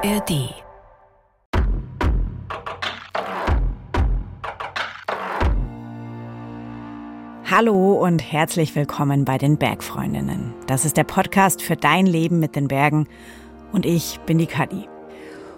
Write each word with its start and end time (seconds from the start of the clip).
ARD. 0.00 0.54
Hallo 7.50 7.94
und 7.94 8.20
herzlich 8.20 8.76
willkommen 8.76 9.24
bei 9.24 9.38
den 9.38 9.56
Bergfreundinnen. 9.56 10.54
Das 10.68 10.84
ist 10.84 10.96
der 10.96 11.02
Podcast 11.02 11.62
für 11.62 11.74
dein 11.74 12.06
Leben 12.06 12.38
mit 12.38 12.54
den 12.54 12.68
Bergen 12.68 13.08
und 13.72 13.86
ich 13.86 14.20
bin 14.24 14.38
die 14.38 14.46
Kadi. 14.46 14.88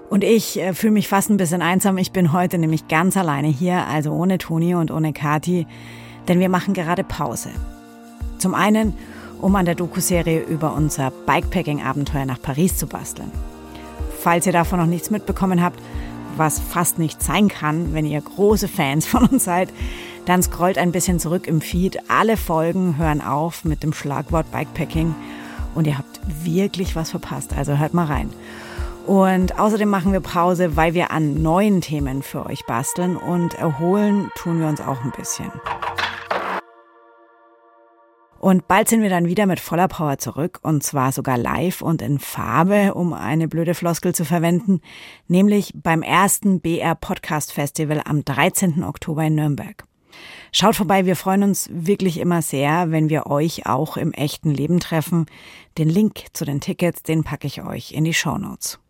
Und 0.09 0.25
ich 0.25 0.59
äh, 0.59 0.73
fühle 0.73 0.93
mich 0.93 1.09
fast 1.09 1.29
ein 1.29 1.37
bisschen 1.37 1.61
einsam. 1.61 1.99
Ich 1.99 2.13
bin 2.13 2.33
heute 2.33 2.57
nämlich 2.57 2.89
ganz 2.89 3.19
alleine 3.19 3.49
hier, 3.49 3.87
also 3.89 4.13
ohne 4.13 4.39
Toni 4.39 4.75
und 4.75 4.91
ohne 4.91 5.13
Kati, 5.13 5.67
denn 6.29 6.41
wir 6.41 6.49
machen 6.49 6.73
gerade 6.73 7.05
Pause. 7.05 7.51
Zum 8.39 8.55
einen, 8.55 8.95
um 9.43 9.55
an 9.55 9.67
der 9.67 9.75
Dokuserie 9.75 10.41
über 10.41 10.73
unser 10.73 11.11
Bikepacking-Abenteuer 11.27 12.25
nach 12.25 12.41
Paris 12.41 12.79
zu 12.79 12.87
basteln. 12.87 13.31
Falls 14.21 14.47
ihr 14.47 14.53
davon 14.53 14.79
noch 14.79 14.87
nichts 14.87 15.11
mitbekommen 15.11 15.63
habt, 15.63 15.81
was 16.37 16.61
fast 16.61 16.99
nicht 16.99 17.23
sein 17.23 17.49
kann, 17.49 17.95
wenn 17.95 18.05
ihr 18.05 18.21
große 18.21 18.69
Fans 18.69 19.07
von 19.07 19.27
uns 19.27 19.45
seid, 19.45 19.71
dann 20.27 20.43
scrollt 20.43 20.79
ein 20.79 20.93
bisschen 20.93 21.19
zurück 21.19 21.47
im 21.47 21.61
Feed. 21.61 21.99
Alle 22.09 22.37
Folgen 22.37 22.99
hören 22.99 23.21
auf 23.23 23.65
mit 23.65 23.83
dem 23.83 23.93
Schlagwort 23.93 24.51
Bikepacking 24.53 25.15
und 25.75 25.87
ihr 25.87 25.97
habt 25.97 26.21
wirklich 26.45 26.97
was 26.97 27.11
verpasst. 27.11 27.55
Also 27.57 27.79
hört 27.79 27.95
mal 27.95 28.07
rein. 28.07 28.31
Und 29.07 29.59
außerdem 29.59 29.89
machen 29.89 30.13
wir 30.13 30.21
Pause, 30.21 30.77
weil 30.77 30.95
wir 30.95 31.11
an 31.11 31.43
neuen 31.43 31.81
Themen 31.81 32.23
für 32.23 32.47
euch 32.47 32.67
basteln 32.67 33.17
und 33.17 33.55
erholen 33.55 34.31
tun 34.37 34.61
wir 34.61 34.69
uns 34.69 34.81
auch 34.81 35.03
ein 35.03 35.13
bisschen. 35.17 35.51
Und 38.41 38.69
bald 38.69 38.89
sind 38.89 39.03
wir 39.03 39.11
dann 39.11 39.27
wieder 39.27 39.45
mit 39.45 39.61
voller 39.61 39.87
Power 39.87 40.17
zurück 40.17 40.61
und 40.63 40.83
zwar 40.83 41.13
sogar 41.13 41.37
live 41.37 41.83
und 41.83 42.01
in 42.01 42.19
Farbe, 42.19 42.95
um 42.95 43.13
eine 43.13 43.49
blöde 43.49 43.75
Floskel 43.75 44.15
zu 44.15 44.25
verwenden, 44.25 44.81
nämlich 45.29 45.73
beim 45.75 46.01
ersten 46.01 46.59
BR 46.59 46.95
Podcast 46.95 47.53
Festival 47.53 48.01
am 48.03 48.25
13. 48.25 48.83
Oktober 48.83 49.25
in 49.25 49.35
Nürnberg. 49.35 49.85
Schaut 50.53 50.75
vorbei, 50.75 51.05
wir 51.05 51.17
freuen 51.17 51.43
uns 51.43 51.69
wirklich 51.71 52.19
immer 52.19 52.41
sehr, 52.41 52.91
wenn 52.91 53.11
wir 53.11 53.27
euch 53.27 53.67
auch 53.67 53.99
im 53.99 54.15
echten 54.15 54.53
Leben 54.53 54.81
treffen. 54.81 55.27
Den 55.77 55.91
Link 55.91 56.25
zu 56.33 56.47
den 56.47 56.63
Tickets, 56.63 57.03
den 57.03 57.25
packe 57.25 57.47
ich 57.47 57.63
euch 57.63 57.93
in 57.93 58.05
die 58.05 58.15
Show 58.15 58.39
Notes. 58.39 58.81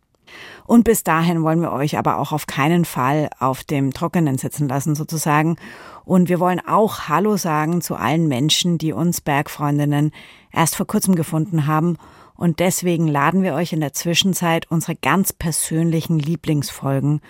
Und 0.66 0.84
bis 0.84 1.02
dahin 1.02 1.42
wollen 1.42 1.60
wir 1.60 1.72
euch 1.72 1.98
aber 1.98 2.18
auch 2.18 2.32
auf 2.32 2.46
keinen 2.46 2.84
Fall 2.84 3.30
auf 3.38 3.64
dem 3.64 3.92
Trockenen 3.92 4.38
sitzen 4.38 4.68
lassen 4.68 4.94
sozusagen. 4.94 5.56
Und 6.04 6.28
wir 6.28 6.40
wollen 6.40 6.60
auch 6.64 7.08
Hallo 7.08 7.36
sagen 7.36 7.80
zu 7.80 7.96
allen 7.96 8.28
Menschen, 8.28 8.78
die 8.78 8.92
uns 8.92 9.20
Bergfreundinnen 9.20 10.12
erst 10.52 10.76
vor 10.76 10.86
kurzem 10.86 11.14
gefunden 11.14 11.66
haben. 11.66 11.96
Und 12.34 12.60
deswegen 12.60 13.06
laden 13.06 13.42
wir 13.42 13.54
euch 13.54 13.72
in 13.72 13.80
der 13.80 13.92
Zwischenzeit 13.92 14.70
unsere 14.70 14.96
ganz 14.96 15.32
persönlichen 15.32 16.18
Lieblingsfolgen 16.18 17.20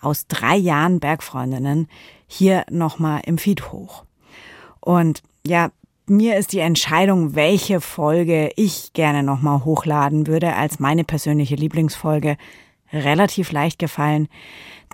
aus 0.00 0.26
drei 0.26 0.56
Jahren 0.56 1.00
Bergfreundinnen 1.00 1.88
hier 2.26 2.64
nochmal 2.70 3.22
im 3.24 3.38
Feed 3.38 3.72
hoch. 3.72 4.04
Und 4.80 5.22
ja, 5.46 5.70
mir 6.10 6.36
ist 6.36 6.52
die 6.52 6.60
Entscheidung, 6.60 7.34
welche 7.34 7.80
Folge 7.80 8.50
ich 8.56 8.92
gerne 8.92 9.22
nochmal 9.22 9.64
hochladen 9.64 10.26
würde, 10.26 10.54
als 10.54 10.78
meine 10.78 11.04
persönliche 11.04 11.54
Lieblingsfolge 11.54 12.36
relativ 12.92 13.52
leicht 13.52 13.78
gefallen, 13.78 14.28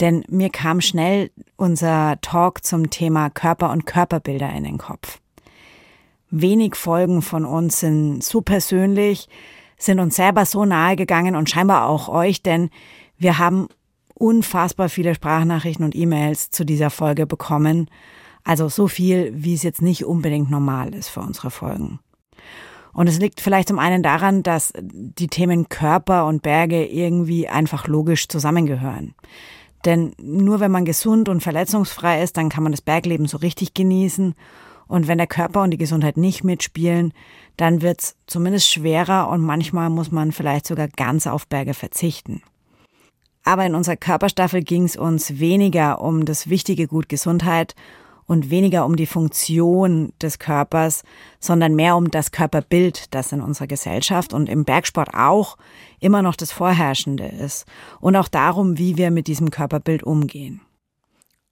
denn 0.00 0.24
mir 0.28 0.50
kam 0.50 0.80
schnell 0.80 1.30
unser 1.56 2.20
Talk 2.20 2.64
zum 2.64 2.90
Thema 2.90 3.30
Körper 3.30 3.70
und 3.70 3.86
Körperbilder 3.86 4.50
in 4.50 4.64
den 4.64 4.78
Kopf. 4.78 5.20
Wenig 6.30 6.74
Folgen 6.74 7.22
von 7.22 7.44
uns 7.44 7.80
sind 7.80 8.24
so 8.24 8.40
persönlich, 8.40 9.28
sind 9.78 10.00
uns 10.00 10.16
selber 10.16 10.46
so 10.46 10.64
nahe 10.64 10.96
gegangen 10.96 11.36
und 11.36 11.48
scheinbar 11.48 11.86
auch 11.88 12.08
euch, 12.08 12.42
denn 12.42 12.70
wir 13.18 13.38
haben 13.38 13.68
unfassbar 14.14 14.88
viele 14.88 15.14
Sprachnachrichten 15.14 15.84
und 15.84 15.94
E-Mails 15.94 16.50
zu 16.50 16.64
dieser 16.64 16.90
Folge 16.90 17.26
bekommen 17.26 17.88
also 18.44 18.68
so 18.68 18.86
viel, 18.88 19.32
wie 19.34 19.54
es 19.54 19.62
jetzt 19.62 19.82
nicht 19.82 20.04
unbedingt 20.04 20.50
normal 20.50 20.94
ist 20.94 21.08
für 21.08 21.20
unsere 21.20 21.50
Folgen. 21.50 21.98
Und 22.92 23.08
es 23.08 23.18
liegt 23.18 23.40
vielleicht 23.40 23.68
zum 23.68 23.80
einen 23.80 24.02
daran, 24.02 24.42
dass 24.42 24.72
die 24.80 25.26
Themen 25.26 25.68
Körper 25.68 26.26
und 26.26 26.42
Berge 26.42 26.86
irgendwie 26.86 27.48
einfach 27.48 27.88
logisch 27.88 28.28
zusammengehören. 28.28 29.14
Denn 29.84 30.14
nur 30.22 30.60
wenn 30.60 30.70
man 30.70 30.84
gesund 30.84 31.28
und 31.28 31.42
verletzungsfrei 31.42 32.22
ist, 32.22 32.36
dann 32.36 32.48
kann 32.48 32.62
man 32.62 32.72
das 32.72 32.80
Bergleben 32.80 33.26
so 33.26 33.38
richtig 33.38 33.74
genießen. 33.74 34.34
Und 34.86 35.08
wenn 35.08 35.18
der 35.18 35.26
Körper 35.26 35.62
und 35.62 35.72
die 35.72 35.78
Gesundheit 35.78 36.16
nicht 36.16 36.44
mitspielen, 36.44 37.12
dann 37.56 37.82
wird's 37.82 38.16
zumindest 38.26 38.70
schwerer 38.70 39.28
und 39.28 39.40
manchmal 39.40 39.90
muss 39.90 40.12
man 40.12 40.30
vielleicht 40.30 40.66
sogar 40.66 40.88
ganz 40.88 41.26
auf 41.26 41.46
Berge 41.48 41.74
verzichten. 41.74 42.42
Aber 43.44 43.66
in 43.66 43.74
unserer 43.74 43.96
Körperstaffel 43.96 44.62
ging 44.62 44.84
es 44.84 44.96
uns 44.96 45.38
weniger 45.38 46.00
um 46.00 46.24
das 46.24 46.48
wichtige 46.48 46.86
Gut 46.86 47.08
Gesundheit 47.08 47.74
und 48.26 48.50
weniger 48.50 48.86
um 48.86 48.96
die 48.96 49.06
Funktion 49.06 50.12
des 50.20 50.38
Körpers, 50.38 51.02
sondern 51.40 51.74
mehr 51.74 51.96
um 51.96 52.10
das 52.10 52.32
Körperbild, 52.32 53.14
das 53.14 53.32
in 53.32 53.40
unserer 53.40 53.66
Gesellschaft 53.66 54.32
und 54.32 54.48
im 54.48 54.64
Bergsport 54.64 55.14
auch 55.14 55.56
immer 56.00 56.22
noch 56.22 56.36
das 56.36 56.52
Vorherrschende 56.52 57.26
ist 57.26 57.66
und 58.00 58.16
auch 58.16 58.28
darum, 58.28 58.78
wie 58.78 58.96
wir 58.96 59.10
mit 59.10 59.26
diesem 59.26 59.50
Körperbild 59.50 60.02
umgehen. 60.02 60.60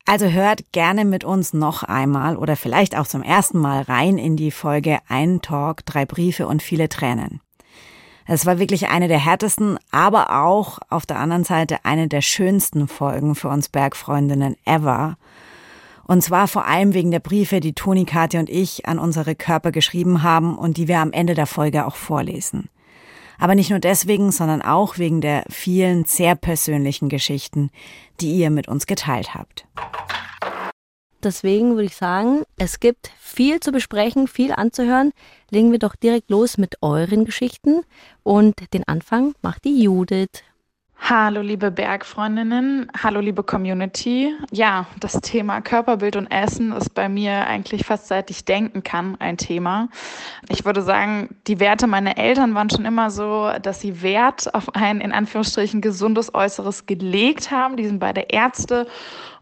Also 0.04 0.26
hört 0.26 0.72
gerne 0.72 1.04
mit 1.04 1.22
uns 1.22 1.52
noch 1.52 1.84
einmal 1.84 2.36
oder 2.36 2.56
vielleicht 2.56 2.96
auch 2.98 3.06
zum 3.06 3.22
ersten 3.22 3.58
Mal 3.58 3.82
rein 3.82 4.18
in 4.18 4.36
die 4.36 4.50
Folge 4.50 4.98
Ein 5.08 5.42
Talk, 5.42 5.86
drei 5.86 6.04
Briefe 6.06 6.48
und 6.48 6.62
viele 6.62 6.88
Tränen. 6.88 7.40
Es 8.26 8.46
war 8.46 8.58
wirklich 8.58 8.88
eine 8.88 9.08
der 9.08 9.18
härtesten, 9.18 9.78
aber 9.90 10.42
auch 10.44 10.78
auf 10.88 11.06
der 11.06 11.18
anderen 11.18 11.44
Seite 11.44 11.84
eine 11.84 12.08
der 12.08 12.20
schönsten 12.20 12.88
Folgen 12.88 13.34
für 13.34 13.48
uns 13.48 13.68
Bergfreundinnen 13.68 14.56
ever 14.64 15.16
und 16.06 16.22
zwar 16.22 16.48
vor 16.48 16.66
allem 16.66 16.94
wegen 16.94 17.10
der 17.10 17.20
Briefe, 17.20 17.60
die 17.60 17.72
Toni, 17.72 18.04
Katja 18.04 18.40
und 18.40 18.50
ich 18.50 18.86
an 18.86 18.98
unsere 18.98 19.34
Körper 19.34 19.72
geschrieben 19.72 20.22
haben 20.22 20.56
und 20.56 20.76
die 20.76 20.88
wir 20.88 20.98
am 20.98 21.12
Ende 21.12 21.34
der 21.34 21.46
Folge 21.46 21.86
auch 21.86 21.96
vorlesen. 21.96 22.68
Aber 23.38 23.54
nicht 23.54 23.70
nur 23.70 23.80
deswegen, 23.80 24.30
sondern 24.30 24.62
auch 24.62 24.98
wegen 24.98 25.20
der 25.20 25.44
vielen 25.50 26.04
sehr 26.04 26.36
persönlichen 26.36 27.08
Geschichten, 27.08 27.70
die 28.20 28.32
ihr 28.36 28.50
mit 28.50 28.68
uns 28.68 28.86
geteilt 28.86 29.34
habt. 29.34 29.66
Deswegen 31.22 31.74
würde 31.74 31.84
ich 31.84 31.96
sagen, 31.96 32.42
es 32.58 32.80
gibt 32.80 33.10
viel 33.18 33.60
zu 33.60 33.70
besprechen, 33.70 34.26
viel 34.26 34.52
anzuhören. 34.52 35.12
Legen 35.50 35.70
wir 35.70 35.78
doch 35.78 35.94
direkt 35.94 36.30
los 36.30 36.58
mit 36.58 36.76
euren 36.82 37.24
Geschichten. 37.24 37.82
Und 38.24 38.72
den 38.74 38.86
Anfang 38.88 39.34
macht 39.40 39.64
die 39.64 39.82
Judith. 39.82 40.42
Hallo 41.04 41.40
liebe 41.40 41.72
Bergfreundinnen, 41.72 42.86
hallo 43.02 43.18
liebe 43.18 43.42
Community. 43.42 44.36
Ja, 44.52 44.86
das 45.00 45.20
Thema 45.20 45.60
Körperbild 45.60 46.14
und 46.14 46.28
Essen 46.28 46.70
ist 46.70 46.90
bei 46.90 47.08
mir 47.08 47.44
eigentlich 47.48 47.84
fast 47.84 48.06
seit 48.06 48.30
ich 48.30 48.44
denken 48.44 48.84
kann 48.84 49.16
ein 49.18 49.36
Thema. 49.36 49.88
Ich 50.48 50.64
würde 50.64 50.80
sagen, 50.80 51.34
die 51.48 51.58
Werte 51.58 51.88
meiner 51.88 52.18
Eltern 52.18 52.54
waren 52.54 52.70
schon 52.70 52.84
immer 52.84 53.10
so, 53.10 53.50
dass 53.62 53.80
sie 53.80 54.00
Wert 54.00 54.54
auf 54.54 54.76
ein 54.76 55.00
in 55.00 55.10
Anführungsstrichen 55.10 55.80
gesundes 55.80 56.32
Äußeres 56.36 56.86
gelegt 56.86 57.50
haben. 57.50 57.76
Die 57.76 57.84
sind 57.84 57.98
beide 57.98 58.20
Ärzte 58.20 58.86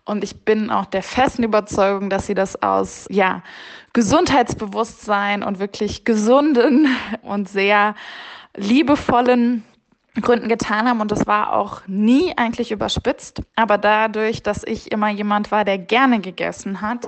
und 0.06 0.24
ich 0.24 0.46
bin 0.46 0.70
auch 0.70 0.86
der 0.86 1.02
festen 1.02 1.42
Überzeugung, 1.42 2.08
dass 2.08 2.26
sie 2.26 2.34
das 2.34 2.62
aus 2.62 3.06
ja, 3.10 3.42
Gesundheitsbewusstsein 3.92 5.42
und 5.42 5.58
wirklich 5.58 6.06
gesunden 6.06 6.88
und 7.20 7.50
sehr 7.50 7.94
liebevollen 8.56 9.62
Gründen 10.20 10.48
getan 10.48 10.88
haben 10.88 11.00
und 11.00 11.12
das 11.12 11.26
war 11.26 11.52
auch 11.52 11.82
nie 11.86 12.36
eigentlich 12.36 12.72
überspitzt, 12.72 13.42
aber 13.54 13.78
dadurch, 13.78 14.42
dass 14.42 14.64
ich 14.64 14.90
immer 14.90 15.08
jemand 15.08 15.52
war, 15.52 15.64
der 15.64 15.78
gerne 15.78 16.20
gegessen 16.20 16.80
hat, 16.80 17.06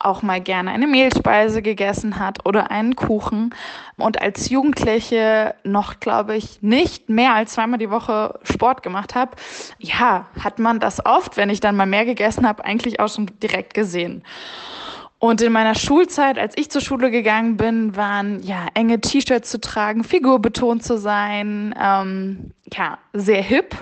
auch 0.00 0.22
mal 0.22 0.40
gerne 0.40 0.70
eine 0.70 0.88
Mehlspeise 0.88 1.62
gegessen 1.62 2.18
hat 2.18 2.46
oder 2.46 2.70
einen 2.70 2.96
Kuchen 2.96 3.54
und 3.96 4.20
als 4.20 4.50
Jugendliche 4.50 5.54
noch, 5.62 6.00
glaube 6.00 6.36
ich, 6.36 6.60
nicht 6.60 7.08
mehr 7.08 7.34
als 7.34 7.52
zweimal 7.52 7.78
die 7.78 7.90
Woche 7.90 8.40
Sport 8.42 8.82
gemacht 8.82 9.14
habe, 9.14 9.32
ja, 9.78 10.26
hat 10.42 10.58
man 10.58 10.80
das 10.80 11.04
oft, 11.04 11.36
wenn 11.36 11.50
ich 11.50 11.60
dann 11.60 11.76
mal 11.76 11.86
mehr 11.86 12.04
gegessen 12.04 12.48
habe, 12.48 12.64
eigentlich 12.64 12.98
auch 12.98 13.08
schon 13.08 13.26
direkt 13.40 13.74
gesehen. 13.74 14.24
Und 15.20 15.42
in 15.42 15.52
meiner 15.52 15.74
Schulzeit, 15.74 16.38
als 16.38 16.56
ich 16.56 16.70
zur 16.70 16.80
Schule 16.80 17.10
gegangen 17.10 17.58
bin, 17.58 17.94
waren 17.94 18.42
ja 18.42 18.68
enge 18.72 19.02
T-Shirts 19.02 19.50
zu 19.50 19.60
tragen, 19.60 20.02
figurbetont 20.02 20.82
zu 20.82 20.96
sein, 20.96 21.74
ähm, 21.78 22.52
ja, 22.72 22.96
sehr 23.12 23.42
hip. 23.42 23.76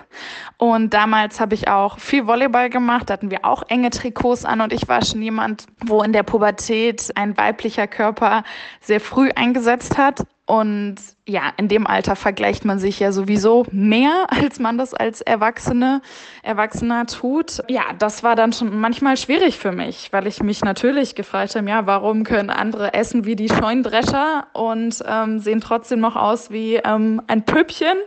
Und 0.56 0.94
damals 0.94 1.38
habe 1.38 1.54
ich 1.54 1.68
auch 1.68 2.00
viel 2.00 2.26
Volleyball 2.26 2.70
gemacht, 2.70 3.08
da 3.08 3.12
hatten 3.12 3.30
wir 3.30 3.44
auch 3.44 3.62
enge 3.68 3.90
Trikots 3.90 4.44
an 4.44 4.60
und 4.60 4.72
ich 4.72 4.88
war 4.88 5.04
schon 5.04 5.22
jemand, 5.22 5.66
wo 5.86 6.02
in 6.02 6.12
der 6.12 6.24
Pubertät 6.24 7.12
ein 7.14 7.36
weiblicher 7.36 7.86
Körper 7.86 8.42
sehr 8.80 9.00
früh 9.00 9.30
eingesetzt 9.30 9.96
hat. 9.96 10.24
Und 10.48 10.96
ja, 11.26 11.52
in 11.58 11.68
dem 11.68 11.86
Alter 11.86 12.16
vergleicht 12.16 12.64
man 12.64 12.78
sich 12.78 12.98
ja 12.98 13.12
sowieso 13.12 13.66
mehr, 13.70 14.26
als 14.28 14.58
man 14.58 14.78
das 14.78 14.94
als 14.94 15.20
Erwachsene, 15.20 16.00
Erwachsener 16.42 17.04
tut. 17.04 17.62
Ja, 17.68 17.82
das 17.98 18.22
war 18.22 18.34
dann 18.34 18.54
schon 18.54 18.80
manchmal 18.80 19.18
schwierig 19.18 19.58
für 19.58 19.72
mich, 19.72 20.10
weil 20.10 20.26
ich 20.26 20.42
mich 20.42 20.64
natürlich 20.64 21.14
gefragt 21.14 21.54
habe, 21.54 21.68
ja, 21.68 21.84
warum 21.84 22.24
können 22.24 22.48
andere 22.48 22.94
essen 22.94 23.26
wie 23.26 23.36
die 23.36 23.50
Scheunendrescher 23.50 24.46
und 24.54 25.04
ähm, 25.06 25.38
sehen 25.38 25.60
trotzdem 25.60 26.00
noch 26.00 26.16
aus 26.16 26.50
wie 26.50 26.76
ähm, 26.76 27.20
ein 27.26 27.44
Püppchen? 27.44 27.98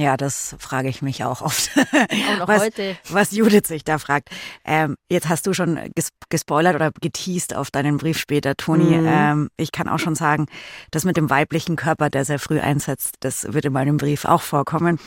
Ja, 0.00 0.16
das 0.16 0.56
frage 0.58 0.88
ich 0.88 1.02
mich 1.02 1.24
auch 1.24 1.42
oft. 1.42 1.70
Auch 1.76 2.38
noch 2.38 2.48
was, 2.48 2.62
heute. 2.62 2.96
was 3.10 3.32
Judith 3.32 3.66
sich 3.66 3.84
da 3.84 3.98
fragt. 3.98 4.30
Ähm, 4.64 4.96
jetzt 5.10 5.28
hast 5.28 5.46
du 5.46 5.52
schon 5.52 5.78
ges 5.94 6.08
gespoilert 6.30 6.74
oder 6.74 6.90
geteased 7.02 7.54
auf 7.54 7.70
deinen 7.70 7.98
Brief 7.98 8.16
später, 8.16 8.56
Toni. 8.56 8.96
Mhm. 8.96 9.06
Ähm, 9.06 9.50
ich 9.58 9.72
kann 9.72 9.88
auch 9.88 9.98
schon 9.98 10.14
sagen, 10.14 10.46
das 10.90 11.04
mit 11.04 11.18
dem 11.18 11.28
weiblichen 11.28 11.76
Körper, 11.76 12.08
der 12.08 12.24
sehr 12.24 12.38
früh 12.38 12.60
einsetzt, 12.60 13.16
das 13.20 13.52
wird 13.52 13.66
in 13.66 13.74
meinem 13.74 13.98
Brief 13.98 14.24
auch 14.24 14.40
vorkommen 14.40 14.98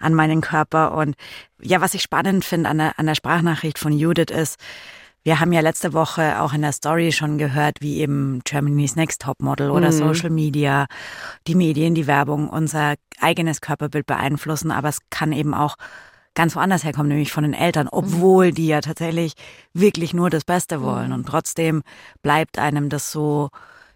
an 0.00 0.14
meinen 0.14 0.40
Körper. 0.40 0.94
Und 0.94 1.14
ja, 1.62 1.80
was 1.80 1.94
ich 1.94 2.02
spannend 2.02 2.44
finde 2.44 2.70
an 2.70 2.78
der, 2.78 2.98
an 2.98 3.06
der 3.06 3.14
Sprachnachricht 3.14 3.78
von 3.78 3.92
Judith 3.92 4.36
ist, 4.36 4.58
wir 5.22 5.40
haben 5.40 5.52
ja 5.52 5.60
letzte 5.60 5.92
Woche 5.92 6.40
auch 6.40 6.52
in 6.52 6.62
der 6.62 6.72
Story 6.72 7.12
schon 7.12 7.38
gehört, 7.38 7.76
wie 7.80 7.98
eben 7.98 8.40
Germany's 8.44 8.96
Next 8.96 9.22
Topmodel 9.22 9.70
oder 9.70 9.88
Mhm. 9.88 9.92
Social 9.92 10.30
Media, 10.30 10.86
die 11.46 11.54
Medien, 11.54 11.94
die 11.94 12.06
Werbung 12.06 12.48
unser 12.48 12.94
eigenes 13.20 13.60
Körperbild 13.60 14.06
beeinflussen, 14.06 14.70
aber 14.70 14.88
es 14.88 14.98
kann 15.10 15.32
eben 15.32 15.52
auch 15.54 15.76
ganz 16.34 16.56
woanders 16.56 16.84
herkommen, 16.84 17.08
nämlich 17.08 17.32
von 17.32 17.42
den 17.42 17.54
Eltern, 17.54 17.88
obwohl 17.90 18.52
die 18.52 18.68
ja 18.68 18.80
tatsächlich 18.80 19.34
wirklich 19.74 20.14
nur 20.14 20.30
das 20.30 20.44
Beste 20.44 20.80
wollen. 20.80 21.12
Und 21.12 21.26
trotzdem 21.26 21.82
bleibt 22.22 22.58
einem 22.58 22.88
das 22.88 23.10
so 23.10 23.50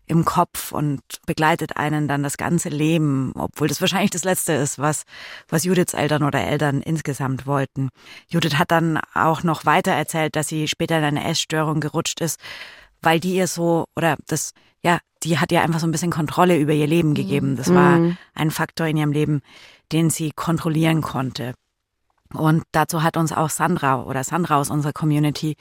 im 0.06 0.24
Kopf 0.24 0.72
und 0.72 1.00
begleitet 1.26 1.76
einen 1.76 2.08
dann 2.08 2.22
das 2.22 2.36
ganze 2.36 2.68
Leben, 2.68 3.32
obwohl 3.36 3.68
das 3.68 3.80
wahrscheinlich 3.80 4.10
das 4.10 4.24
Letzte 4.24 4.52
ist, 4.52 4.78
was, 4.78 5.04
was 5.48 5.64
Judiths 5.64 5.94
Eltern 5.94 6.22
oder 6.22 6.42
Eltern 6.42 6.82
insgesamt 6.82 7.46
wollten. 7.46 7.88
Judith 8.28 8.58
hat 8.58 8.70
dann 8.70 9.00
auch 9.14 9.42
noch 9.42 9.64
weiter 9.64 9.92
erzählt, 9.92 10.36
dass 10.36 10.48
sie 10.48 10.68
später 10.68 10.98
in 10.98 11.04
eine 11.04 11.24
Essstörung 11.24 11.80
gerutscht 11.80 12.20
ist, 12.20 12.38
weil 13.00 13.18
die 13.20 13.34
ihr 13.34 13.46
so, 13.46 13.86
oder 13.96 14.16
das, 14.26 14.52
ja, 14.82 14.98
die 15.22 15.38
hat 15.38 15.52
ihr 15.52 15.62
einfach 15.62 15.80
so 15.80 15.86
ein 15.86 15.92
bisschen 15.92 16.10
Kontrolle 16.10 16.58
über 16.58 16.72
ihr 16.72 16.86
Leben 16.86 17.14
gegeben. 17.14 17.56
Das 17.56 17.72
war 17.72 17.98
Mhm. 17.98 18.16
ein 18.34 18.50
Faktor 18.50 18.86
in 18.86 18.98
ihrem 18.98 19.12
Leben, 19.12 19.40
den 19.92 20.10
sie 20.10 20.32
kontrollieren 20.32 21.00
konnte. 21.00 21.54
Und 22.32 22.64
dazu 22.72 23.02
hat 23.02 23.16
uns 23.16 23.32
auch 23.32 23.48
Sandra 23.48 24.02
oder 24.02 24.24
Sandra 24.24 24.56
aus 24.56 24.68
unserer 24.68 24.92
Community, 24.92 25.56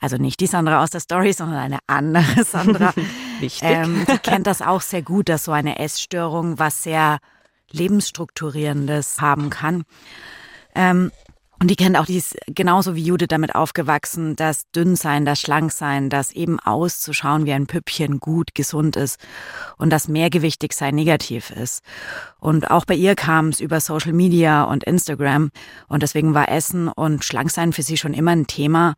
also 0.00 0.16
nicht 0.16 0.40
die 0.40 0.46
Sandra 0.46 0.82
aus 0.82 0.90
der 0.90 1.00
Story, 1.00 1.32
sondern 1.32 1.58
eine 1.58 1.78
andere 1.86 2.44
Sandra, 2.44 2.92
Wichtig. 3.40 3.62
ähm, 3.62 4.04
die 4.10 4.18
kennt 4.22 4.46
das 4.46 4.62
auch 4.62 4.80
sehr 4.80 5.02
gut, 5.02 5.28
dass 5.28 5.44
so 5.44 5.52
eine 5.52 5.78
Essstörung 5.78 6.58
was 6.58 6.82
sehr 6.82 7.18
lebensstrukturierendes 7.70 9.20
haben 9.20 9.50
kann. 9.50 9.84
Ähm, 10.74 11.10
und 11.60 11.68
die 11.68 11.76
kennt 11.76 11.98
auch, 11.98 12.06
die 12.06 12.18
ist 12.18 12.36
genauso 12.46 12.94
wie 12.94 13.02
Judith 13.02 13.26
damit 13.28 13.56
aufgewachsen, 13.56 14.36
dass 14.36 14.70
dünn 14.70 14.94
sein, 14.94 15.24
das 15.24 15.40
schlank 15.40 15.72
sein, 15.72 16.08
das 16.08 16.30
eben 16.30 16.60
auszuschauen 16.60 17.46
wie 17.46 17.52
ein 17.52 17.66
Püppchen 17.66 18.20
gut, 18.20 18.54
gesund 18.54 18.94
ist 18.94 19.18
und 19.76 19.90
das 19.90 20.06
mehrgewichtig 20.06 20.72
sein 20.72 20.94
negativ 20.94 21.50
ist. 21.50 21.82
Und 22.38 22.70
auch 22.70 22.84
bei 22.84 22.94
ihr 22.94 23.16
kam 23.16 23.48
es 23.48 23.58
über 23.58 23.80
Social 23.80 24.12
Media 24.12 24.62
und 24.64 24.84
Instagram 24.84 25.50
und 25.88 26.04
deswegen 26.04 26.32
war 26.32 26.48
Essen 26.48 26.86
und 26.86 27.24
Schlanksein 27.24 27.72
für 27.72 27.82
sie 27.82 27.96
schon 27.96 28.14
immer 28.14 28.30
ein 28.30 28.46
Thema, 28.46 28.94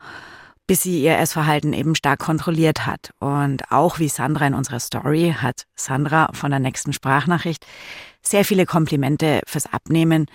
bis 0.70 0.84
sie 0.84 1.02
ihr 1.02 1.18
Essverhalten 1.18 1.72
eben 1.72 1.96
stark 1.96 2.20
kontrolliert 2.20 2.86
hat. 2.86 3.10
Und 3.18 3.72
auch 3.72 3.98
wie 3.98 4.06
Sandra 4.06 4.46
in 4.46 4.54
unserer 4.54 4.78
Story 4.78 5.34
hat 5.36 5.64
Sandra 5.74 6.28
von 6.32 6.52
der 6.52 6.60
nächsten 6.60 6.92
Sprachnachricht 6.92 7.66
sehr 8.22 8.44
viele 8.44 8.66
Komplimente 8.66 9.40
fürs 9.48 9.66
Abnehmen 9.66 10.26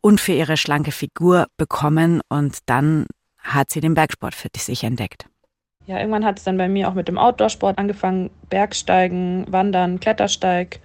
und 0.00 0.20
für 0.20 0.32
ihre 0.32 0.56
schlanke 0.56 0.90
Figur 0.90 1.46
bekommen 1.56 2.22
und 2.28 2.58
dann 2.66 3.06
hat 3.38 3.70
sie 3.70 3.80
den 3.80 3.94
Bergsport 3.94 4.34
für 4.34 4.48
sich 4.56 4.82
entdeckt. 4.82 5.26
Ja, 5.86 5.98
irgendwann 5.98 6.24
hat 6.24 6.38
es 6.38 6.44
dann 6.44 6.58
bei 6.58 6.68
mir 6.68 6.88
auch 6.88 6.94
mit 6.94 7.06
dem 7.06 7.16
Outdoor-Sport 7.16 7.78
angefangen. 7.78 8.30
Bergsteigen, 8.50 9.46
Wandern, 9.48 10.00
Klettersteig, 10.00 10.80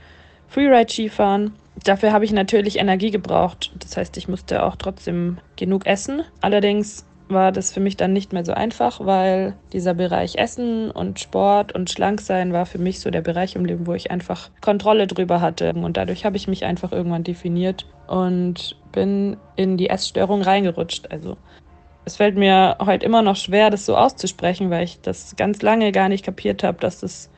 Freeride-Skifahren. 0.49 1.55
Dafür 1.83 2.11
habe 2.11 2.25
ich 2.25 2.31
natürlich 2.31 2.77
Energie 2.77 3.09
gebraucht. 3.09 3.71
Das 3.79 3.97
heißt, 3.97 4.17
ich 4.17 4.27
musste 4.27 4.61
auch 4.61 4.75
trotzdem 4.75 5.39
genug 5.55 5.87
essen. 5.87 6.21
Allerdings 6.41 7.07
war 7.33 7.51
das 7.51 7.73
für 7.73 7.79
mich 7.79 7.97
dann 7.97 8.13
nicht 8.13 8.33
mehr 8.33 8.45
so 8.45 8.53
einfach, 8.53 9.03
weil 9.05 9.55
dieser 9.71 9.93
Bereich 9.93 10.35
Essen 10.35 10.91
und 10.91 11.19
Sport 11.19 11.73
und 11.73 11.89
Schlanksein 11.89 12.53
war 12.53 12.65
für 12.65 12.77
mich 12.77 12.99
so 12.99 13.11
der 13.11 13.21
Bereich 13.21 13.55
im 13.55 13.65
Leben, 13.65 13.87
wo 13.87 13.93
ich 13.93 14.11
einfach 14.11 14.49
Kontrolle 14.61 15.07
drüber 15.07 15.41
hatte. 15.41 15.73
Und 15.73 15.97
dadurch 15.97 16.25
habe 16.25 16.37
ich 16.37 16.47
mich 16.47 16.65
einfach 16.65 16.91
irgendwann 16.91 17.23
definiert 17.23 17.85
und 18.07 18.77
bin 18.91 19.37
in 19.55 19.77
die 19.77 19.89
Essstörung 19.89 20.41
reingerutscht. 20.41 21.11
Also 21.11 21.37
es 22.05 22.17
fällt 22.17 22.37
mir 22.37 22.77
heute 22.79 23.05
immer 23.05 23.21
noch 23.21 23.35
schwer, 23.35 23.69
das 23.69 23.85
so 23.85 23.95
auszusprechen, 23.95 24.69
weil 24.69 24.83
ich 24.83 25.01
das 25.01 25.35
ganz 25.35 25.61
lange 25.61 25.91
gar 25.91 26.09
nicht 26.09 26.25
kapiert 26.25 26.63
habe, 26.63 26.79
dass 26.79 26.99
das 26.99 27.29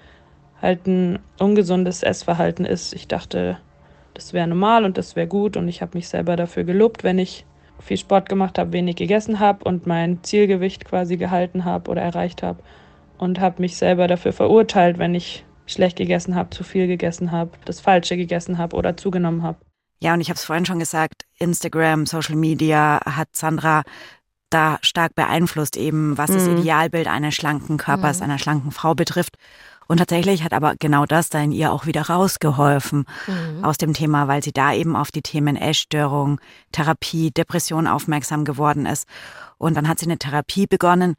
halt 0.62 0.88
ein 0.88 1.20
ungesundes 1.40 2.04
Essverhalten 2.04 2.66
ist. 2.66 2.94
Ich 2.94 3.08
dachte, 3.08 3.58
das 4.14 4.34
wäre 4.34 4.48
normal 4.48 4.86
und 4.86 4.98
das 4.98 5.16
wäre 5.16 5.28
gut 5.28 5.58
und 5.58 5.68
ich 5.68 5.82
habe 5.82 5.98
mich 5.98 6.08
selber 6.08 6.36
dafür 6.36 6.64
gelobt, 6.64 7.04
wenn 7.04 7.20
ich 7.20 7.46
viel 7.80 7.98
Sport 7.98 8.30
gemacht 8.30 8.58
habe, 8.58 8.74
wenig 8.74 8.96
gegessen 8.96 9.40
habe 9.40 9.64
und 9.64 9.88
mein 9.88 10.24
Zielgewicht 10.24 10.86
quasi 10.86 11.18
gehalten 11.18 11.66
habe 11.66 11.90
oder 11.92 12.02
erreicht 12.02 12.44
habe 12.44 12.62
und 13.18 13.40
habe 13.40 13.62
mich 13.62 13.78
selber 13.78 14.08
dafür 14.08 14.34
verurteilt, 14.34 14.98
wenn 14.98 15.16
ich 15.16 15.46
schlecht 15.66 15.98
gegessen 15.98 16.36
habe, 16.36 16.50
zu 16.52 16.64
viel 16.64 16.88
gegessen 16.88 17.32
habe, 17.32 17.52
das 17.66 17.80
Falsche 17.80 18.18
gegessen 18.18 18.58
habe 18.58 18.76
oder 18.76 18.98
zugenommen 18.98 19.44
habe. 19.44 19.58
Ja, 20.02 20.14
und 20.14 20.22
ich 20.22 20.30
habe 20.30 20.38
es 20.38 20.46
vorhin 20.46 20.66
schon 20.66 20.80
gesagt, 20.80 21.26
Instagram, 21.38 22.06
Social 22.06 22.36
Media 22.36 23.00
hat 23.06 23.30
Sandra 23.36 23.84
da 24.50 24.78
stark 24.82 25.16
beeinflusst, 25.16 25.76
eben 25.76 26.18
was 26.18 26.32
das 26.32 26.48
Mhm. 26.48 26.58
Idealbild 26.58 27.08
eines 27.08 27.34
schlanken 27.34 27.78
Körpers, 27.78 28.22
einer 28.22 28.38
schlanken 28.38 28.72
Frau 28.72 28.94
betrifft. 28.94 29.38
Und 29.88 29.98
tatsächlich 29.98 30.44
hat 30.44 30.54
aber 30.54 30.76
genau 30.80 31.06
das 31.06 31.30
da 31.30 31.40
in 31.40 31.52
ihr 31.52 31.72
auch 31.72 31.86
wieder 31.86 32.04
rausgeholfen 32.04 33.06
aus 33.62 33.78
dem 33.78 33.94
Thema, 33.94 34.28
weil 34.28 34.44
sie 34.44 34.52
da 34.52 34.74
eben 34.74 34.96
auf 34.96 35.12
die 35.12 35.22
Themen 35.22 35.56
Essstörung, 35.56 36.40
Therapie, 36.72 37.32
Depression 37.32 37.88
aufmerksam 37.88 38.46
geworden 38.46 38.86
ist. 38.86 39.08
Und 39.58 39.78
dann 39.78 39.88
hat 39.88 40.00
sie 40.00 40.06
eine 40.06 40.18
Therapie 40.18 40.68
begonnen 40.68 41.16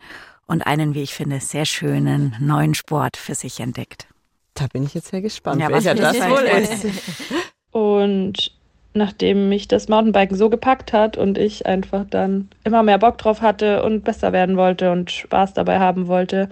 und 0.46 0.66
einen, 0.66 0.94
wie 0.94 1.02
ich 1.02 1.14
finde, 1.14 1.40
sehr 1.40 1.64
schönen 1.64 2.34
neuen 2.40 2.74
Sport 2.74 3.16
für 3.16 3.34
sich 3.34 3.60
entdeckt. 3.60 4.06
Da 4.54 4.66
bin 4.68 4.84
ich 4.84 4.94
jetzt 4.94 5.08
sehr 5.08 5.20
gespannt, 5.20 5.60
Ja, 5.60 5.70
was 5.70 5.84
welcher 5.84 6.00
das 6.00 6.18
das 6.18 6.30
wohl 6.30 6.42
ist. 6.42 6.86
Und 7.72 8.52
nachdem 8.94 9.50
mich 9.50 9.68
das 9.68 9.88
Mountainbiken 9.88 10.36
so 10.36 10.48
gepackt 10.48 10.94
hat 10.94 11.18
und 11.18 11.36
ich 11.36 11.66
einfach 11.66 12.06
dann 12.08 12.48
immer 12.64 12.82
mehr 12.82 12.98
Bock 12.98 13.18
drauf 13.18 13.42
hatte 13.42 13.82
und 13.82 14.02
besser 14.02 14.32
werden 14.32 14.56
wollte 14.56 14.90
und 14.90 15.10
Spaß 15.10 15.52
dabei 15.52 15.78
haben 15.78 16.06
wollte, 16.06 16.48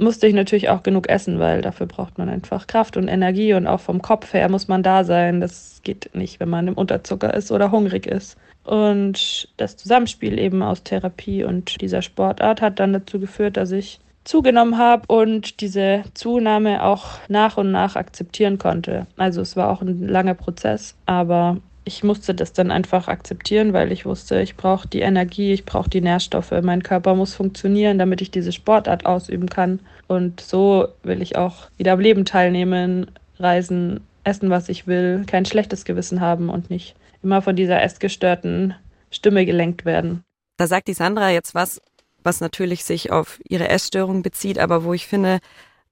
musste 0.00 0.26
ich 0.26 0.34
natürlich 0.34 0.68
auch 0.68 0.82
genug 0.82 1.08
essen, 1.08 1.38
weil 1.38 1.62
dafür 1.62 1.86
braucht 1.86 2.18
man 2.18 2.28
einfach 2.28 2.66
Kraft 2.66 2.96
und 2.96 3.08
Energie 3.08 3.54
und 3.54 3.66
auch 3.66 3.80
vom 3.80 4.02
Kopf 4.02 4.32
her 4.32 4.48
muss 4.48 4.68
man 4.68 4.82
da 4.82 5.04
sein. 5.04 5.40
Das 5.40 5.80
geht 5.82 6.10
nicht, 6.14 6.40
wenn 6.40 6.48
man 6.48 6.68
im 6.68 6.74
Unterzucker 6.74 7.34
ist 7.34 7.52
oder 7.52 7.70
hungrig 7.70 8.06
ist. 8.06 8.36
Und 8.64 9.48
das 9.56 9.76
Zusammenspiel 9.76 10.38
eben 10.38 10.62
aus 10.62 10.82
Therapie 10.82 11.44
und 11.44 11.80
dieser 11.80 12.02
Sportart 12.02 12.60
hat 12.60 12.78
dann 12.78 12.92
dazu 12.92 13.18
geführt, 13.18 13.56
dass 13.56 13.72
ich 13.72 14.00
zugenommen 14.24 14.76
habe 14.76 15.04
und 15.06 15.60
diese 15.60 16.02
Zunahme 16.14 16.84
auch 16.84 17.18
nach 17.28 17.56
und 17.56 17.72
nach 17.72 17.96
akzeptieren 17.96 18.58
konnte. 18.58 19.06
Also 19.16 19.40
es 19.40 19.56
war 19.56 19.70
auch 19.70 19.80
ein 19.82 20.06
langer 20.06 20.34
Prozess, 20.34 20.94
aber 21.06 21.56
ich 21.90 22.04
musste 22.04 22.36
das 22.36 22.52
dann 22.52 22.70
einfach 22.70 23.08
akzeptieren, 23.08 23.72
weil 23.72 23.90
ich 23.90 24.06
wusste, 24.06 24.40
ich 24.40 24.56
brauche 24.56 24.86
die 24.86 25.00
Energie, 25.00 25.52
ich 25.52 25.64
brauche 25.64 25.90
die 25.90 26.00
Nährstoffe, 26.00 26.52
mein 26.62 26.84
Körper 26.84 27.16
muss 27.16 27.34
funktionieren, 27.34 27.98
damit 27.98 28.20
ich 28.20 28.30
diese 28.30 28.52
Sportart 28.52 29.06
ausüben 29.06 29.48
kann. 29.48 29.80
Und 30.06 30.40
so 30.40 30.86
will 31.02 31.20
ich 31.20 31.36
auch 31.36 31.68
wieder 31.78 31.94
am 31.94 31.98
Leben 31.98 32.24
teilnehmen, 32.24 33.10
reisen, 33.40 34.06
essen, 34.22 34.50
was 34.50 34.68
ich 34.68 34.86
will, 34.86 35.24
kein 35.26 35.44
schlechtes 35.44 35.84
Gewissen 35.84 36.20
haben 36.20 36.48
und 36.48 36.70
nicht 36.70 36.94
immer 37.24 37.42
von 37.42 37.56
dieser 37.56 37.82
essgestörten 37.82 38.76
Stimme 39.10 39.44
gelenkt 39.44 39.84
werden. 39.84 40.22
Da 40.58 40.68
sagt 40.68 40.86
die 40.86 40.94
Sandra 40.94 41.30
jetzt 41.30 41.56
was, 41.56 41.82
was 42.22 42.40
natürlich 42.40 42.84
sich 42.84 43.10
auf 43.10 43.40
ihre 43.48 43.68
Essstörung 43.68 44.22
bezieht, 44.22 44.60
aber 44.60 44.84
wo 44.84 44.94
ich 44.94 45.08
finde, 45.08 45.40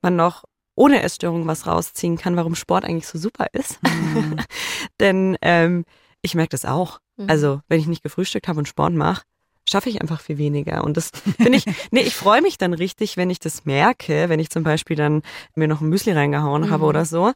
man 0.01 0.15
noch 0.15 0.45
ohne 0.79 1.03
Essstörung 1.03 1.47
was 1.47 1.67
rausziehen 1.67 2.17
kann, 2.17 2.37
warum 2.37 2.55
Sport 2.55 2.85
eigentlich 2.85 3.07
so 3.09 3.19
super 3.19 3.47
ist. 3.53 3.79
Denn 5.01 5.37
ähm, 5.43 5.85
ich 6.23 6.35
merke 6.35 6.51
das 6.51 6.65
auch. 6.65 7.01
Mhm. 7.17 7.29
Also, 7.29 7.61
wenn 7.69 7.81
ich 7.81 7.87
nicht 7.87 8.03
gefrühstückt 8.03 8.49
habe 8.49 8.59
und 8.59 8.69
Sport 8.69 8.95
mache, 8.95 9.23
schaffe 9.69 9.91
ich 9.91 10.01
einfach 10.01 10.21
viel 10.21 10.39
weniger. 10.39 10.85
Und 10.85 10.97
das 10.97 11.11
finde 11.37 11.59
ich, 11.59 11.65
nee, 11.91 12.01
ich 12.01 12.15
freue 12.15 12.43
mich 12.43 12.59
dann 12.59 12.73
richtig, 12.75 13.17
wenn 13.17 13.29
ich 13.31 13.39
das 13.41 13.65
merke, 13.65 14.29
wenn 14.29 14.41
ich 14.41 14.51
zum 14.51 14.63
Beispiel 14.63 14.97
dann 14.97 15.23
mir 15.55 15.69
noch 15.69 15.81
ein 15.81 15.89
Müsli 15.89 16.13
reingehauen 16.13 16.71
habe 16.71 16.85
Mhm. 16.85 16.89
oder 16.89 17.05
so, 17.05 17.33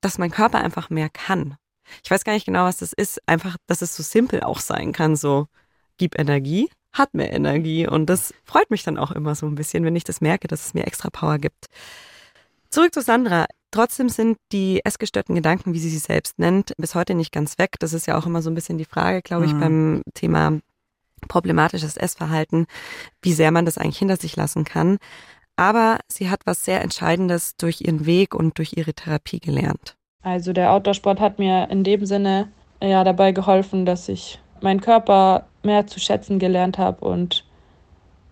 dass 0.00 0.18
mein 0.18 0.30
Körper 0.30 0.58
einfach 0.60 0.90
mehr 0.90 1.10
kann. 1.10 1.56
Ich 2.02 2.10
weiß 2.10 2.24
gar 2.24 2.32
nicht 2.32 2.46
genau, 2.46 2.64
was 2.64 2.78
das 2.78 2.92
ist. 2.92 3.20
Einfach, 3.26 3.56
dass 3.66 3.82
es 3.82 3.94
so 3.94 4.02
simpel 4.02 4.42
auch 4.42 4.60
sein 4.60 4.92
kann. 4.92 5.16
So, 5.16 5.46
gib 5.98 6.18
Energie, 6.18 6.70
hat 6.92 7.14
mehr 7.14 7.32
Energie. 7.32 7.86
Und 7.86 8.06
das 8.06 8.32
freut 8.44 8.70
mich 8.70 8.82
dann 8.84 8.96
auch 8.96 9.10
immer 9.10 9.34
so 9.34 9.46
ein 9.46 9.54
bisschen, 9.54 9.84
wenn 9.84 9.96
ich 9.96 10.04
das 10.04 10.20
merke, 10.20 10.48
dass 10.48 10.66
es 10.66 10.74
mir 10.74 10.86
extra 10.86 11.10
Power 11.10 11.38
gibt. 11.38 11.66
Zurück 12.70 12.94
zu 12.94 13.02
Sandra. 13.02 13.46
Trotzdem 13.72 14.08
sind 14.08 14.38
die 14.52 14.80
essgestörten 14.84 15.34
Gedanken, 15.34 15.74
wie 15.74 15.78
sie 15.78 15.90
sie 15.90 15.98
selbst 15.98 16.38
nennt, 16.38 16.72
bis 16.76 16.94
heute 16.94 17.14
nicht 17.14 17.32
ganz 17.32 17.58
weg. 17.58 17.76
Das 17.78 17.92
ist 17.92 18.06
ja 18.06 18.18
auch 18.18 18.26
immer 18.26 18.42
so 18.42 18.50
ein 18.50 18.54
bisschen 18.54 18.78
die 18.78 18.84
Frage, 18.84 19.22
glaube 19.22 19.44
ich, 19.46 19.52
Mhm. 19.52 19.60
beim 19.60 20.02
Thema 20.14 20.58
problematisches 21.28 21.96
Essverhalten, 21.96 22.66
wie 23.22 23.32
sehr 23.32 23.50
man 23.52 23.64
das 23.64 23.78
eigentlich 23.78 23.98
hinter 23.98 24.16
sich 24.16 24.34
lassen 24.36 24.64
kann. 24.64 24.98
Aber 25.56 25.98
sie 26.08 26.30
hat 26.30 26.40
was 26.46 26.64
sehr 26.64 26.80
Entscheidendes 26.80 27.56
durch 27.56 27.82
ihren 27.82 28.06
Weg 28.06 28.34
und 28.34 28.58
durch 28.58 28.72
ihre 28.76 28.94
Therapie 28.94 29.40
gelernt. 29.40 29.96
Also 30.22 30.52
der 30.52 30.72
Outdoor-Sport 30.72 31.20
hat 31.20 31.38
mir 31.38 31.68
in 31.70 31.84
dem 31.84 32.06
Sinne 32.06 32.50
ja 32.82 33.04
dabei 33.04 33.32
geholfen, 33.32 33.84
dass 33.84 34.08
ich 34.08 34.40
meinen 34.62 34.80
Körper 34.80 35.46
mehr 35.62 35.86
zu 35.86 36.00
schätzen 36.00 36.38
gelernt 36.38 36.78
habe 36.78 37.04
und 37.04 37.44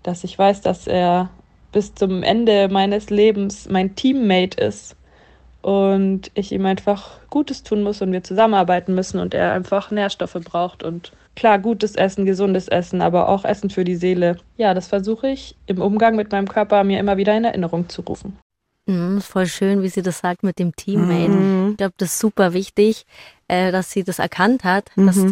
dass 0.02 0.24
ich 0.24 0.38
weiß, 0.38 0.62
dass 0.62 0.86
er 0.86 1.30
bis 1.72 1.94
zum 1.94 2.22
Ende 2.22 2.68
meines 2.68 3.10
Lebens 3.10 3.68
mein 3.68 3.94
Teammate 3.94 4.60
ist 4.60 4.96
und 5.62 6.30
ich 6.34 6.52
ihm 6.52 6.64
einfach 6.66 7.18
Gutes 7.30 7.62
tun 7.62 7.82
muss 7.82 8.00
und 8.00 8.12
wir 8.12 8.22
zusammenarbeiten 8.22 8.94
müssen 8.94 9.20
und 9.20 9.34
er 9.34 9.52
einfach 9.52 9.90
Nährstoffe 9.90 10.38
braucht 10.44 10.82
und 10.82 11.12
klar 11.36 11.58
gutes 11.58 11.94
Essen, 11.94 12.24
gesundes 12.24 12.68
Essen, 12.68 13.02
aber 13.02 13.28
auch 13.28 13.44
Essen 13.44 13.70
für 13.70 13.84
die 13.84 13.96
Seele. 13.96 14.38
Ja, 14.56 14.74
das 14.74 14.88
versuche 14.88 15.28
ich 15.28 15.56
im 15.66 15.80
Umgang 15.80 16.16
mit 16.16 16.32
meinem 16.32 16.48
Körper 16.48 16.84
mir 16.84 16.98
immer 16.98 17.16
wieder 17.16 17.36
in 17.36 17.44
Erinnerung 17.44 17.88
zu 17.88 18.02
rufen. 18.02 18.38
Mhm, 18.86 19.20
voll 19.20 19.46
schön, 19.46 19.82
wie 19.82 19.88
sie 19.88 20.02
das 20.02 20.20
sagt 20.20 20.42
mit 20.42 20.58
dem 20.58 20.74
Teammate. 20.74 21.28
Mhm. 21.28 21.70
Ich 21.72 21.76
glaube, 21.76 21.94
das 21.98 22.12
ist 22.12 22.18
super 22.18 22.54
wichtig, 22.54 23.04
äh, 23.46 23.70
dass 23.70 23.90
sie 23.92 24.02
das 24.02 24.18
erkannt 24.18 24.64
hat, 24.64 24.90
mhm. 24.96 25.06
dass 25.06 25.24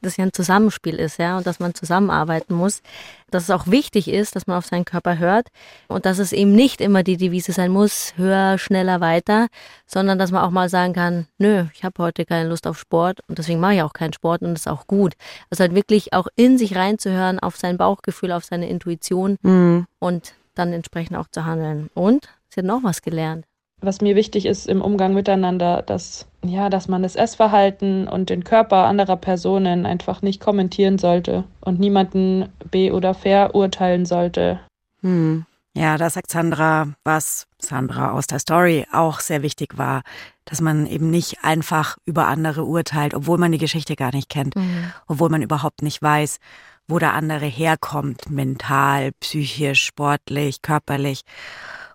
das 0.00 0.16
ja 0.16 0.24
ein 0.24 0.32
Zusammenspiel 0.32 0.94
ist, 0.96 1.18
ja, 1.18 1.38
und 1.38 1.46
dass 1.46 1.60
man 1.60 1.74
zusammenarbeiten 1.74 2.54
muss, 2.54 2.82
dass 3.30 3.44
es 3.44 3.50
auch 3.50 3.66
wichtig 3.66 4.08
ist, 4.08 4.36
dass 4.36 4.46
man 4.46 4.56
auf 4.56 4.66
seinen 4.66 4.84
Körper 4.84 5.18
hört 5.18 5.48
und 5.88 6.06
dass 6.06 6.18
es 6.18 6.32
eben 6.32 6.54
nicht 6.54 6.80
immer 6.80 7.02
die 7.02 7.16
Devise 7.16 7.52
sein 7.52 7.70
muss, 7.70 8.14
höher, 8.16 8.58
schneller, 8.58 9.00
weiter, 9.00 9.48
sondern 9.86 10.18
dass 10.18 10.30
man 10.30 10.42
auch 10.42 10.50
mal 10.50 10.68
sagen 10.68 10.92
kann, 10.92 11.26
nö, 11.38 11.64
ich 11.74 11.84
habe 11.84 12.02
heute 12.02 12.24
keine 12.24 12.48
Lust 12.48 12.66
auf 12.66 12.78
Sport 12.78 13.20
und 13.28 13.38
deswegen 13.38 13.60
mache 13.60 13.74
ich 13.74 13.82
auch 13.82 13.92
keinen 13.92 14.12
Sport 14.12 14.42
und 14.42 14.54
das 14.54 14.62
ist 14.62 14.68
auch 14.68 14.86
gut. 14.86 15.14
Also 15.50 15.62
halt 15.62 15.74
wirklich 15.74 16.12
auch 16.12 16.28
in 16.36 16.58
sich 16.58 16.76
reinzuhören, 16.76 17.38
auf 17.38 17.56
sein 17.56 17.76
Bauchgefühl, 17.76 18.32
auf 18.32 18.44
seine 18.44 18.68
Intuition 18.68 19.36
mhm. 19.42 19.86
und 19.98 20.34
dann 20.54 20.72
entsprechend 20.72 21.16
auch 21.16 21.28
zu 21.30 21.44
handeln. 21.44 21.90
Und 21.94 22.28
sie 22.48 22.60
hat 22.60 22.66
noch 22.66 22.82
was 22.82 23.02
gelernt 23.02 23.47
was 23.80 24.00
mir 24.00 24.16
wichtig 24.16 24.46
ist 24.46 24.66
im 24.66 24.82
Umgang 24.82 25.14
miteinander, 25.14 25.82
dass, 25.82 26.26
ja, 26.44 26.68
dass 26.68 26.88
man 26.88 27.02
das 27.02 27.16
Essverhalten 27.16 28.08
und 28.08 28.30
den 28.30 28.44
Körper 28.44 28.86
anderer 28.86 29.16
Personen 29.16 29.86
einfach 29.86 30.22
nicht 30.22 30.40
kommentieren 30.40 30.98
sollte 30.98 31.44
und 31.60 31.78
niemanden 31.78 32.48
be- 32.70 32.92
oder 32.92 33.14
verurteilen 33.14 34.04
sollte. 34.04 34.60
Hm. 35.02 35.44
Ja, 35.74 35.96
da 35.96 36.10
sagt 36.10 36.30
Sandra, 36.30 36.88
was 37.04 37.46
Sandra 37.60 38.10
aus 38.10 38.26
der 38.26 38.40
Story 38.40 38.84
auch 38.90 39.20
sehr 39.20 39.42
wichtig 39.42 39.78
war, 39.78 40.02
dass 40.44 40.60
man 40.60 40.86
eben 40.86 41.10
nicht 41.10 41.44
einfach 41.44 41.98
über 42.04 42.26
andere 42.26 42.64
urteilt, 42.64 43.14
obwohl 43.14 43.38
man 43.38 43.52
die 43.52 43.58
Geschichte 43.58 43.94
gar 43.94 44.12
nicht 44.12 44.28
kennt, 44.28 44.56
mhm. 44.56 44.92
obwohl 45.06 45.28
man 45.28 45.42
überhaupt 45.42 45.82
nicht 45.82 46.02
weiß, 46.02 46.40
wo 46.88 46.98
der 46.98 47.12
andere 47.12 47.46
herkommt, 47.46 48.30
mental, 48.30 49.12
psychisch, 49.20 49.84
sportlich, 49.84 50.62
körperlich 50.62 51.22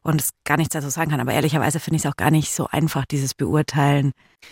und 0.03 0.21
es 0.21 0.31
gar 0.43 0.57
nichts 0.57 0.73
dazu 0.73 0.89
sagen 0.89 1.11
kann. 1.11 1.19
Aber 1.19 1.33
ehrlicherweise 1.33 1.79
finde 1.79 1.95
ich 1.95 2.05
es 2.05 2.11
auch 2.11 2.17
gar 2.17 2.31
nicht 2.31 2.53
so 2.53 2.67
einfach, 2.67 3.05
dieses 3.05 3.33
Beurteilen 3.33 4.11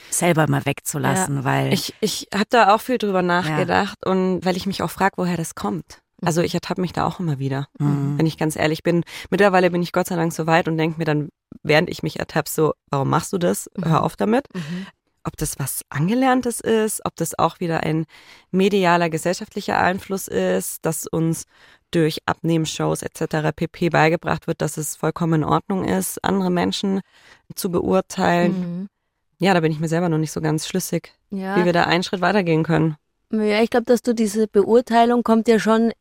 selber 0.10 0.48
mal 0.50 0.66
wegzulassen, 0.66 1.38
ja. 1.38 1.44
weil. 1.44 1.74
Ich, 1.74 1.94
ich 2.00 2.28
habe 2.34 2.48
da 2.50 2.74
auch 2.74 2.82
viel 2.82 2.98
drüber 2.98 3.22
nachgedacht 3.22 4.00
ja. 4.06 4.12
und 4.12 4.44
weil 4.46 4.58
ich 4.58 4.66
mich 4.66 4.82
auch 4.82 4.90
frage, 4.90 5.18
woher 5.18 5.38
das 5.38 5.56
kommt. 5.56 6.02
Also 6.24 6.42
ich 6.42 6.54
ertappe 6.54 6.82
mich 6.82 6.94
da 6.94 7.06
auch 7.06 7.20
immer 7.20 7.40
wieder, 7.40 7.68
mhm. 7.80 8.18
wenn 8.18 8.28
ich 8.28 8.38
ganz 8.38 8.56
ehrlich 8.56 8.84
bin. 8.84 9.04
Mittlerweile 9.32 9.72
bin 9.72 9.82
ich 9.82 9.92
Gott 9.92 10.08
sei 10.08 10.16
Dank 10.16 10.32
so 10.32 10.46
weit 10.46 10.68
und 10.68 10.78
denke 10.78 11.00
mir 11.00 11.06
dann, 11.06 11.30
während 11.64 11.90
ich 11.90 12.04
mich 12.04 12.20
ertappe, 12.20 12.50
so, 12.50 12.74
warum 12.90 13.10
machst 13.10 13.34
du 13.34 13.40
das? 13.40 13.70
Hör 13.82 14.00
mhm. 14.00 14.06
auf 14.06 14.16
damit. 14.16 14.46
Mhm. 14.54 14.86
Ob 15.24 15.38
das 15.38 15.60
was 15.60 15.82
Angelerntes 15.90 16.62
ist, 16.62 17.02
ob 17.06 17.16
das 17.16 17.38
auch 17.38 17.60
wieder 17.60 17.82
ein 17.82 18.06
medialer 18.52 19.10
gesellschaftlicher 19.10 19.80
Einfluss 19.80 20.28
ist, 20.28 20.86
dass 20.86 21.06
uns 21.08 21.46
durch 21.92 22.20
Abnehmshows 22.26 23.02
etc. 23.04 23.52
pp. 23.56 23.90
beigebracht 23.90 24.48
wird, 24.48 24.62
dass 24.62 24.78
es 24.78 24.96
vollkommen 24.96 25.42
in 25.42 25.44
Ordnung 25.44 25.86
ist, 25.86 26.24
andere 26.24 26.50
Menschen 26.50 27.02
zu 27.56 27.70
beurteilen. 27.70 28.52
Mhm. 28.60 28.88
Ja, 29.40 29.54
da 29.54 29.60
bin 29.60 29.72
ich 29.72 29.80
mir 29.80 29.88
selber 29.88 30.10
noch 30.10 30.18
nicht 30.18 30.32
so 30.32 30.42
ganz 30.42 30.68
schlüssig, 30.68 31.14
ja. 31.32 31.58
wie 31.58 31.66
wir 31.66 31.74
da 31.74 31.84
einen 31.84 32.04
Schritt 32.04 32.22
weitergehen 32.22 32.64
können. 32.64 32.96
Ja, 33.32 33.62
ich 33.62 33.70
glaube, 33.70 33.86
dass 33.86 34.02
du 34.02 34.14
diese 34.14 34.48
Beurteilung 34.48 35.24
kommt 35.24 35.48
ja 35.48 35.58
schon 35.58 35.94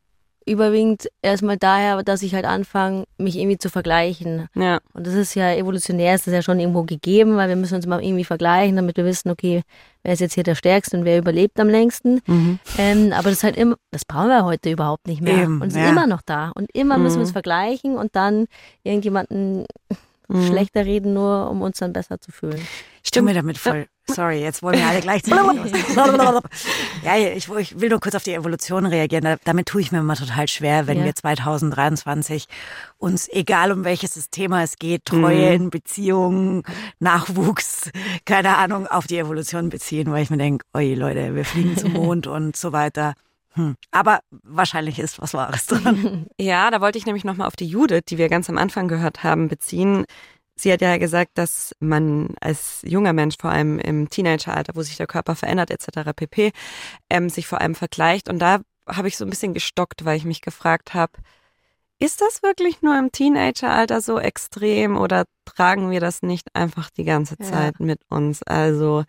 überwiegend 0.45 1.07
erstmal 1.21 1.57
daher, 1.57 2.01
dass 2.03 2.23
ich 2.23 2.33
halt 2.33 2.45
anfange, 2.45 3.05
mich 3.17 3.37
irgendwie 3.37 3.57
zu 3.57 3.69
vergleichen. 3.69 4.47
Ja. 4.55 4.79
Und 4.93 5.05
das 5.05 5.13
ist 5.13 5.35
ja 5.35 5.53
evolutionär, 5.53 6.15
ist 6.15 6.27
das 6.27 6.33
ja 6.33 6.41
schon 6.41 6.59
irgendwo 6.59 6.83
gegeben, 6.83 7.37
weil 7.37 7.49
wir 7.49 7.55
müssen 7.55 7.75
uns 7.75 7.85
mal 7.85 8.03
irgendwie 8.03 8.23
vergleichen, 8.23 8.75
damit 8.75 8.97
wir 8.97 9.05
wissen, 9.05 9.29
okay, 9.29 9.61
wer 10.03 10.13
ist 10.13 10.19
jetzt 10.19 10.33
hier 10.33 10.43
der 10.43 10.55
Stärkste 10.55 10.97
und 10.97 11.05
wer 11.05 11.17
überlebt 11.17 11.59
am 11.59 11.69
längsten. 11.69 12.21
Mhm. 12.25 12.59
Ähm, 12.77 13.13
aber 13.13 13.29
das 13.29 13.39
ist 13.39 13.43
halt 13.43 13.57
immer, 13.57 13.75
das 13.91 14.05
brauchen 14.05 14.29
wir 14.29 14.43
heute 14.45 14.71
überhaupt 14.71 15.07
nicht 15.07 15.21
mehr. 15.21 15.43
Eben, 15.43 15.61
und 15.61 15.67
es 15.67 15.75
ja. 15.75 15.85
ist 15.85 15.91
immer 15.91 16.07
noch 16.07 16.21
da. 16.21 16.51
Und 16.55 16.69
immer 16.73 16.97
mhm. 16.97 17.03
müssen 17.03 17.17
wir 17.17 17.23
es 17.23 17.31
vergleichen 17.31 17.97
und 17.97 18.15
dann 18.15 18.47
irgendjemanden 18.83 19.65
mhm. 20.33 20.47
schlechter 20.47 20.85
reden, 20.85 21.13
nur 21.13 21.49
um 21.49 21.61
uns 21.61 21.77
dann 21.77 21.93
besser 21.93 22.19
zu 22.19 22.31
fühlen. 22.31 22.61
Ich 23.03 23.09
stimme 23.09 23.29
mir 23.29 23.33
damit 23.33 23.57
voll. 23.57 23.87
Sorry, 24.07 24.41
jetzt 24.41 24.61
wollen 24.61 24.77
wir 24.77 24.87
alle 24.87 25.01
gleichzeitig. 25.01 25.73
ja, 27.03 27.17
ich, 27.17 27.49
ich, 27.49 27.79
will 27.79 27.89
nur 27.89 27.99
kurz 27.99 28.15
auf 28.15 28.23
die 28.23 28.33
Evolution 28.33 28.85
reagieren. 28.85 29.37
damit 29.43 29.67
tue 29.67 29.81
ich 29.81 29.91
mir 29.91 29.99
immer 29.99 30.15
total 30.15 30.47
schwer, 30.47 30.87
wenn 30.87 30.99
ja. 30.99 31.05
wir 31.05 31.15
2023 31.15 32.47
uns, 32.97 33.29
egal 33.29 33.71
um 33.71 33.83
welches 33.83 34.29
Thema 34.29 34.63
es 34.63 34.77
geht, 34.77 35.05
Treuen, 35.05 35.65
mhm. 35.65 35.69
Beziehungen, 35.69 36.63
Nachwuchs, 36.99 37.91
keine 38.25 38.57
Ahnung, 38.57 38.87
auf 38.87 39.07
die 39.07 39.17
Evolution 39.17 39.69
beziehen, 39.69 40.11
weil 40.11 40.23
ich 40.23 40.29
mir 40.29 40.37
denke, 40.37 40.65
oi 40.73 40.93
Leute, 40.93 41.35
wir 41.35 41.45
fliegen 41.45 41.77
zum 41.77 41.93
Mond 41.93 42.27
und 42.27 42.55
so 42.55 42.71
weiter. 42.71 43.13
Hm. 43.53 43.75
Aber 43.91 44.19
wahrscheinlich 44.31 44.99
ist 44.99 45.21
was 45.21 45.33
Wahres 45.33 45.67
dran. 45.67 46.27
Ja, 46.39 46.71
da 46.71 46.81
wollte 46.81 46.97
ich 46.97 47.05
nämlich 47.05 47.23
nochmal 47.23 47.47
auf 47.47 47.55
die 47.55 47.67
Judith, 47.67 48.03
die 48.09 48.17
wir 48.17 48.29
ganz 48.29 48.49
am 48.49 48.57
Anfang 48.57 48.87
gehört 48.87 49.23
haben, 49.23 49.47
beziehen. 49.47 50.05
Sie 50.55 50.71
hat 50.71 50.81
ja 50.81 50.97
gesagt, 50.97 51.31
dass 51.35 51.75
man 51.79 52.35
als 52.39 52.81
junger 52.83 53.13
Mensch, 53.13 53.35
vor 53.39 53.51
allem 53.51 53.79
im 53.79 54.09
Teenageralter, 54.09 54.75
wo 54.75 54.81
sich 54.81 54.97
der 54.97 55.07
Körper 55.07 55.35
verändert 55.35 55.71
etc. 55.71 56.11
pp, 56.15 56.51
ähm, 57.09 57.29
sich 57.29 57.47
vor 57.47 57.61
allem 57.61 57.75
vergleicht. 57.75 58.29
Und 58.29 58.39
da 58.39 58.61
habe 58.87 59.07
ich 59.07 59.17
so 59.17 59.25
ein 59.25 59.29
bisschen 59.29 59.53
gestockt, 59.53 60.05
weil 60.05 60.17
ich 60.17 60.25
mich 60.25 60.41
gefragt 60.41 60.93
habe, 60.93 61.13
ist 61.99 62.21
das 62.21 62.41
wirklich 62.41 62.81
nur 62.81 62.97
im 62.97 63.11
Teenageralter 63.11 64.01
so 64.01 64.19
extrem 64.19 64.97
oder 64.97 65.25
tragen 65.45 65.91
wir 65.91 65.99
das 65.99 66.23
nicht 66.23 66.47
einfach 66.55 66.89
die 66.89 67.03
ganze 67.03 67.37
Zeit 67.37 67.75
ja. 67.79 67.85
mit 67.85 67.99
uns? 68.09 68.41
Also 68.43 69.03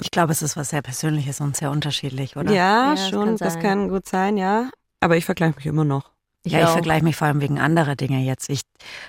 ich 0.00 0.10
glaube, 0.10 0.32
es 0.32 0.42
ist 0.42 0.56
was 0.56 0.70
sehr 0.70 0.82
Persönliches 0.82 1.40
und 1.40 1.56
sehr 1.56 1.70
unterschiedlich, 1.70 2.36
oder? 2.36 2.52
Ja, 2.52 2.94
ja 2.94 2.96
schon, 2.96 3.36
das 3.36 3.54
kann, 3.54 3.54
das 3.54 3.58
kann 3.60 3.88
gut 3.88 4.08
sein, 4.08 4.36
ja. 4.36 4.70
Aber 5.00 5.16
ich 5.16 5.24
vergleiche 5.24 5.56
mich 5.56 5.66
immer 5.66 5.84
noch. 5.84 6.10
Ich 6.44 6.52
ja, 6.52 6.64
ich 6.64 6.70
vergleiche 6.70 7.04
mich 7.04 7.16
vor 7.16 7.26
allem 7.26 7.40
wegen 7.40 7.58
anderer 7.58 7.96
Dinge 7.96 8.20
jetzt. 8.20 8.48
Ich 8.48 8.62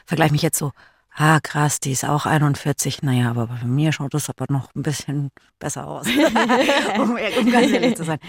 vergleiche 0.05 0.31
mich 0.31 0.41
jetzt 0.41 0.57
so 0.57 0.71
ah 1.15 1.39
krass, 1.41 1.79
die 1.79 1.91
ist 1.91 2.05
auch 2.05 2.25
41. 2.25 3.01
Naja, 3.01 3.29
aber 3.29 3.47
bei 3.47 3.65
mir 3.65 3.91
schaut 3.91 4.13
das 4.13 4.29
aber 4.29 4.45
noch 4.49 4.73
ein 4.75 4.83
bisschen 4.83 5.31
besser 5.59 5.87
aus, 5.87 6.07
um, 6.97 7.11
um 7.11 7.51
ganz 7.51 7.71
ehrlich 7.71 7.95
zu 7.95 8.05
sein. 8.05 8.19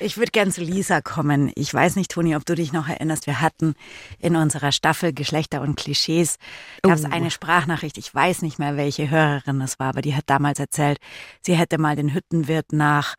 Ich 0.00 0.16
würde 0.16 0.32
gern 0.32 0.50
zu 0.50 0.62
Lisa 0.62 1.00
kommen. 1.00 1.52
Ich 1.54 1.72
weiß 1.72 1.96
nicht, 1.96 2.10
Toni, 2.10 2.34
ob 2.34 2.44
du 2.44 2.54
dich 2.54 2.72
noch 2.72 2.88
erinnerst. 2.88 3.26
Wir 3.26 3.40
hatten 3.40 3.74
in 4.18 4.36
unserer 4.36 4.72
Staffel 4.72 5.12
Geschlechter 5.12 5.60
und 5.60 5.76
Klischees, 5.76 6.38
gab 6.82 6.94
es 6.94 7.04
oh. 7.04 7.08
eine 7.10 7.30
Sprachnachricht. 7.30 7.98
Ich 7.98 8.12
weiß 8.12 8.42
nicht 8.42 8.58
mehr, 8.58 8.76
welche 8.76 9.10
Hörerin 9.10 9.60
es 9.60 9.78
war, 9.78 9.88
aber 9.88 10.02
die 10.02 10.14
hat 10.14 10.24
damals 10.26 10.58
erzählt, 10.58 10.98
sie 11.42 11.54
hätte 11.54 11.78
mal 11.78 11.96
den 11.96 12.12
Hüttenwirt 12.12 12.72
nach 12.72 13.14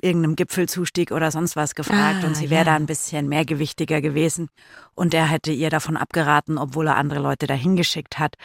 irgendeinem 0.00 0.36
Gipfelzustieg 0.36 1.10
oder 1.10 1.30
sonst 1.30 1.56
was 1.56 1.74
gefragt 1.74 2.20
ah, 2.22 2.26
und 2.26 2.36
sie 2.36 2.50
wäre 2.50 2.60
ja. 2.60 2.72
da 2.72 2.74
ein 2.74 2.86
bisschen 2.86 3.28
mehrgewichtiger 3.28 4.00
gewesen 4.00 4.48
und 4.94 5.14
er 5.14 5.28
hätte 5.28 5.52
ihr 5.52 5.70
davon 5.70 5.96
abgeraten, 5.96 6.58
obwohl 6.58 6.88
er 6.88 6.96
andere 6.96 7.20
Leute 7.20 7.46
dahin 7.46 7.76
geschickt 7.76 8.18
hat. 8.18 8.36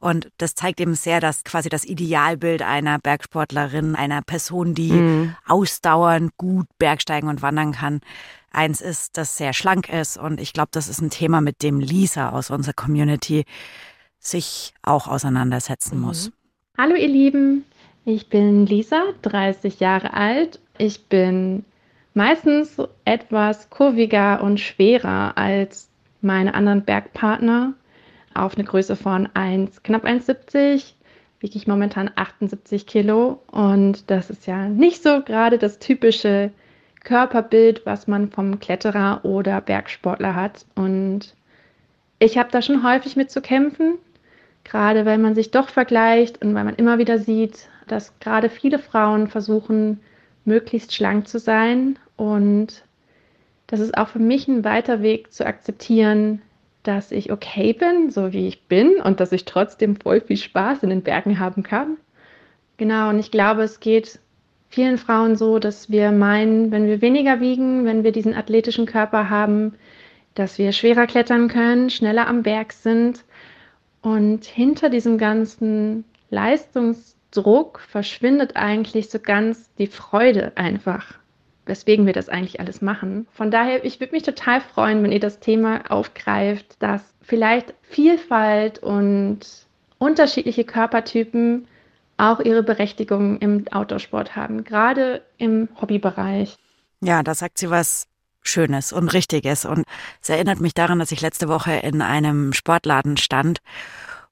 Und 0.00 0.30
das 0.36 0.54
zeigt 0.54 0.80
eben 0.80 0.94
sehr, 0.94 1.20
dass 1.20 1.44
quasi 1.44 1.70
das 1.70 1.84
Idealbild 1.84 2.60
einer 2.60 2.98
Bergsportlerin, 2.98 3.94
einer 3.94 4.20
Person, 4.20 4.74
die 4.74 4.92
mhm. 4.92 5.36
ausdauernd 5.46 6.36
gut 6.36 6.66
Bergsteigen 6.78 7.28
und 7.28 7.40
wandern 7.40 7.72
kann, 7.72 8.00
eins 8.50 8.82
ist, 8.82 9.16
das 9.16 9.38
sehr 9.38 9.54
schlank 9.54 9.88
ist. 9.88 10.18
Und 10.18 10.40
ich 10.40 10.52
glaube, 10.52 10.68
das 10.72 10.88
ist 10.88 11.00
ein 11.00 11.08
Thema, 11.08 11.40
mit 11.40 11.62
dem 11.62 11.80
Lisa 11.80 12.30
aus 12.30 12.50
unserer 12.50 12.74
Community 12.74 13.44
sich 14.18 14.74
auch 14.82 15.08
auseinandersetzen 15.08 15.96
mhm. 15.96 16.04
muss. 16.04 16.32
Hallo 16.76 16.96
ihr 16.96 17.08
Lieben, 17.08 17.64
ich 18.04 18.28
bin 18.28 18.66
Lisa, 18.66 19.02
30 19.22 19.80
Jahre 19.80 20.12
alt 20.12 20.60
ich 20.78 21.06
bin 21.06 21.64
meistens 22.14 22.76
etwas 23.04 23.70
kurviger 23.70 24.42
und 24.42 24.60
schwerer 24.60 25.36
als 25.36 25.88
meine 26.20 26.54
anderen 26.54 26.84
Bergpartner. 26.84 27.74
Auf 28.34 28.56
eine 28.56 28.64
Größe 28.64 28.96
von 28.96 29.28
1, 29.34 29.82
knapp 29.82 30.04
1,70 30.04 30.94
wiege 31.40 31.56
ich 31.56 31.66
momentan 31.66 32.10
78 32.14 32.86
Kilo. 32.86 33.42
Und 33.50 34.10
das 34.10 34.30
ist 34.30 34.46
ja 34.46 34.68
nicht 34.68 35.02
so 35.02 35.22
gerade 35.22 35.58
das 35.58 35.78
typische 35.78 36.50
Körperbild, 37.04 37.84
was 37.84 38.08
man 38.08 38.30
vom 38.30 38.58
Kletterer 38.58 39.20
oder 39.24 39.60
Bergsportler 39.60 40.34
hat. 40.34 40.64
Und 40.74 41.34
ich 42.18 42.38
habe 42.38 42.50
da 42.50 42.62
schon 42.62 42.82
häufig 42.82 43.14
mit 43.14 43.30
zu 43.30 43.42
kämpfen, 43.42 43.98
gerade 44.64 45.04
weil 45.04 45.18
man 45.18 45.34
sich 45.34 45.50
doch 45.50 45.68
vergleicht 45.68 46.42
und 46.42 46.54
weil 46.54 46.64
man 46.64 46.76
immer 46.76 46.98
wieder 46.98 47.18
sieht, 47.18 47.68
dass 47.86 48.18
gerade 48.18 48.48
viele 48.48 48.78
Frauen 48.78 49.28
versuchen, 49.28 50.00
möglichst 50.44 50.94
schlank 50.94 51.28
zu 51.28 51.38
sein. 51.38 51.98
Und 52.16 52.84
das 53.66 53.80
ist 53.80 53.96
auch 53.96 54.08
für 54.08 54.18
mich 54.18 54.48
ein 54.48 54.64
weiter 54.64 55.02
Weg 55.02 55.32
zu 55.32 55.46
akzeptieren, 55.46 56.42
dass 56.82 57.12
ich 57.12 57.32
okay 57.32 57.72
bin, 57.72 58.10
so 58.10 58.32
wie 58.32 58.46
ich 58.46 58.66
bin 58.66 59.00
und 59.00 59.20
dass 59.20 59.32
ich 59.32 59.46
trotzdem 59.46 59.96
voll 59.96 60.20
viel 60.20 60.36
Spaß 60.36 60.82
in 60.82 60.90
den 60.90 61.02
Bergen 61.02 61.38
haben 61.38 61.62
kann. 61.62 61.96
Genau, 62.76 63.08
und 63.08 63.18
ich 63.18 63.30
glaube, 63.30 63.62
es 63.62 63.80
geht 63.80 64.18
vielen 64.68 64.98
Frauen 64.98 65.36
so, 65.36 65.58
dass 65.58 65.90
wir 65.90 66.10
meinen, 66.10 66.70
wenn 66.70 66.86
wir 66.86 67.00
weniger 67.00 67.40
wiegen, 67.40 67.84
wenn 67.84 68.04
wir 68.04 68.12
diesen 68.12 68.34
athletischen 68.34 68.86
Körper 68.86 69.30
haben, 69.30 69.74
dass 70.34 70.58
wir 70.58 70.72
schwerer 70.72 71.06
klettern 71.06 71.48
können, 71.48 71.90
schneller 71.90 72.26
am 72.26 72.42
Berg 72.42 72.72
sind. 72.72 73.24
Und 74.02 74.44
hinter 74.44 74.90
diesem 74.90 75.16
ganzen 75.16 76.04
Leistungsdruck 77.34 77.80
verschwindet 77.80 78.56
eigentlich 78.56 79.10
so 79.10 79.18
ganz 79.18 79.72
die 79.78 79.86
Freude 79.86 80.52
einfach, 80.56 81.14
weswegen 81.66 82.06
wir 82.06 82.12
das 82.12 82.28
eigentlich 82.28 82.60
alles 82.60 82.80
machen. 82.80 83.26
Von 83.32 83.50
daher, 83.50 83.84
ich 83.84 84.00
würde 84.00 84.12
mich 84.12 84.22
total 84.22 84.60
freuen, 84.60 85.02
wenn 85.02 85.12
ihr 85.12 85.20
das 85.20 85.40
Thema 85.40 85.90
aufgreift, 85.90 86.76
dass 86.78 87.02
vielleicht 87.22 87.74
Vielfalt 87.82 88.78
und 88.78 89.40
unterschiedliche 89.98 90.64
Körpertypen 90.64 91.66
auch 92.16 92.40
ihre 92.40 92.62
Berechtigung 92.62 93.38
im 93.38 93.66
Outdoorsport 93.72 94.36
haben, 94.36 94.62
gerade 94.62 95.22
im 95.38 95.68
Hobbybereich. 95.80 96.56
Ja, 97.00 97.22
da 97.22 97.34
sagt 97.34 97.58
sie 97.58 97.70
was 97.70 98.06
Schönes 98.42 98.92
und 98.92 99.08
Richtiges. 99.12 99.64
Und 99.64 99.84
es 100.22 100.28
erinnert 100.28 100.60
mich 100.60 100.74
daran, 100.74 100.98
dass 100.98 101.10
ich 101.10 101.22
letzte 101.22 101.48
Woche 101.48 101.72
in 101.72 102.02
einem 102.02 102.52
Sportladen 102.52 103.16
stand 103.16 103.60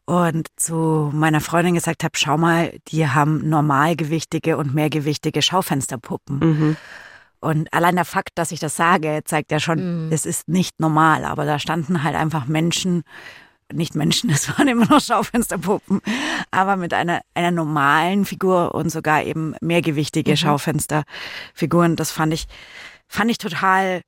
und 0.04 0.48
zu 0.56 1.10
meiner 1.12 1.40
Freundin 1.40 1.74
gesagt 1.74 2.02
habe, 2.02 2.12
schau 2.16 2.36
mal, 2.36 2.72
die 2.88 3.08
haben 3.08 3.48
normalgewichtige 3.48 4.56
und 4.56 4.74
mehrgewichtige 4.74 5.42
Schaufensterpuppen. 5.42 6.38
Mhm. 6.38 6.76
Und 7.40 7.72
allein 7.72 7.96
der 7.96 8.04
Fakt, 8.04 8.30
dass 8.36 8.52
ich 8.52 8.60
das 8.60 8.76
sage, 8.76 9.22
zeigt 9.24 9.50
ja 9.50 9.58
schon, 9.58 10.06
mhm. 10.06 10.12
es 10.12 10.26
ist 10.26 10.48
nicht 10.48 10.78
normal. 10.78 11.24
Aber 11.24 11.44
da 11.44 11.58
standen 11.58 12.02
halt 12.02 12.14
einfach 12.14 12.46
Menschen, 12.46 13.02
nicht 13.72 13.94
Menschen, 13.94 14.30
es 14.30 14.48
waren 14.48 14.68
immer 14.68 14.86
noch 14.86 15.00
Schaufensterpuppen, 15.00 16.00
aber 16.50 16.76
mit 16.76 16.94
einer, 16.94 17.20
einer 17.34 17.50
normalen 17.50 18.24
Figur 18.24 18.74
und 18.74 18.90
sogar 18.90 19.24
eben 19.24 19.54
mehrgewichtige 19.60 20.32
mhm. 20.32 20.36
Schaufensterfiguren. 20.36 21.96
Das 21.96 22.10
fand 22.10 22.34
ich, 22.34 22.46
fand 23.08 23.30
ich 23.30 23.38
total 23.38 24.02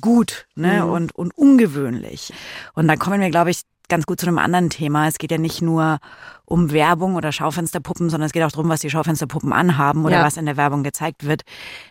gut 0.00 0.46
ne? 0.54 0.82
Mhm. 0.84 0.90
und, 0.90 1.14
und 1.14 1.36
ungewöhnlich. 1.36 2.32
Und 2.74 2.88
dann 2.88 2.98
kommen 2.98 3.20
wir, 3.20 3.30
glaube 3.30 3.50
ich, 3.50 3.62
ganz 3.92 4.06
gut 4.06 4.18
zu 4.18 4.26
einem 4.26 4.38
anderen 4.38 4.70
Thema. 4.70 5.06
Es 5.06 5.18
geht 5.18 5.30
ja 5.30 5.36
nicht 5.36 5.60
nur 5.60 5.98
um 6.46 6.72
Werbung 6.72 7.14
oder 7.14 7.30
Schaufensterpuppen, 7.30 8.08
sondern 8.08 8.24
es 8.24 8.32
geht 8.32 8.42
auch 8.42 8.50
darum, 8.50 8.70
was 8.70 8.80
die 8.80 8.88
Schaufensterpuppen 8.88 9.52
anhaben 9.52 10.06
oder 10.06 10.16
ja. 10.16 10.24
was 10.24 10.38
in 10.38 10.46
der 10.46 10.56
Werbung 10.56 10.82
gezeigt 10.82 11.26
wird, 11.26 11.42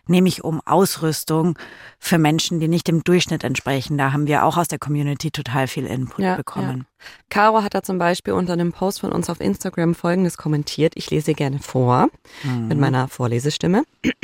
nämlich 0.07 0.43
um 0.43 0.61
Ausrüstung 0.65 1.59
für 1.99 2.17
Menschen, 2.17 2.59
die 2.59 2.67
nicht 2.67 2.87
dem 2.87 3.03
Durchschnitt 3.03 3.43
entsprechen. 3.43 3.99
Da 3.99 4.13
haben 4.13 4.25
wir 4.25 4.45
auch 4.45 4.57
aus 4.57 4.67
der 4.67 4.79
Community 4.79 5.29
total 5.29 5.67
viel 5.67 5.85
Input 5.85 6.25
ja, 6.25 6.35
bekommen. 6.35 6.87
Ja. 6.87 7.05
Caro 7.29 7.61
hat 7.61 7.75
da 7.75 7.83
zum 7.83 7.99
Beispiel 7.99 8.33
unter 8.33 8.53
einem 8.53 8.71
Post 8.71 9.01
von 9.01 9.11
uns 9.11 9.29
auf 9.29 9.39
Instagram 9.39 9.93
Folgendes 9.93 10.37
kommentiert. 10.37 10.93
Ich 10.95 11.11
lese 11.11 11.35
gerne 11.35 11.59
vor 11.59 12.09
mhm. 12.41 12.67
mit 12.67 12.79
meiner 12.79 13.09
Vorlesestimme. 13.09 13.83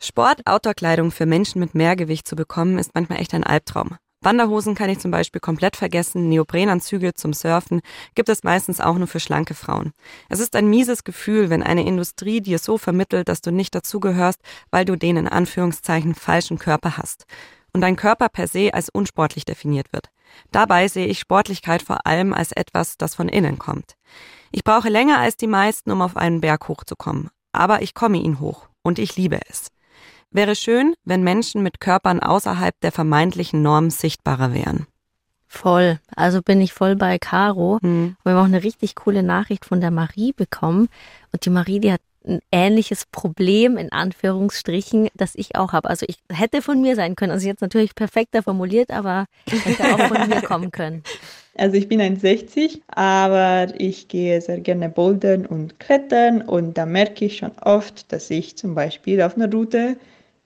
Sport, 0.00 0.44
Outdoor-Kleidung 0.44 1.12
für 1.12 1.24
Menschen 1.24 1.60
mit 1.60 1.76
Mehrgewicht 1.76 2.26
zu 2.26 2.34
bekommen, 2.34 2.78
ist 2.78 2.96
manchmal 2.96 3.20
echt 3.20 3.32
ein 3.32 3.44
Albtraum. 3.44 3.96
Wanderhosen 4.26 4.74
kann 4.74 4.90
ich 4.90 4.98
zum 4.98 5.12
Beispiel 5.12 5.40
komplett 5.40 5.76
vergessen, 5.76 6.28
Neoprenanzüge 6.28 7.14
zum 7.14 7.32
Surfen 7.32 7.80
gibt 8.16 8.28
es 8.28 8.42
meistens 8.42 8.80
auch 8.80 8.98
nur 8.98 9.06
für 9.06 9.20
schlanke 9.20 9.54
Frauen. 9.54 9.92
Es 10.28 10.40
ist 10.40 10.56
ein 10.56 10.68
mieses 10.68 11.04
Gefühl, 11.04 11.48
wenn 11.48 11.62
eine 11.62 11.86
Industrie 11.86 12.40
dir 12.40 12.58
so 12.58 12.76
vermittelt, 12.76 13.28
dass 13.28 13.40
du 13.40 13.52
nicht 13.52 13.72
dazugehörst, 13.72 14.40
weil 14.72 14.84
du 14.84 14.96
den 14.96 15.16
in 15.16 15.28
Anführungszeichen 15.28 16.16
falschen 16.16 16.58
Körper 16.58 16.96
hast 16.96 17.26
und 17.72 17.82
dein 17.82 17.94
Körper 17.94 18.28
per 18.28 18.48
se 18.48 18.74
als 18.74 18.88
unsportlich 18.88 19.44
definiert 19.44 19.92
wird. 19.92 20.08
Dabei 20.50 20.88
sehe 20.88 21.06
ich 21.06 21.20
Sportlichkeit 21.20 21.82
vor 21.82 22.04
allem 22.04 22.32
als 22.32 22.50
etwas, 22.50 22.98
das 22.98 23.14
von 23.14 23.28
innen 23.28 23.60
kommt. 23.60 23.94
Ich 24.50 24.64
brauche 24.64 24.88
länger 24.88 25.20
als 25.20 25.36
die 25.36 25.46
meisten, 25.46 25.92
um 25.92 26.02
auf 26.02 26.16
einen 26.16 26.40
Berg 26.40 26.66
hochzukommen, 26.66 27.30
aber 27.52 27.80
ich 27.82 27.94
komme 27.94 28.18
ihn 28.18 28.40
hoch 28.40 28.66
und 28.82 28.98
ich 28.98 29.14
liebe 29.14 29.38
es. 29.48 29.68
Wäre 30.30 30.54
schön, 30.54 30.94
wenn 31.04 31.22
Menschen 31.22 31.62
mit 31.62 31.80
Körpern 31.80 32.20
außerhalb 32.20 32.78
der 32.80 32.92
vermeintlichen 32.92 33.62
Norm 33.62 33.90
sichtbarer 33.90 34.52
wären. 34.52 34.86
Voll. 35.48 35.98
Also 36.14 36.42
bin 36.42 36.60
ich 36.60 36.72
voll 36.72 36.96
bei 36.96 37.18
Caro. 37.18 37.78
Mhm. 37.80 38.16
Wir 38.24 38.32
haben 38.32 38.40
auch 38.40 38.44
eine 38.44 38.62
richtig 38.62 38.94
coole 38.94 39.22
Nachricht 39.22 39.64
von 39.64 39.80
der 39.80 39.90
Marie 39.90 40.32
bekommen. 40.32 40.88
Und 41.32 41.44
die 41.44 41.50
Marie, 41.50 41.80
die 41.80 41.92
hat 41.92 42.00
ein 42.26 42.40
ähnliches 42.50 43.06
Problem 43.06 43.76
in 43.76 43.92
Anführungsstrichen, 43.92 45.08
das 45.14 45.34
ich 45.36 45.54
auch 45.56 45.72
habe. 45.72 45.88
Also 45.88 46.04
ich 46.08 46.18
hätte 46.30 46.60
von 46.60 46.80
mir 46.80 46.96
sein 46.96 47.14
können. 47.14 47.32
Also 47.32 47.46
jetzt 47.46 47.62
natürlich 47.62 47.94
perfekter 47.94 48.42
formuliert, 48.42 48.90
aber 48.90 49.26
hätte 49.48 49.94
auch 49.94 50.08
von 50.08 50.28
mir 50.28 50.42
kommen 50.42 50.72
können. 50.72 51.02
Also 51.56 51.76
ich 51.76 51.88
bin 51.88 52.00
1,60, 52.00 52.80
aber 52.88 53.68
ich 53.78 54.08
gehe 54.08 54.40
sehr 54.40 54.60
gerne 54.60 54.88
bouldern 54.90 55.46
und 55.46 55.80
klettern 55.80 56.42
und 56.42 56.76
da 56.76 56.84
merke 56.84 57.24
ich 57.24 57.38
schon 57.38 57.52
oft, 57.62 58.12
dass 58.12 58.28
ich 58.28 58.56
zum 58.56 58.74
Beispiel 58.74 59.22
auf 59.22 59.36
einer 59.36 59.50
Route 59.50 59.96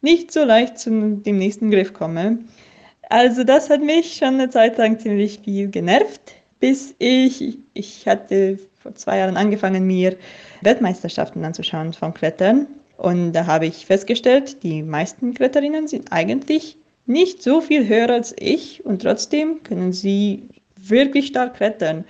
nicht 0.00 0.32
so 0.32 0.44
leicht 0.44 0.78
zu 0.78 0.90
dem 0.90 1.38
nächsten 1.38 1.70
Griff 1.70 1.92
komme. 1.92 2.38
Also 3.08 3.44
das 3.44 3.68
hat 3.70 3.82
mich 3.82 4.14
schon 4.14 4.34
eine 4.34 4.50
Zeit 4.50 4.78
lang 4.78 4.98
ziemlich 4.98 5.40
viel 5.44 5.68
genervt, 5.68 6.34
bis 6.60 6.94
ich, 6.98 7.58
ich 7.74 8.06
hatte 8.06 8.58
vor 8.80 8.94
zwei 8.94 9.18
Jahren 9.18 9.36
angefangen, 9.36 9.86
mir 9.86 10.16
Weltmeisterschaften 10.62 11.44
anzuschauen 11.44 11.92
vom 11.92 12.14
Klettern. 12.14 12.66
Und 12.96 13.32
da 13.32 13.46
habe 13.46 13.66
ich 13.66 13.86
festgestellt, 13.86 14.62
die 14.62 14.82
meisten 14.82 15.34
Kletterinnen 15.34 15.88
sind 15.88 16.12
eigentlich 16.12 16.76
nicht 17.06 17.42
so 17.42 17.60
viel 17.60 17.88
höher 17.88 18.10
als 18.10 18.34
ich 18.38 18.84
und 18.84 19.02
trotzdem 19.02 19.62
können 19.62 19.92
sie 19.92 20.48
wirklich 20.76 21.28
stark 21.28 21.54
klettern. 21.54 22.04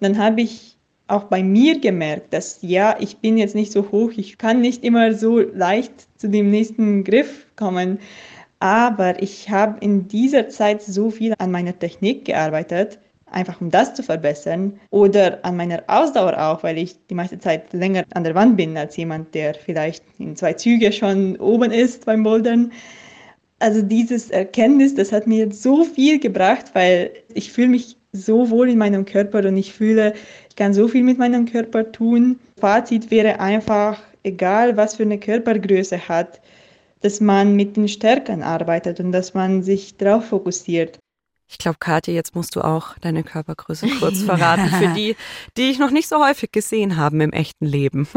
Dann 0.00 0.18
habe 0.18 0.40
ich 0.40 0.75
auch 1.08 1.24
bei 1.24 1.42
mir 1.42 1.78
gemerkt, 1.80 2.32
dass 2.32 2.58
ja, 2.62 2.96
ich 2.98 3.18
bin 3.18 3.38
jetzt 3.38 3.54
nicht 3.54 3.72
so 3.72 3.90
hoch, 3.92 4.12
ich 4.16 4.38
kann 4.38 4.60
nicht 4.60 4.84
immer 4.84 5.14
so 5.14 5.38
leicht 5.38 5.92
zu 6.18 6.28
dem 6.28 6.50
nächsten 6.50 7.04
Griff 7.04 7.46
kommen, 7.56 7.98
aber 8.58 9.22
ich 9.22 9.50
habe 9.50 9.78
in 9.80 10.08
dieser 10.08 10.48
Zeit 10.48 10.82
so 10.82 11.10
viel 11.10 11.34
an 11.38 11.50
meiner 11.50 11.78
Technik 11.78 12.24
gearbeitet, 12.24 12.98
einfach 13.26 13.60
um 13.60 13.70
das 13.70 13.94
zu 13.94 14.02
verbessern 14.02 14.80
oder 14.90 15.44
an 15.44 15.56
meiner 15.56 15.82
Ausdauer 15.86 16.38
auch, 16.40 16.62
weil 16.62 16.78
ich 16.78 16.96
die 17.08 17.14
meiste 17.14 17.38
Zeit 17.38 17.72
länger 17.72 18.04
an 18.14 18.24
der 18.24 18.34
Wand 18.34 18.56
bin 18.56 18.76
als 18.76 18.96
jemand, 18.96 19.34
der 19.34 19.54
vielleicht 19.54 20.04
in 20.18 20.36
zwei 20.36 20.54
Züge 20.54 20.92
schon 20.92 21.36
oben 21.36 21.70
ist 21.70 22.06
beim 22.06 22.22
Bouldern. 22.22 22.72
Also 23.58 23.82
dieses 23.82 24.30
Erkenntnis, 24.30 24.94
das 24.94 25.12
hat 25.12 25.26
mir 25.26 25.50
so 25.52 25.84
viel 25.84 26.18
gebracht, 26.18 26.66
weil 26.74 27.10
ich 27.32 27.52
fühle 27.52 27.68
mich 27.68 27.95
so 28.12 28.50
wohl 28.50 28.70
in 28.70 28.78
meinem 28.78 29.04
Körper 29.04 29.40
und 29.40 29.56
ich 29.56 29.72
fühle, 29.72 30.14
ich 30.48 30.56
kann 30.56 30.74
so 30.74 30.88
viel 30.88 31.02
mit 31.02 31.18
meinem 31.18 31.46
Körper 31.46 31.90
tun. 31.92 32.38
Fazit 32.58 33.10
wäre 33.10 33.40
einfach, 33.40 34.00
egal 34.22 34.76
was 34.76 34.96
für 34.96 35.02
eine 35.02 35.18
Körpergröße 35.18 36.08
hat, 36.08 36.40
dass 37.00 37.20
man 37.20 37.54
mit 37.54 37.76
den 37.76 37.88
Stärken 37.88 38.42
arbeitet 38.42 39.00
und 39.00 39.12
dass 39.12 39.34
man 39.34 39.62
sich 39.62 39.96
darauf 39.96 40.26
fokussiert. 40.26 40.98
Ich 41.48 41.58
glaube, 41.58 41.76
Kathi, 41.78 42.12
jetzt 42.12 42.34
musst 42.34 42.56
du 42.56 42.60
auch 42.60 42.98
deine 42.98 43.22
Körpergröße 43.22 43.86
kurz 44.00 44.22
verraten 44.22 44.66
für 44.68 44.88
die, 44.94 45.14
die 45.56 45.70
ich 45.70 45.78
noch 45.78 45.92
nicht 45.92 46.08
so 46.08 46.24
häufig 46.24 46.50
gesehen 46.50 46.96
haben 46.96 47.20
im 47.20 47.32
echten 47.32 47.66
Leben. 47.66 48.08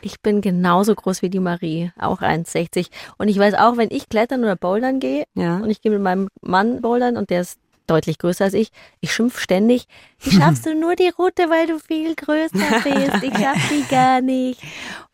Ich 0.00 0.22
bin 0.22 0.40
genauso 0.40 0.94
groß 0.94 1.20
wie 1.22 1.28
die 1.28 1.40
Marie, 1.40 1.90
auch 1.98 2.22
1,60. 2.22 2.88
Und 3.18 3.28
ich 3.28 3.38
weiß 3.38 3.54
auch, 3.54 3.76
wenn 3.76 3.90
ich 3.90 4.08
klettern 4.08 4.42
oder 4.42 4.56
bouldern 4.56 5.00
gehe 5.00 5.24
ja. 5.34 5.58
und 5.58 5.68
ich 5.68 5.82
gehe 5.82 5.92
mit 5.92 6.00
meinem 6.00 6.28
Mann 6.40 6.80
bouldern 6.80 7.16
und 7.16 7.30
der 7.30 7.42
ist 7.42 7.58
deutlich 7.88 8.18
größer 8.18 8.44
als 8.44 8.54
ich. 8.54 8.70
Ich 9.00 9.12
schimpf 9.12 9.40
ständig, 9.40 9.86
wie 10.20 10.32
schaffst 10.32 10.66
du 10.66 10.74
nur 10.74 10.96
die 10.96 11.08
Route, 11.08 11.50
weil 11.50 11.66
du 11.66 11.78
viel 11.78 12.14
größer 12.14 12.80
bist? 12.84 13.22
Ich 13.22 13.38
schaff 13.38 13.68
die 13.70 13.84
gar 13.88 14.20
nicht. 14.20 14.62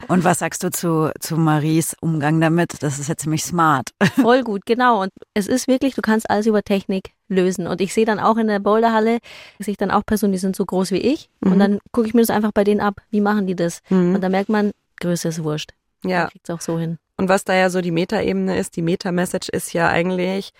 Und 0.09 0.25
was 0.25 0.41
sagst 0.41 0.63
du 0.63 0.71
zu, 0.71 1.11
zu 1.21 1.37
Maries 1.37 1.97
Umgang 2.01 2.41
damit? 2.41 2.83
Das 2.83 2.99
ist 2.99 3.09
ja 3.09 3.17
ziemlich 3.17 3.45
smart. 3.45 3.91
Voll 4.21 4.43
gut, 4.43 4.67
genau. 4.67 5.03
Und 5.03 5.11
es 5.35 5.47
ist 5.47 5.69
wirklich, 5.69 5.95
du 5.95 6.03
kannst 6.03 6.29
alles 6.29 6.47
über 6.47 6.63
Technik 6.63 7.13
lösen. 7.29 7.67
Und 7.67 7.81
ich 7.81 7.95
sehe 7.95 8.05
dann 8.05 8.21
auch 8.21 8.37
in 8.37 8.49
der 8.49 8.59
Boulderhalle, 8.59 9.19
sehe 9.59 9.73
ich 9.73 9.79
dann 9.79 9.91
auch 9.91 10.05
Personen, 10.05 10.33
die 10.33 10.39
sind 10.39 10.57
so 10.57 10.65
groß 10.65 10.91
wie 10.91 10.99
ich. 10.99 11.31
Mhm. 11.41 11.53
Und 11.53 11.59
dann 11.59 11.79
gucke 11.93 12.07
ich 12.07 12.15
mir 12.15 12.21
das 12.21 12.31
einfach 12.31 12.53
bei 12.53 12.65
denen 12.65 12.81
ab. 12.81 13.01
Wie 13.11 13.21
machen 13.21 13.47
die 13.47 13.57
das? 13.57 13.81
Mhm. 13.89 14.17
Und 14.17 14.21
da 14.21 14.29
merkt 14.29 14.49
man, 14.49 14.73
Größe 15.01 15.29
ist 15.29 15.43
wurscht. 15.43 15.73
Ja. 16.05 16.27
Kriegt 16.29 16.49
es 16.49 16.55
auch 16.55 16.61
so 16.61 16.79
hin. 16.79 16.99
Und 17.17 17.29
was 17.29 17.45
da 17.45 17.55
ja 17.55 17.71
so 17.71 17.81
die 17.81 17.93
Metaebene 17.93 18.59
ist, 18.59 18.77
die 18.77 18.83
Meta-Message 18.83 19.49
ist 19.49 19.73
ja 19.73 19.89
eigentlich, 19.89 20.51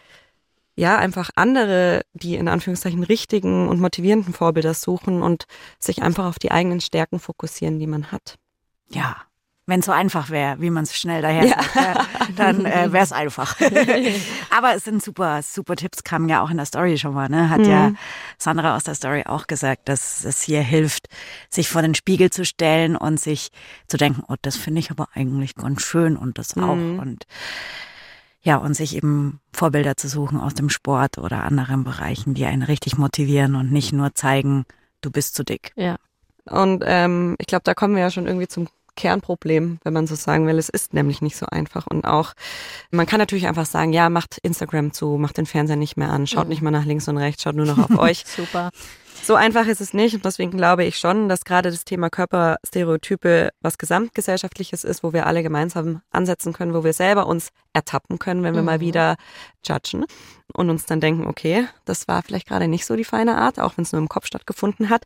ja, 0.77 0.99
einfach 0.99 1.31
andere, 1.37 2.03
die 2.15 2.35
in 2.35 2.49
Anführungszeichen 2.49 3.05
richtigen 3.05 3.69
und 3.69 3.81
motivierenden 3.81 4.35
Vorbilder 4.35 4.75
suchen 4.75 5.23
und 5.23 5.45
sich 5.79 6.03
einfach 6.03 6.27
auf 6.27 6.39
die 6.39 6.51
eigenen 6.51 6.81
Stärken 6.81 7.21
fokussieren, 7.21 7.79
die 7.79 7.87
man 7.87 8.11
hat. 8.11 8.37
Ja, 8.89 9.17
wenn 9.67 9.81
es 9.81 9.87
so 9.87 9.93
einfach 9.93 10.29
wäre, 10.29 10.61
wie 10.61 10.69
man 10.69 10.85
es 10.85 10.95
schnell 10.95 11.23
daher 11.23 11.45
ja. 11.47 11.63
sagt, 11.63 12.07
dann 12.37 12.67
äh, 12.67 12.89
wäre 12.93 13.05
es 13.05 13.13
einfach. 13.13 13.57
Aber 14.51 14.75
es 14.75 14.85
sind 14.85 15.03
super, 15.03 15.43
super 15.43 15.77
Tipps, 15.77 16.05
kamen 16.05 16.29
ja 16.29 16.43
auch 16.43 16.51
in 16.51 16.59
der 16.59 16.67
Story 16.67 16.99
schon 16.99 17.15
mal. 17.15 17.31
Ne? 17.31 17.49
Hat 17.49 17.61
mhm. 17.61 17.71
ja 17.71 17.93
Sandra 18.37 18.77
aus 18.77 18.85
der 18.85 18.95
Story 18.95 19.23
auch 19.25 19.47
gesagt, 19.47 19.89
dass 19.89 20.25
es 20.25 20.43
hier 20.43 20.61
hilft, 20.61 21.07
sich 21.49 21.69
vor 21.69 21.81
den 21.81 21.95
Spiegel 21.95 22.31
zu 22.31 22.45
stellen 22.45 22.95
und 22.95 23.19
sich 23.19 23.51
zu 23.87 23.97
denken, 23.97 24.23
oh, 24.29 24.35
das 24.43 24.57
finde 24.57 24.81
ich 24.81 24.91
aber 24.91 25.09
eigentlich 25.15 25.55
ganz 25.55 25.81
schön 25.83 26.17
und 26.17 26.37
das 26.37 26.57
auch. 26.59 26.75
Mhm. 26.75 26.99
Und 26.99 27.25
ja, 28.45 28.59
und 28.59 28.75
sich 28.75 28.95
eben 28.95 29.41
Vorbilder 29.53 29.97
zu 29.97 30.07
suchen 30.07 30.39
aus 30.39 30.55
dem 30.55 30.69
Sport 30.69 31.19
oder 31.19 31.45
anderen 31.45 31.83
Bereichen, 31.83 32.35
die 32.35 32.45
einen 32.45 32.63
richtig 32.63 32.99
motivieren 32.99 33.55
und 33.55 33.73
nicht 33.73 33.93
nur 33.93 34.15
zeigen, 34.15 34.67
du 35.01 35.11
bist 35.11 35.35
zu 35.35 35.45
dick. 35.45 35.73
Ja. 35.77 35.97
Und 36.45 36.85
ähm, 36.87 37.37
ich 37.39 37.47
glaube, 37.47 37.63
da 37.65 37.73
kommen 37.73 37.95
wir 37.95 38.03
ja 38.03 38.11
schon 38.11 38.27
irgendwie 38.27 38.47
zum 38.47 38.69
Kernproblem, 38.97 39.79
wenn 39.83 39.93
man 39.93 40.07
so 40.07 40.15
sagen 40.15 40.47
will. 40.47 40.59
Es 40.59 40.69
ist 40.69 40.93
nämlich 40.93 41.23
nicht 41.23 41.37
so 41.37 41.47
einfach. 41.47 41.87
Und 41.87 42.05
auch, 42.05 42.35
man 42.91 43.07
kann 43.07 43.19
natürlich 43.19 43.47
einfach 43.47 43.67
sagen, 43.67 43.93
ja, 43.95 44.11
macht 44.11 44.39
Instagram 44.43 44.93
zu, 44.93 45.17
macht 45.17 45.39
den 45.39 45.47
Fernseher 45.47 45.77
nicht 45.77 45.97
mehr 45.97 46.11
an, 46.11 46.27
schaut 46.27 46.45
mhm. 46.45 46.51
nicht 46.51 46.63
mal 46.63 46.71
nach 46.71 46.85
links 46.85 47.09
und 47.09 47.17
rechts, 47.17 47.43
schaut 47.43 47.57
nur 47.57 47.67
noch 47.67 47.79
auf 47.79 47.99
euch. 47.99 48.25
Super. 48.27 48.71
So 49.23 49.35
einfach 49.37 49.67
ist 49.67 49.81
es 49.81 49.95
nicht 49.95 50.15
und 50.15 50.25
deswegen 50.25 50.51
glaube 50.51 50.85
ich 50.85 50.99
schon, 50.99 51.29
dass 51.29 51.45
gerade 51.45 51.71
das 51.71 51.85
Thema 51.85 52.11
Körperstereotype 52.11 53.51
was 53.61 53.79
gesamtgesellschaftliches 53.79 54.85
ist, 54.85 55.03
wo 55.03 55.13
wir 55.13 55.27
alle 55.27 55.43
gemeinsam 55.43 56.03
ansetzen 56.11 56.53
können, 56.53 56.75
wo 56.75 56.85
wir 56.85 56.93
selber 56.93 57.27
uns 57.27 57.49
ertappen 57.73 58.19
können, 58.19 58.43
wenn 58.43 58.55
wir 58.55 58.61
mhm. 58.61 58.67
mal 58.67 58.81
wieder 58.81 59.17
judgen 59.67 60.05
und 60.53 60.69
uns 60.69 60.85
dann 60.87 61.01
denken, 61.01 61.27
okay, 61.27 61.67
das 61.85 62.07
war 62.09 62.23
vielleicht 62.23 62.49
gerade 62.49 62.69
nicht 62.69 62.85
so 62.85 62.97
die 62.97 63.05
feine 63.05 63.37
Art, 63.37 63.59
auch 63.59 63.77
wenn 63.77 63.85
es 63.85 63.93
nur 63.93 64.03
im 64.03 64.09
Kopf 64.09 64.27
stattgefunden 64.27 64.91
hat. 64.91 65.05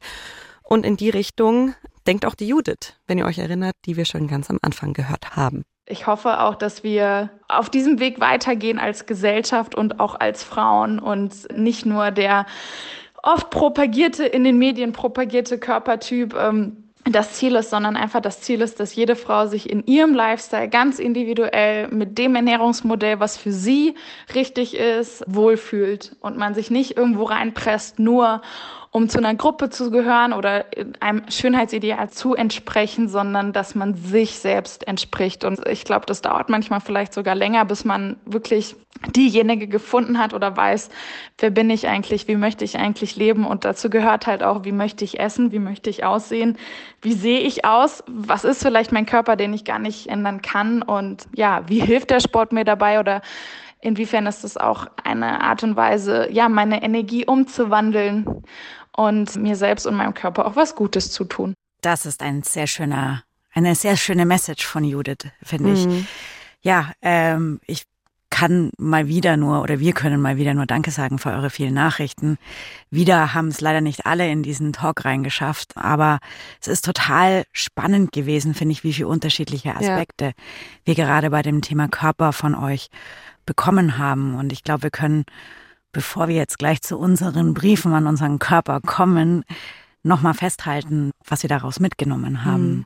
Und 0.62 0.84
in 0.84 0.96
die 0.96 1.10
Richtung 1.10 1.74
denkt 2.06 2.26
auch 2.26 2.34
die 2.34 2.48
Judith, 2.48 2.94
wenn 3.06 3.18
ihr 3.18 3.24
euch 3.24 3.38
erinnert, 3.38 3.76
die 3.86 3.96
wir 3.96 4.04
schon 4.04 4.28
ganz 4.28 4.50
am 4.50 4.58
Anfang 4.62 4.92
gehört 4.92 5.36
haben. 5.36 5.64
Ich 5.86 6.06
hoffe 6.06 6.40
auch, 6.40 6.54
dass 6.54 6.84
wir 6.84 7.30
auf 7.48 7.70
diesem 7.70 7.98
Weg 7.98 8.20
weitergehen 8.20 8.78
als 8.78 9.06
Gesellschaft 9.06 9.74
und 9.74 10.00
auch 10.00 10.14
als 10.20 10.44
Frauen 10.44 10.98
und 10.98 11.50
nicht 11.56 11.86
nur 11.86 12.10
der 12.10 12.44
oft 13.22 13.50
propagierte, 13.50 14.24
in 14.24 14.44
den 14.44 14.58
Medien 14.58 14.92
propagierte 14.92 15.58
Körpertyp 15.58 16.34
ähm, 16.34 16.88
das 17.04 17.34
Ziel 17.34 17.54
ist, 17.54 17.70
sondern 17.70 17.96
einfach 17.96 18.20
das 18.20 18.40
Ziel 18.40 18.60
ist, 18.60 18.80
dass 18.80 18.94
jede 18.94 19.16
Frau 19.16 19.46
sich 19.46 19.70
in 19.70 19.86
ihrem 19.86 20.14
Lifestyle 20.14 20.68
ganz 20.68 20.98
individuell 20.98 21.88
mit 21.88 22.18
dem 22.18 22.34
Ernährungsmodell, 22.34 23.20
was 23.20 23.36
für 23.36 23.52
sie 23.52 23.94
richtig 24.34 24.76
ist, 24.76 25.24
wohlfühlt 25.26 26.16
und 26.20 26.36
man 26.36 26.54
sich 26.54 26.70
nicht 26.70 26.96
irgendwo 26.96 27.24
reinpresst, 27.24 27.98
nur 27.98 28.42
um 28.98 29.08
zu 29.08 29.18
einer 29.18 29.36
Gruppe 29.36 29.70
zu 29.70 29.92
gehören 29.92 30.32
oder 30.32 30.64
einem 30.98 31.22
Schönheitsideal 31.30 32.10
zu 32.10 32.34
entsprechen, 32.34 33.08
sondern 33.08 33.52
dass 33.52 33.76
man 33.76 33.94
sich 33.94 34.40
selbst 34.40 34.88
entspricht. 34.88 35.44
Und 35.44 35.64
ich 35.68 35.84
glaube, 35.84 36.04
das 36.04 36.20
dauert 36.20 36.48
manchmal 36.48 36.80
vielleicht 36.80 37.14
sogar 37.14 37.36
länger, 37.36 37.64
bis 37.64 37.84
man 37.84 38.16
wirklich 38.26 38.74
diejenige 39.14 39.68
gefunden 39.68 40.18
hat 40.18 40.34
oder 40.34 40.56
weiß, 40.56 40.90
wer 41.38 41.50
bin 41.50 41.70
ich 41.70 41.86
eigentlich, 41.86 42.26
wie 42.26 42.34
möchte 42.34 42.64
ich 42.64 42.76
eigentlich 42.76 43.14
leben. 43.14 43.46
Und 43.46 43.64
dazu 43.64 43.88
gehört 43.88 44.26
halt 44.26 44.42
auch, 44.42 44.64
wie 44.64 44.72
möchte 44.72 45.04
ich 45.04 45.20
essen, 45.20 45.52
wie 45.52 45.60
möchte 45.60 45.90
ich 45.90 46.04
aussehen, 46.04 46.58
wie 47.00 47.12
sehe 47.12 47.38
ich 47.38 47.64
aus, 47.64 48.02
was 48.08 48.42
ist 48.42 48.62
vielleicht 48.62 48.90
mein 48.90 49.06
Körper, 49.06 49.36
den 49.36 49.54
ich 49.54 49.64
gar 49.64 49.78
nicht 49.78 50.08
ändern 50.08 50.42
kann. 50.42 50.82
Und 50.82 51.28
ja, 51.36 51.62
wie 51.68 51.78
hilft 51.78 52.10
der 52.10 52.18
Sport 52.18 52.52
mir 52.52 52.64
dabei 52.64 52.98
oder 52.98 53.22
inwiefern 53.80 54.26
ist 54.26 54.44
es 54.44 54.56
auch 54.56 54.86
eine 55.04 55.40
Art 55.42 55.62
und 55.62 55.76
Weise, 55.76 56.28
ja, 56.32 56.48
meine 56.48 56.82
Energie 56.82 57.24
umzuwandeln 57.24 58.42
und 58.98 59.36
mir 59.36 59.54
selbst 59.54 59.86
und 59.86 59.94
meinem 59.94 60.12
Körper 60.12 60.44
auch 60.44 60.56
was 60.56 60.74
Gutes 60.74 61.12
zu 61.12 61.24
tun. 61.24 61.54
Das 61.82 62.04
ist 62.04 62.20
ein 62.20 62.42
sehr 62.42 62.66
schöner, 62.66 63.22
eine 63.52 63.76
sehr 63.76 63.96
schöne 63.96 64.26
Message 64.26 64.66
von 64.66 64.82
Judith, 64.82 65.28
finde 65.40 65.72
ich. 65.72 65.86
Mhm. 65.86 66.06
Ja, 66.62 66.90
ähm, 67.00 67.60
ich 67.68 67.84
kann 68.28 68.72
mal 68.76 69.06
wieder 69.06 69.36
nur 69.36 69.62
oder 69.62 69.78
wir 69.78 69.92
können 69.92 70.20
mal 70.20 70.36
wieder 70.36 70.52
nur 70.52 70.66
Danke 70.66 70.90
sagen 70.90 71.18
für 71.18 71.30
eure 71.30 71.48
vielen 71.48 71.74
Nachrichten. 71.74 72.38
Wieder 72.90 73.34
haben 73.34 73.48
es 73.48 73.60
leider 73.60 73.80
nicht 73.80 74.04
alle 74.04 74.28
in 74.28 74.42
diesen 74.42 74.72
Talk 74.72 75.04
reingeschafft, 75.04 75.76
aber 75.76 76.18
es 76.60 76.66
ist 76.66 76.84
total 76.84 77.44
spannend 77.52 78.10
gewesen, 78.10 78.52
finde 78.52 78.72
ich, 78.72 78.82
wie 78.82 78.92
viele 78.92 79.06
unterschiedliche 79.06 79.76
Aspekte 79.76 80.24
ja. 80.24 80.32
wir 80.84 80.94
gerade 80.96 81.30
bei 81.30 81.42
dem 81.42 81.62
Thema 81.62 81.86
Körper 81.86 82.32
von 82.32 82.56
euch 82.56 82.88
bekommen 83.46 83.96
haben. 83.96 84.34
Und 84.34 84.52
ich 84.52 84.64
glaube, 84.64 84.82
wir 84.82 84.90
können 84.90 85.24
bevor 85.92 86.28
wir 86.28 86.36
jetzt 86.36 86.58
gleich 86.58 86.82
zu 86.82 86.98
unseren 86.98 87.54
Briefen 87.54 87.92
an 87.92 88.06
unseren 88.06 88.38
Körper 88.38 88.80
kommen, 88.80 89.44
nochmal 90.02 90.34
festhalten, 90.34 91.10
was 91.26 91.42
wir 91.42 91.48
daraus 91.48 91.80
mitgenommen 91.80 92.44
haben. 92.44 92.62
Hm. 92.62 92.84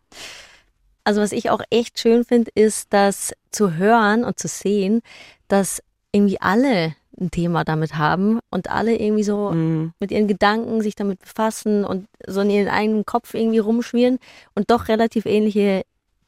Also 1.04 1.20
was 1.20 1.32
ich 1.32 1.50
auch 1.50 1.62
echt 1.70 1.98
schön 1.98 2.24
finde, 2.24 2.50
ist, 2.54 2.92
dass 2.92 3.32
zu 3.50 3.74
hören 3.74 4.24
und 4.24 4.38
zu 4.38 4.48
sehen, 4.48 5.02
dass 5.48 5.82
irgendwie 6.12 6.40
alle 6.40 6.94
ein 7.20 7.30
Thema 7.30 7.64
damit 7.64 7.96
haben 7.96 8.38
und 8.50 8.70
alle 8.70 8.96
irgendwie 8.96 9.24
so 9.24 9.50
mhm. 9.50 9.92
mit 9.98 10.10
ihren 10.10 10.28
Gedanken 10.28 10.80
sich 10.80 10.94
damit 10.94 11.20
befassen 11.20 11.84
und 11.84 12.06
so 12.26 12.40
in 12.40 12.50
ihren 12.50 12.68
eigenen 12.68 13.04
Kopf 13.04 13.34
irgendwie 13.34 13.58
rumschwirren 13.58 14.18
und 14.54 14.70
doch 14.70 14.88
relativ 14.88 15.26
ähnliche 15.26 15.82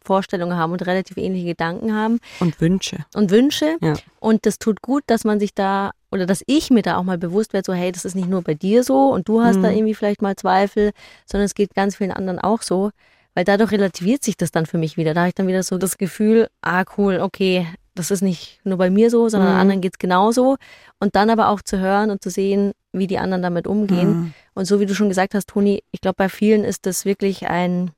Vorstellungen 0.04 0.56
haben 0.56 0.72
und 0.72 0.86
relativ 0.86 1.16
ähnliche 1.16 1.46
Gedanken 1.46 1.94
haben. 1.94 2.20
Und 2.40 2.60
Wünsche. 2.60 2.98
Und 3.14 3.30
Wünsche. 3.30 3.76
Ja. 3.80 3.94
Und 4.20 4.46
das 4.46 4.58
tut 4.58 4.82
gut, 4.82 5.02
dass 5.06 5.24
man 5.24 5.40
sich 5.40 5.54
da 5.54 5.92
oder 6.10 6.26
dass 6.26 6.44
ich 6.46 6.70
mir 6.70 6.82
da 6.82 6.96
auch 6.96 7.02
mal 7.02 7.18
bewusst 7.18 7.52
werde, 7.52 7.66
so 7.66 7.72
hey, 7.72 7.90
das 7.90 8.04
ist 8.04 8.14
nicht 8.14 8.28
nur 8.28 8.42
bei 8.42 8.54
dir 8.54 8.84
so 8.84 9.08
und 9.08 9.28
du 9.28 9.42
hast 9.42 9.56
mhm. 9.56 9.62
da 9.62 9.70
irgendwie 9.70 9.94
vielleicht 9.94 10.22
mal 10.22 10.36
Zweifel, 10.36 10.92
sondern 11.26 11.46
es 11.46 11.54
geht 11.54 11.74
ganz 11.74 11.96
vielen 11.96 12.12
anderen 12.12 12.38
auch 12.38 12.62
so, 12.62 12.90
weil 13.34 13.44
dadurch 13.44 13.72
relativiert 13.72 14.22
sich 14.22 14.36
das 14.36 14.52
dann 14.52 14.66
für 14.66 14.78
mich 14.78 14.96
wieder. 14.96 15.12
Da 15.12 15.20
habe 15.20 15.28
ich 15.28 15.34
dann 15.34 15.48
wieder 15.48 15.64
so 15.64 15.76
das 15.76 15.98
Gefühl, 15.98 16.48
ah 16.62 16.84
cool, 16.96 17.18
okay, 17.20 17.66
das 17.94 18.10
ist 18.10 18.22
nicht 18.22 18.60
nur 18.64 18.78
bei 18.78 18.90
mir 18.90 19.10
so, 19.10 19.28
sondern 19.28 19.54
mhm. 19.54 19.60
anderen 19.60 19.80
geht 19.80 19.94
es 19.94 19.98
genauso. 19.98 20.56
Und 20.98 21.16
dann 21.16 21.30
aber 21.30 21.48
auch 21.48 21.62
zu 21.62 21.78
hören 21.78 22.10
und 22.10 22.22
zu 22.22 22.30
sehen, 22.30 22.72
wie 22.92 23.06
die 23.06 23.18
anderen 23.18 23.42
damit 23.42 23.66
umgehen. 23.66 24.08
Mhm. 24.08 24.34
Und 24.54 24.66
so 24.66 24.80
wie 24.80 24.86
du 24.86 24.94
schon 24.94 25.08
gesagt 25.08 25.34
hast, 25.34 25.48
Toni, 25.48 25.82
ich 25.90 26.00
glaube, 26.00 26.16
bei 26.16 26.28
vielen 26.28 26.64
ist 26.64 26.86
das 26.86 27.04
wirklich 27.04 27.48
ein 27.48 27.90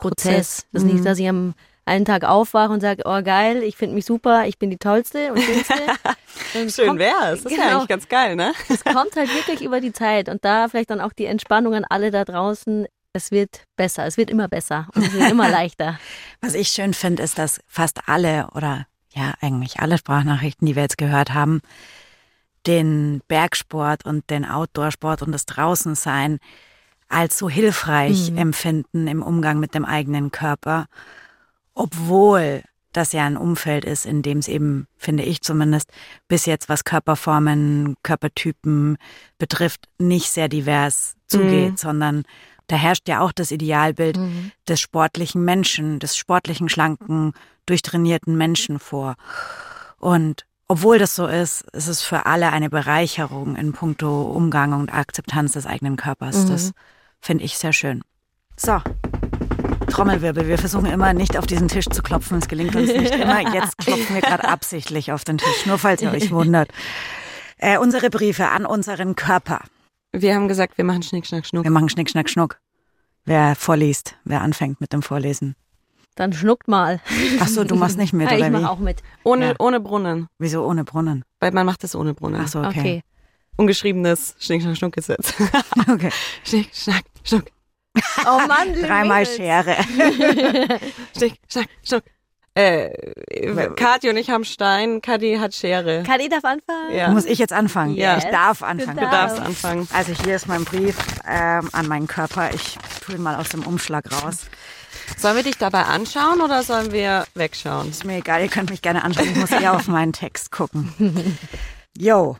Prozess. 0.00 0.66
Das 0.72 0.82
ist 0.82 0.86
nicht, 0.86 1.00
mhm. 1.00 1.04
dass 1.04 1.18
ich 1.18 1.28
am 1.28 1.54
einen 1.88 2.04
Tag 2.04 2.22
aufwache 2.24 2.72
und 2.72 2.80
sage, 2.80 3.02
oh 3.06 3.22
geil, 3.22 3.62
ich 3.62 3.76
finde 3.76 3.94
mich 3.94 4.04
super, 4.04 4.46
ich 4.46 4.58
bin 4.58 4.70
die 4.70 4.76
Tollste 4.76 5.32
und 5.32 5.40
Schönste. 5.40 5.74
Schön 6.82 6.98
wäre 6.98 7.32
es. 7.32 7.42
Das 7.42 7.50
genau, 7.50 7.64
ist 7.64 7.70
ja 7.70 7.76
eigentlich 7.76 7.88
ganz 7.88 8.08
geil, 8.08 8.36
ne? 8.36 8.52
Es 8.68 8.84
kommt 8.84 9.16
halt 9.16 9.34
wirklich 9.34 9.62
über 9.62 9.80
die 9.80 9.92
Zeit 9.92 10.28
und 10.28 10.44
da 10.44 10.68
vielleicht 10.68 10.90
dann 10.90 11.00
auch 11.00 11.12
die 11.12 11.24
Entspannung 11.24 11.74
an 11.74 11.84
alle 11.88 12.10
da 12.10 12.24
draußen. 12.24 12.86
Es 13.14 13.30
wird 13.30 13.64
besser, 13.76 14.04
es 14.06 14.16
wird 14.16 14.30
immer 14.30 14.48
besser 14.48 14.86
und 14.94 15.06
es 15.06 15.12
wird 15.12 15.30
immer 15.30 15.48
leichter. 15.50 15.98
Was 16.40 16.54
ich 16.54 16.68
schön 16.68 16.94
finde, 16.94 17.22
ist, 17.22 17.38
dass 17.38 17.60
fast 17.66 18.00
alle 18.06 18.48
oder 18.54 18.86
ja, 19.14 19.32
eigentlich 19.40 19.80
alle 19.80 19.98
Sprachnachrichten, 19.98 20.66
die 20.66 20.76
wir 20.76 20.82
jetzt 20.82 20.98
gehört 20.98 21.32
haben, 21.32 21.60
den 22.66 23.22
Bergsport 23.28 24.04
und 24.04 24.28
den 24.28 24.44
Outdoorsport 24.44 25.22
und 25.22 25.32
das 25.32 25.46
Draußensein 25.46 26.38
als 27.08 27.38
so 27.38 27.48
hilfreich 27.48 28.30
mhm. 28.30 28.38
empfinden 28.38 29.06
im 29.06 29.22
Umgang 29.22 29.60
mit 29.60 29.74
dem 29.74 29.84
eigenen 29.84 30.30
Körper 30.30 30.86
obwohl 31.78 32.62
das 32.92 33.12
ja 33.12 33.24
ein 33.24 33.36
Umfeld 33.36 33.84
ist, 33.84 34.04
in 34.04 34.22
dem 34.22 34.38
es 34.38 34.48
eben, 34.48 34.88
finde 34.96 35.22
ich 35.22 35.42
zumindest, 35.42 35.90
bis 36.26 36.44
jetzt, 36.46 36.68
was 36.68 36.84
Körperformen, 36.84 37.96
Körpertypen 38.02 38.98
betrifft, 39.38 39.88
nicht 39.98 40.30
sehr 40.30 40.48
divers 40.48 41.14
zugeht, 41.28 41.72
mhm. 41.72 41.76
sondern 41.76 42.24
da 42.66 42.76
herrscht 42.76 43.08
ja 43.08 43.20
auch 43.20 43.30
das 43.30 43.52
Idealbild 43.52 44.16
mhm. 44.16 44.50
des 44.66 44.80
sportlichen 44.80 45.44
Menschen, 45.44 46.00
des 46.00 46.16
sportlichen, 46.16 46.68
schlanken, 46.68 47.32
durchtrainierten 47.66 48.36
Menschen 48.36 48.80
vor. 48.80 49.14
Und 49.98 50.44
obwohl 50.66 50.98
das 50.98 51.14
so 51.14 51.26
ist, 51.26 51.62
ist 51.72 51.88
es 51.88 52.02
für 52.02 52.26
alle 52.26 52.50
eine 52.50 52.68
Bereicherung 52.70 53.54
in 53.56 53.72
puncto 53.72 54.22
Umgang 54.22 54.72
und 54.72 54.92
Akzeptanz 54.92 55.52
des 55.52 55.66
eigenen 55.66 55.96
Körpers. 55.96 56.44
Mhm. 56.44 56.48
Das 56.48 56.72
finde 57.20 57.44
ich 57.44 57.58
sehr 57.58 57.72
schön. 57.72 58.02
So, 58.56 58.80
Trommelwirbel. 59.88 60.46
Wir 60.46 60.58
versuchen 60.58 60.86
immer 60.86 61.12
nicht 61.12 61.36
auf 61.36 61.46
diesen 61.46 61.68
Tisch 61.68 61.86
zu 61.86 62.02
klopfen. 62.02 62.38
Es 62.38 62.48
gelingt 62.48 62.76
uns 62.76 62.92
nicht 62.92 63.14
immer. 63.14 63.40
Jetzt 63.54 63.78
klopfen 63.78 64.14
wir 64.14 64.22
gerade 64.22 64.44
absichtlich 64.44 65.12
auf 65.12 65.24
den 65.24 65.38
Tisch, 65.38 65.66
nur 65.66 65.78
falls 65.78 66.02
ihr 66.02 66.12
euch 66.12 66.30
wundert. 66.30 66.70
Äh, 67.56 67.78
unsere 67.78 68.10
Briefe 68.10 68.48
an 68.48 68.66
unseren 68.66 69.16
Körper. 69.16 69.60
Wir 70.12 70.34
haben 70.34 70.48
gesagt, 70.48 70.78
wir 70.78 70.84
machen 70.84 71.02
Schnick, 71.02 71.26
Schnack, 71.26 71.46
Schnuck. 71.46 71.64
Wir 71.64 71.70
machen 71.70 71.88
Schnick, 71.88 72.08
Schnack, 72.10 72.30
Schnuck. 72.30 72.60
Wer 73.24 73.56
vorliest, 73.56 74.16
wer 74.24 74.42
anfängt 74.42 74.80
mit 74.80 74.92
dem 74.92 75.02
Vorlesen. 75.02 75.54
Dann 76.14 76.32
schnuckt 76.32 76.68
mal. 76.68 77.00
Ach 77.40 77.48
so, 77.48 77.64
du 77.64 77.74
machst 77.74 77.98
nicht 77.98 78.12
mit, 78.12 78.28
ja, 78.30 78.36
oder 78.36 78.46
ich 78.46 78.52
mach 78.52 78.60
wie? 78.60 78.64
auch 78.66 78.78
mit. 78.78 79.02
Ohne, 79.24 79.48
ja. 79.48 79.54
ohne 79.58 79.80
Brunnen. 79.80 80.28
Wieso 80.38 80.64
ohne 80.64 80.84
Brunnen? 80.84 81.24
Weil 81.40 81.52
man 81.52 81.66
macht 81.66 81.84
das 81.84 81.94
ohne 81.94 82.14
Brunnen. 82.14 82.40
Ach 82.44 82.48
so, 82.48 82.60
okay. 82.60 82.80
okay. 82.80 83.02
Ungeschriebenes 83.58 84.36
Schnick, 84.38 84.62
Schnack, 84.62 84.76
Schnuck 84.76 84.92
Gesetz. 84.92 85.34
okay. 85.92 86.10
Schnick, 86.44 86.70
Schnack, 86.72 87.04
Schnuck. 87.24 87.44
Oh 88.24 88.38
Mann, 88.46 88.72
Dreimal 88.80 89.26
Schere. 89.26 89.76
Schnick, 91.16 91.34
schnack, 91.48 91.66
schnuck. 91.82 92.04
Äh, 92.54 92.90
Kathi 93.76 94.10
und 94.10 94.16
ich 94.16 94.30
haben 94.30 94.44
Stein, 94.44 95.00
Kadi 95.00 95.38
hat 95.38 95.54
Schere. 95.54 96.04
Kadi 96.04 96.28
darf 96.28 96.44
anfangen? 96.44 96.94
Ja. 96.94 97.08
Muss 97.10 97.24
ich 97.24 97.38
jetzt 97.38 97.52
anfangen? 97.52 97.94
Yes. 97.94 98.24
Ich 98.24 98.30
darf 98.30 98.62
anfangen. 98.62 98.98
Du 98.98 99.10
darfst 99.10 99.40
anfangen. 99.40 99.88
Also 99.92 100.12
hier 100.24 100.36
ist 100.36 100.46
mein 100.46 100.64
Brief 100.64 100.96
ähm, 101.28 101.68
an 101.72 101.88
meinen 101.88 102.06
Körper. 102.06 102.52
Ich 102.54 102.78
tue 103.04 103.16
ihn 103.16 103.22
mal 103.22 103.36
aus 103.36 103.48
dem 103.48 103.64
Umschlag 103.64 104.04
raus. 104.12 104.46
Sollen 105.16 105.36
wir 105.36 105.42
dich 105.42 105.58
dabei 105.58 105.82
anschauen 105.82 106.40
oder 106.40 106.62
sollen 106.62 106.92
wir 106.92 107.26
wegschauen? 107.34 107.90
Ist 107.90 108.04
mir 108.04 108.18
egal, 108.18 108.40
ihr 108.42 108.48
könnt 108.48 108.70
mich 108.70 108.82
gerne 108.82 109.04
anschauen. 109.04 109.30
Ich 109.30 109.36
muss 109.36 109.50
eher 109.50 109.74
auf 109.74 109.88
meinen 109.88 110.12
Text 110.12 110.50
gucken. 110.52 111.38
Yo, 111.96 112.36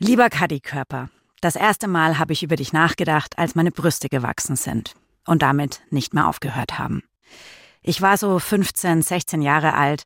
lieber 0.00 0.30
Kadi-Körper. 0.30 1.10
Das 1.40 1.56
erste 1.56 1.86
Mal 1.86 2.18
habe 2.18 2.32
ich 2.32 2.42
über 2.42 2.56
dich 2.56 2.72
nachgedacht, 2.72 3.38
als 3.38 3.54
meine 3.54 3.70
Brüste 3.70 4.08
gewachsen 4.08 4.56
sind 4.56 4.94
und 5.26 5.42
damit 5.42 5.82
nicht 5.90 6.14
mehr 6.14 6.26
aufgehört 6.26 6.78
haben. 6.78 7.02
Ich 7.82 8.02
war 8.02 8.16
so 8.16 8.38
15, 8.38 9.02
16 9.02 9.42
Jahre 9.42 9.74
alt 9.74 10.04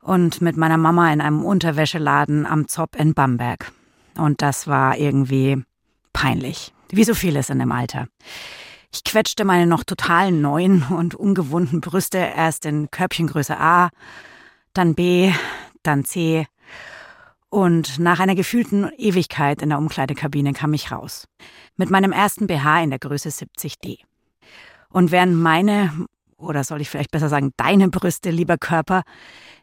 und 0.00 0.40
mit 0.40 0.56
meiner 0.56 0.76
Mama 0.78 1.12
in 1.12 1.20
einem 1.20 1.44
Unterwäscheladen 1.44 2.46
am 2.46 2.68
Zopp 2.68 2.96
in 2.96 3.14
Bamberg. 3.14 3.72
Und 4.16 4.42
das 4.42 4.66
war 4.66 4.96
irgendwie 4.96 5.62
peinlich, 6.12 6.72
wie 6.90 7.04
so 7.04 7.14
vieles 7.14 7.50
in 7.50 7.58
dem 7.58 7.72
Alter. 7.72 8.08
Ich 8.92 9.04
quetschte 9.04 9.44
meine 9.44 9.66
noch 9.66 9.84
total 9.84 10.32
neuen 10.32 10.82
und 10.84 11.14
ungewohnten 11.14 11.80
Brüste 11.82 12.18
erst 12.18 12.64
in 12.64 12.90
Körbchengröße 12.90 13.58
A, 13.58 13.90
dann 14.72 14.94
B, 14.94 15.32
dann 15.82 16.04
C. 16.04 16.46
Und 17.50 17.98
nach 17.98 18.20
einer 18.20 18.34
gefühlten 18.34 18.90
Ewigkeit 18.98 19.62
in 19.62 19.70
der 19.70 19.78
Umkleidekabine 19.78 20.52
kam 20.52 20.74
ich 20.74 20.92
raus. 20.92 21.26
Mit 21.76 21.90
meinem 21.90 22.12
ersten 22.12 22.46
BH 22.46 22.82
in 22.82 22.90
der 22.90 22.98
Größe 22.98 23.30
70D. 23.30 24.00
Und 24.90 25.10
während 25.10 25.34
meine, 25.34 26.06
oder 26.36 26.62
soll 26.64 26.80
ich 26.80 26.90
vielleicht 26.90 27.10
besser 27.10 27.28
sagen, 27.28 27.52
deine 27.56 27.88
Brüste, 27.88 28.30
lieber 28.30 28.58
Körper, 28.58 29.02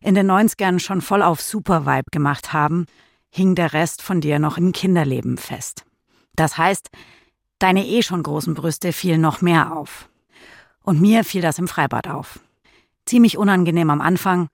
in 0.01 0.15
den 0.15 0.29
90ern 0.29 0.79
schon 0.79 1.01
voll 1.01 1.21
auf 1.21 1.41
Supervibe 1.41 2.09
gemacht 2.11 2.53
haben, 2.53 2.85
hing 3.29 3.53
der 3.53 3.73
Rest 3.73 4.01
von 4.01 4.21
dir 4.21 4.39
noch 4.39 4.57
im 4.57 4.71
Kinderleben 4.71 5.37
fest. 5.37 5.83
Das 6.35 6.57
heißt, 6.57 6.89
deine 7.59 7.85
eh 7.85 8.01
schon 8.01 8.23
großen 8.23 8.53
Brüste 8.53 8.93
fielen 8.93 9.21
noch 9.21 9.41
mehr 9.41 9.75
auf. 9.75 10.09
Und 10.81 11.01
mir 11.01 11.23
fiel 11.23 11.41
das 11.41 11.59
im 11.59 11.67
Freibad 11.67 12.07
auf. 12.07 12.39
Ziemlich 13.05 13.37
unangenehm 13.37 13.89
am 13.89 14.01
Anfang, 14.01 14.49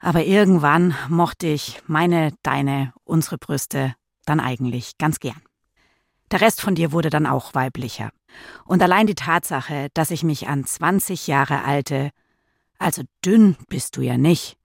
aber 0.00 0.24
irgendwann 0.24 0.94
mochte 1.08 1.46
ich 1.46 1.80
meine, 1.86 2.32
deine, 2.42 2.92
unsere 3.04 3.38
Brüste 3.38 3.94
dann 4.24 4.40
eigentlich 4.40 4.96
ganz 4.98 5.20
gern. 5.20 5.40
Der 6.30 6.40
Rest 6.40 6.60
von 6.60 6.74
dir 6.74 6.92
wurde 6.92 7.10
dann 7.10 7.26
auch 7.26 7.54
weiblicher. 7.54 8.10
Und 8.64 8.82
allein 8.82 9.06
die 9.06 9.14
Tatsache, 9.14 9.88
dass 9.94 10.10
ich 10.10 10.22
mich 10.22 10.48
an 10.48 10.64
20 10.64 11.26
Jahre 11.26 11.64
alte, 11.64 12.10
also 12.78 13.02
dünn 13.24 13.56
bist 13.68 13.96
du 13.96 14.02
ja 14.02 14.16
nicht, 14.16 14.56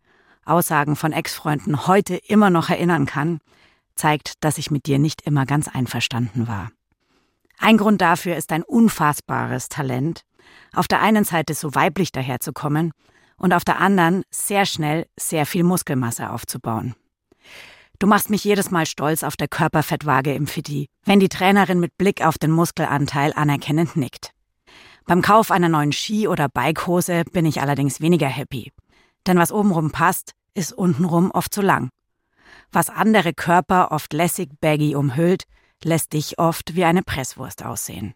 Aussagen 0.46 0.96
von 0.96 1.12
Ex-Freunden 1.12 1.88
heute 1.88 2.16
immer 2.16 2.52
noch 2.52 2.70
erinnern 2.70 3.06
kann, 3.06 3.40
zeigt, 3.96 4.44
dass 4.44 4.58
ich 4.58 4.70
mit 4.72 4.86
dir 4.86 5.00
nicht 5.00 5.24
immer 5.24 5.46
ganz 5.46 5.68
einverstanden 5.68 6.48
war. 6.48 6.72
Ein 7.58 7.78
Grund 7.78 8.02
dafür 8.02 8.36
ist 8.36 8.52
dein 8.52 8.64
unfassbares 8.64 9.70
Talent, 9.70 10.22
auf 10.74 10.88
der 10.88 11.02
einen 11.02 11.24
Seite 11.24 11.56
so 11.56 11.74
weiblich 11.74 12.12
daherzukommen 12.12 12.92
und 13.38 13.54
auf 13.54 13.66
der 13.66 13.80
anderen 13.80 14.24
sehr 14.30 14.66
schnell 14.66 15.08
sehr 15.18 15.46
viel 15.46 15.64
Muskelmasse 15.64 16.30
aufzubauen. 16.30 16.96
Du 18.00 18.08
machst 18.08 18.30
mich 18.30 18.44
jedes 18.44 18.72
Mal 18.72 18.86
stolz 18.86 19.24
auf 19.24 19.38
der 19.38 19.48
Körperfettwaage 19.48 20.34
im 20.34 20.48
Fidi, 20.48 20.90
wenn 21.06 21.20
die 21.20 21.30
Trainerin 21.30 21.80
mit 21.80 21.98
Blick 21.98 22.26
auf 22.26 22.38
den 22.38 22.52
Muskelanteil 22.52 23.32
anerkennend 23.34 23.96
nickt. 23.96 24.32
Beim 25.06 25.22
Kauf 25.22 25.52
einer 25.52 25.70
neuen 25.70 25.92
Ski- 25.92 26.28
oder 26.28 26.50
Bikehose 26.50 27.24
bin 27.32 27.46
ich 27.46 27.62
allerdings 27.62 28.02
weniger 28.02 28.28
happy. 28.28 28.72
Denn 29.28 29.38
was 29.38 29.52
obenrum 29.52 29.92
passt, 29.92 30.34
ist 30.56 30.74
untenrum 30.74 31.32
oft 31.32 31.54
zu 31.54 31.62
lang. 31.62 31.90
Was 32.72 32.90
andere 32.90 33.34
Körper 33.34 33.92
oft 33.92 34.14
lässig 34.14 34.50
baggy 34.60 34.96
umhüllt, 34.96 35.44
lässt 35.84 36.14
dich 36.14 36.40
oft 36.40 36.76
wie 36.76 36.86
eine 36.86 37.04
Presswurst 37.04 37.64
aussehen. 37.64 38.14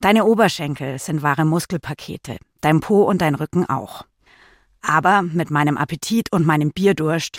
Deine 0.00 0.24
Oberschenkel 0.24 0.98
sind 0.98 1.22
wahre 1.22 1.44
Muskelpakete, 1.44 2.38
dein 2.64 2.80
Po 2.80 3.02
und 3.02 3.20
dein 3.20 3.34
Rücken 3.34 3.66
auch. 3.68 4.04
Aber 4.80 5.22
mit 5.22 5.50
meinem 5.50 5.76
Appetit 5.76 6.32
und 6.32 6.46
meinem 6.46 6.70
Bierdurst, 6.70 7.38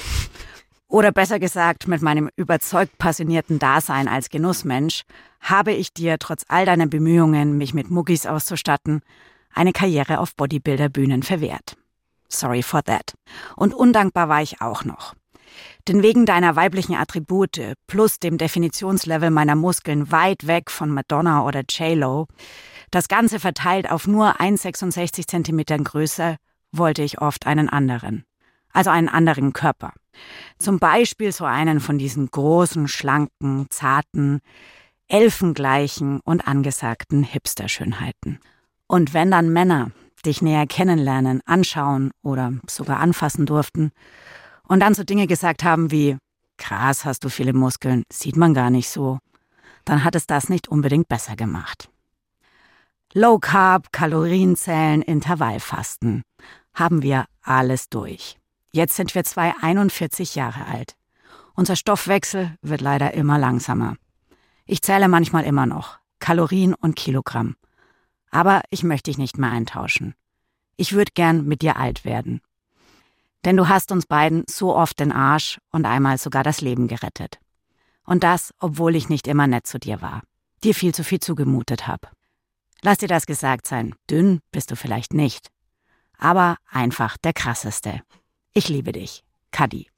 oder 0.88 1.12
besser 1.12 1.40
gesagt 1.40 1.88
mit 1.88 2.02
meinem 2.02 2.30
überzeugt 2.36 2.98
passionierten 2.98 3.60
Dasein 3.60 4.08
als 4.08 4.30
Genussmensch, 4.30 5.04
habe 5.42 5.74
ich 5.74 5.94
dir 5.94 6.18
trotz 6.20 6.46
all 6.48 6.66
deiner 6.66 6.88
Bemühungen, 6.88 7.58
mich 7.58 7.74
mit 7.74 7.90
Muggis 7.90 8.26
auszustatten, 8.26 9.02
eine 9.54 9.74
Karriere 9.74 10.20
auf 10.20 10.36
Bodybuilder-Bühnen 10.36 11.24
verwehrt. 11.24 11.76
Sorry 12.28 12.64
for 12.64 12.84
that. 12.84 13.14
Und 13.56 13.74
undankbar 13.74 14.30
war 14.30 14.42
ich 14.42 14.62
auch 14.62 14.84
noch. 14.84 15.16
Denn 15.88 16.04
wegen 16.04 16.26
deiner 16.26 16.56
weiblichen 16.56 16.96
Attribute 16.96 17.74
plus 17.88 18.20
dem 18.20 18.38
Definitionslevel 18.38 19.30
meiner 19.30 19.56
Muskeln 19.56 20.12
weit 20.12 20.48
weg 20.48 20.72
von 20.72 20.90
Madonna 20.90 21.46
oder 21.46 21.62
J-Lo, 21.68 22.28
das 22.92 23.08
Ganze 23.08 23.40
verteilt 23.40 23.90
auf 23.90 24.08
nur 24.08 24.40
1,66 24.40 25.28
Zentimetern 25.28 25.84
Größe, 25.84 26.38
wollte 26.72 27.04
ich 27.04 27.22
oft 27.22 27.48
einen 27.48 27.70
anderen. 27.70 28.26
Also 28.72 28.90
einen 28.90 29.10
anderen 29.10 29.54
Körper. 29.54 29.94
Zum 30.60 30.80
Beispiel 30.80 31.32
so 31.32 31.46
einen 31.46 31.80
von 31.80 31.98
diesen 31.98 32.30
großen, 32.30 32.88
schlanken, 32.88 33.68
zarten, 33.70 34.42
elfengleichen 35.08 36.20
und 36.22 36.48
angesagten 36.48 37.24
Hipster-Schönheiten. 37.24 38.40
Und 38.88 39.14
wenn 39.14 39.32
dann 39.32 39.52
Männer 39.52 39.92
dich 40.26 40.42
näher 40.42 40.66
kennenlernen, 40.68 41.42
anschauen 41.46 42.12
oder 42.22 42.54
sogar 42.68 43.00
anfassen 43.00 43.46
durften, 43.46 43.92
und 44.68 44.80
dann 44.80 44.96
so 44.96 45.04
Dinge 45.04 45.28
gesagt 45.28 45.64
haben 45.64 45.92
wie, 45.92 46.18
krass, 46.58 47.06
hast 47.06 47.24
du 47.24 47.30
viele 47.30 47.54
Muskeln, 47.54 48.04
sieht 48.12 48.36
man 48.36 48.54
gar 48.54 48.72
nicht 48.72 48.90
so, 48.90 49.20
dann 49.86 50.04
hat 50.04 50.16
es 50.16 50.26
das 50.26 50.50
nicht 50.50 50.68
unbedingt 50.68 51.08
besser 51.08 51.36
gemacht. 51.36 51.90
Low 53.18 53.40
Carb, 53.40 53.94
Kalorienzählen, 53.94 55.02
Intervallfasten. 55.02 56.24
Haben 56.74 57.02
wir 57.02 57.28
alles 57.42 57.88
durch. 57.88 58.38
Jetzt 58.74 58.98
sind 58.98 59.16
wir 59.16 59.24
zwei 59.24 59.54
41 59.62 60.36
Jahre 60.36 60.66
alt. 60.66 60.98
Unser 61.54 61.78
Stoffwechsel 61.78 62.58
wird 62.62 62.82
leider 62.82 63.14
immer 63.14 63.40
langsamer. 63.40 63.96
Ich 64.66 64.82
zähle 64.82 65.08
manchmal 65.08 65.46
immer 65.46 65.66
noch 65.66 65.98
Kalorien 66.20 66.74
und 66.74 66.98
Kilogramm. 66.98 67.56
Aber 68.32 68.64
ich 68.70 68.84
möchte 68.84 69.12
dich 69.12 69.18
nicht 69.18 69.38
mehr 69.38 69.50
eintauschen. 69.50 70.14
Ich 70.76 70.92
würde 70.92 71.14
gern 71.16 71.46
mit 71.46 71.62
dir 71.62 71.78
alt 71.78 72.04
werden. 72.04 72.42
Denn 73.46 73.56
du 73.56 73.70
hast 73.70 73.94
uns 73.94 74.08
beiden 74.08 74.44
so 74.50 74.76
oft 74.76 75.00
den 75.00 75.14
Arsch 75.14 75.58
und 75.72 75.86
einmal 75.86 76.18
sogar 76.18 76.44
das 76.44 76.60
Leben 76.60 76.90
gerettet. 76.90 77.40
Und 78.04 78.26
das, 78.26 78.54
obwohl 78.60 78.94
ich 78.94 79.08
nicht 79.08 79.26
immer 79.26 79.48
nett 79.48 79.68
zu 79.68 79.80
dir 79.80 80.02
war, 80.02 80.22
dir 80.66 80.76
viel 80.76 80.94
zu 80.94 81.06
viel 81.06 81.22
zugemutet 81.22 81.88
habe. 81.88 82.10
Lass 82.82 82.98
dir 83.00 83.08
das 83.08 83.26
gesagt 83.26 83.68
sein, 83.68 83.96
dünn 84.10 84.42
bist 84.52 84.72
du 84.72 84.76
vielleicht 84.76 85.14
nicht, 85.14 85.50
aber 86.18 86.58
einfach 86.70 87.18
der 87.18 87.34
krasseste. 87.34 88.02
Ich 88.54 88.70
liebe 88.70 88.92
dich, 88.92 89.24
Kadi. 89.52 89.90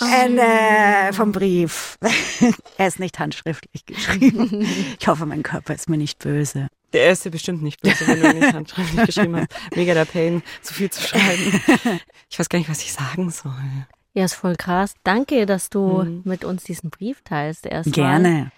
Oh. 0.00 0.06
Ende 0.06 1.12
vom 1.12 1.32
Brief. 1.32 1.98
er 2.78 2.86
ist 2.86 3.00
nicht 3.00 3.18
handschriftlich 3.18 3.84
geschrieben. 3.84 4.66
Ich 5.00 5.08
hoffe, 5.08 5.26
mein 5.26 5.42
Körper 5.42 5.74
ist 5.74 5.88
mir 5.88 5.98
nicht 5.98 6.18
böse. 6.18 6.68
Der 6.92 7.02
erste 7.02 7.30
bestimmt 7.30 7.62
nicht 7.62 7.80
böse, 7.82 8.06
wenn 8.06 8.20
du 8.20 8.34
nicht 8.34 8.52
handschriftlich 8.54 9.06
geschrieben 9.06 9.36
hast. 9.36 9.48
Mega 9.76 9.94
der 9.94 10.06
Pain, 10.06 10.42
zu 10.62 10.74
viel 10.74 10.90
zu 10.90 11.06
schreiben. 11.06 11.60
Ich 12.28 12.38
weiß 12.38 12.48
gar 12.48 12.58
nicht, 12.58 12.70
was 12.70 12.82
ich 12.82 12.92
sagen 12.92 13.30
soll. 13.30 13.52
Ja, 14.12 14.24
ist 14.24 14.34
voll 14.34 14.56
krass. 14.56 14.94
Danke, 15.04 15.46
dass 15.46 15.70
du 15.70 16.02
mhm. 16.02 16.22
mit 16.24 16.44
uns 16.44 16.64
diesen 16.64 16.90
Brief 16.90 17.22
teilst. 17.22 17.66
Erstmal. 17.66 17.92
Gerne. 17.92 18.52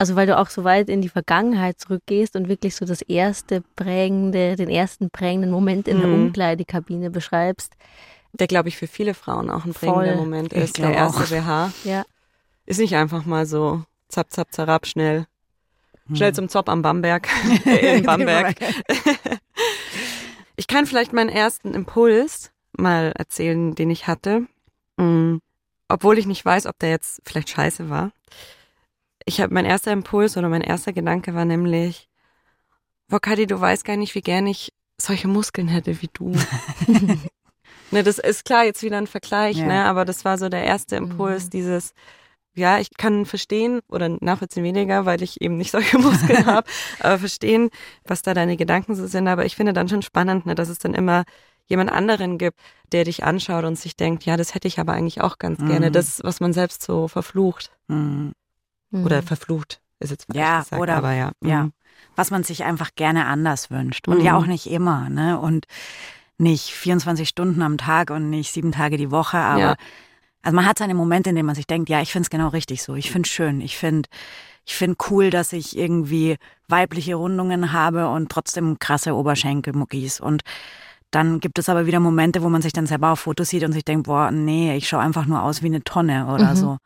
Also 0.00 0.16
weil 0.16 0.26
du 0.26 0.38
auch 0.38 0.48
so 0.48 0.64
weit 0.64 0.88
in 0.88 1.02
die 1.02 1.10
Vergangenheit 1.10 1.78
zurückgehst 1.78 2.34
und 2.34 2.48
wirklich 2.48 2.74
so 2.74 2.86
das 2.86 3.02
erste 3.02 3.62
prägende, 3.76 4.56
den 4.56 4.70
ersten 4.70 5.10
prägenden 5.10 5.50
Moment 5.50 5.88
in 5.88 5.98
mhm. 5.98 6.00
der 6.00 6.10
Umkleidekabine 6.10 7.10
beschreibst. 7.10 7.74
Der, 8.32 8.46
glaube 8.46 8.70
ich, 8.70 8.78
für 8.78 8.86
viele 8.86 9.12
Frauen 9.12 9.50
auch 9.50 9.66
ein 9.66 9.74
prägender 9.74 10.14
Voll. 10.14 10.16
Moment 10.16 10.54
ist. 10.54 10.78
Der 10.78 10.94
erste 10.94 11.20
auch. 11.20 11.28
BH. 11.28 11.72
Ja. 11.84 12.04
Ist 12.64 12.80
nicht 12.80 12.96
einfach 12.96 13.26
mal 13.26 13.44
so 13.44 13.82
zap, 14.08 14.32
zap, 14.32 14.54
zarab, 14.54 14.86
schnell 14.86 15.26
Schnell 16.14 16.30
hm. 16.30 16.34
zum 16.34 16.48
Zop 16.48 16.68
am 16.68 16.82
Bamberg. 16.82 17.28
in 17.64 18.02
Bamberg. 18.02 18.56
ich 20.56 20.66
kann 20.66 20.86
vielleicht 20.86 21.12
meinen 21.12 21.28
ersten 21.28 21.74
Impuls 21.74 22.50
mal 22.72 23.12
erzählen, 23.16 23.74
den 23.74 23.90
ich 23.90 24.06
hatte. 24.06 24.46
Mhm. 24.96 25.40
Obwohl 25.88 26.18
ich 26.18 26.26
nicht 26.26 26.44
weiß, 26.44 26.66
ob 26.66 26.78
der 26.78 26.90
jetzt 26.90 27.20
vielleicht 27.24 27.50
scheiße 27.50 27.90
war. 27.90 28.12
Ich 29.24 29.40
habe 29.40 29.54
mein 29.54 29.64
erster 29.64 29.92
Impuls 29.92 30.36
oder 30.36 30.48
mein 30.48 30.62
erster 30.62 30.92
Gedanke 30.92 31.34
war 31.34 31.44
nämlich, 31.44 32.08
Vokadi, 33.08 33.46
du 33.46 33.60
weißt 33.60 33.84
gar 33.84 33.96
nicht, 33.96 34.14
wie 34.14 34.22
gern 34.22 34.46
ich 34.46 34.72
solche 35.00 35.28
Muskeln 35.28 35.68
hätte 35.68 36.00
wie 36.02 36.10
du. 36.12 36.32
ne, 37.90 38.02
das 38.02 38.18
ist 38.18 38.44
klar 38.44 38.64
jetzt 38.64 38.82
wieder 38.82 38.98
ein 38.98 39.06
Vergleich, 39.06 39.56
ja. 39.56 39.66
ne, 39.66 39.84
aber 39.84 40.04
das 40.04 40.24
war 40.24 40.38
so 40.38 40.48
der 40.48 40.64
erste 40.64 40.96
Impuls, 40.96 41.46
mhm. 41.46 41.50
dieses, 41.50 41.94
ja, 42.54 42.78
ich 42.78 42.90
kann 42.96 43.26
verstehen 43.26 43.80
oder 43.88 44.08
nachvollziehen 44.20 44.64
weniger, 44.64 45.06
weil 45.06 45.22
ich 45.22 45.40
eben 45.40 45.56
nicht 45.56 45.70
solche 45.70 45.98
Muskeln 45.98 46.46
habe, 46.46 46.68
aber 47.00 47.18
verstehen, 47.18 47.70
was 48.04 48.22
da 48.22 48.34
deine 48.34 48.56
Gedanken 48.56 48.94
so 48.94 49.06
sind. 49.06 49.28
Aber 49.28 49.44
ich 49.44 49.56
finde 49.56 49.72
dann 49.72 49.88
schon 49.88 50.02
spannend, 50.02 50.46
ne, 50.46 50.54
dass 50.54 50.68
es 50.68 50.78
dann 50.78 50.94
immer 50.94 51.24
jemand 51.66 51.90
anderen 51.90 52.36
gibt, 52.36 52.58
der 52.92 53.04
dich 53.04 53.22
anschaut 53.22 53.64
und 53.64 53.78
sich 53.78 53.96
denkt, 53.96 54.24
ja, 54.24 54.36
das 54.36 54.54
hätte 54.54 54.66
ich 54.66 54.78
aber 54.78 54.92
eigentlich 54.92 55.20
auch 55.20 55.38
ganz 55.38 55.60
mhm. 55.60 55.68
gerne. 55.68 55.90
Das, 55.90 56.20
was 56.24 56.40
man 56.40 56.52
selbst 56.52 56.82
so 56.82 57.08
verflucht. 57.08 57.70
Mhm. 57.88 58.32
Oder 58.92 59.22
verflucht, 59.22 59.80
ist 60.00 60.10
jetzt 60.10 60.26
ja, 60.32 60.60
gesagt, 60.60 60.80
oder, 60.80 60.96
aber 60.96 61.12
ja. 61.12 61.32
Ja, 61.42 61.64
mhm. 61.64 61.72
was 62.16 62.30
man 62.30 62.42
sich 62.42 62.64
einfach 62.64 62.90
gerne 62.96 63.26
anders 63.26 63.70
wünscht. 63.70 64.08
Und 64.08 64.20
ja 64.20 64.32
mhm. 64.32 64.38
auch 64.38 64.46
nicht 64.46 64.66
immer, 64.70 65.08
ne? 65.08 65.38
Und 65.38 65.66
nicht 66.38 66.70
24 66.70 67.28
Stunden 67.28 67.62
am 67.62 67.78
Tag 67.78 68.10
und 68.10 68.30
nicht 68.30 68.52
sieben 68.52 68.72
Tage 68.72 68.96
die 68.96 69.10
Woche, 69.10 69.38
aber 69.38 69.60
ja 69.60 69.76
also 70.42 70.56
man 70.56 70.66
hat 70.66 70.78
seine 70.78 70.94
Momente, 70.94 71.30
in 71.30 71.36
denen 71.36 71.46
man 71.46 71.54
sich 71.54 71.66
denkt, 71.66 71.88
ja, 71.88 72.00
ich 72.00 72.12
finde 72.12 72.24
es 72.24 72.30
genau 72.30 72.48
richtig 72.48 72.82
so. 72.82 72.94
Ich 72.94 73.10
finde 73.10 73.26
es 73.26 73.32
schön. 73.32 73.60
Ich 73.60 73.76
finde 73.76 74.08
ich 74.66 74.74
finde 74.74 74.96
cool, 75.10 75.30
dass 75.30 75.52
ich 75.52 75.76
irgendwie 75.76 76.36
weibliche 76.68 77.14
Rundungen 77.14 77.72
habe 77.72 78.08
und 78.08 78.30
trotzdem 78.30 78.78
krasse 78.78 79.14
Oberschenkelmuckis. 79.14 80.20
Und 80.20 80.42
dann 81.10 81.40
gibt 81.40 81.58
es 81.58 81.68
aber 81.68 81.86
wieder 81.86 81.98
Momente, 81.98 82.42
wo 82.42 82.48
man 82.48 82.62
sich 82.62 82.72
dann 82.72 82.86
selber 82.86 83.10
auf 83.10 83.20
Fotos 83.20 83.48
sieht 83.48 83.64
und 83.64 83.72
sich 83.72 83.84
denkt, 83.84 84.06
boah, 84.06 84.30
nee, 84.30 84.76
ich 84.76 84.88
schaue 84.88 85.00
einfach 85.00 85.26
nur 85.26 85.42
aus 85.42 85.62
wie 85.62 85.66
eine 85.66 85.82
Tonne 85.82 86.32
oder 86.32 86.50
mhm. 86.50 86.56
so. 86.56 86.78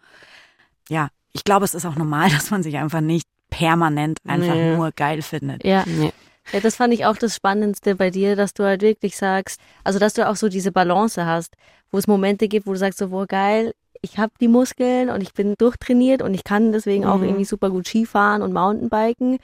Ja, 0.88 1.09
ich 1.35 1.44
glaube, 1.44 1.64
es 1.66 1.75
ist 1.75 1.85
auch 1.85 1.97
normal, 1.97 2.29
dass 2.31 2.51
man 2.51 2.62
sich 2.62 2.77
einfach 2.79 3.01
nicht 3.03 3.27
permanent 3.51 4.18
einfach 4.27 4.55
Nee. 4.55 4.77
nur 4.77 4.90
geil 4.92 5.20
findet. 5.23 5.64
Ja. 5.64 5.85
Nee. 5.87 6.12
Ja, 6.53 6.61
das 6.61 6.77
fand 6.77 6.92
ich 6.92 7.07
auch 7.07 7.16
das 7.16 7.35
Spannendste 7.37 7.94
bei 7.94 8.11
dir, 8.11 8.37
dass 8.37 8.53
du 8.53 8.64
halt 8.64 8.83
wirklich 8.83 9.16
sagst, 9.16 9.61
also 9.83 9.99
dass 9.99 10.14
du 10.14 10.29
auch 10.29 10.37
so 10.37 10.49
diese 10.49 10.73
Balance 10.73 11.25
hast, 11.25 11.55
wo 11.90 11.99
es 11.99 12.07
Momente 12.07 12.49
gibt, 12.49 12.66
wo 12.66 12.73
du 12.73 12.79
sagst 12.79 12.99
so, 12.99 13.09
boah, 13.09 13.27
geil, 13.27 13.73
ich 14.03 14.18
habe 14.18 14.33
die 14.40 14.49
Muskeln 14.49 15.09
und 15.09 15.23
ich 15.23 15.33
bin 15.33 15.55
durchtrainiert 15.57 16.20
und 16.20 16.35
ich 16.35 16.44
kann 16.44 16.73
deswegen 16.73 17.07
auch 17.07 17.18
Mhm. 17.18 17.25
irgendwie 17.25 17.44
super 17.47 17.70
gut 17.70 17.87
Skifahren 17.88 18.42
und 18.42 18.53
Mountainbiken. 18.53 19.38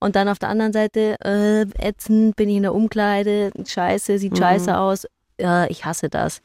Und 0.00 0.14
dann 0.16 0.28
auf 0.28 0.38
der 0.38 0.50
anderen 0.50 0.72
Seite, 0.74 1.16
äh, 1.24 1.62
ätzend, 1.78 2.36
bin 2.36 2.50
ich 2.50 2.56
in 2.56 2.64
der 2.64 2.74
Umkleide, 2.74 3.52
scheiße, 3.64 4.18
sieht 4.18 4.32
Mhm. 4.32 4.36
scheiße 4.36 4.76
aus, 4.76 5.06
äh, 5.40 5.70
ich 5.70 5.86
hasse 5.86 6.10
das. 6.10 6.42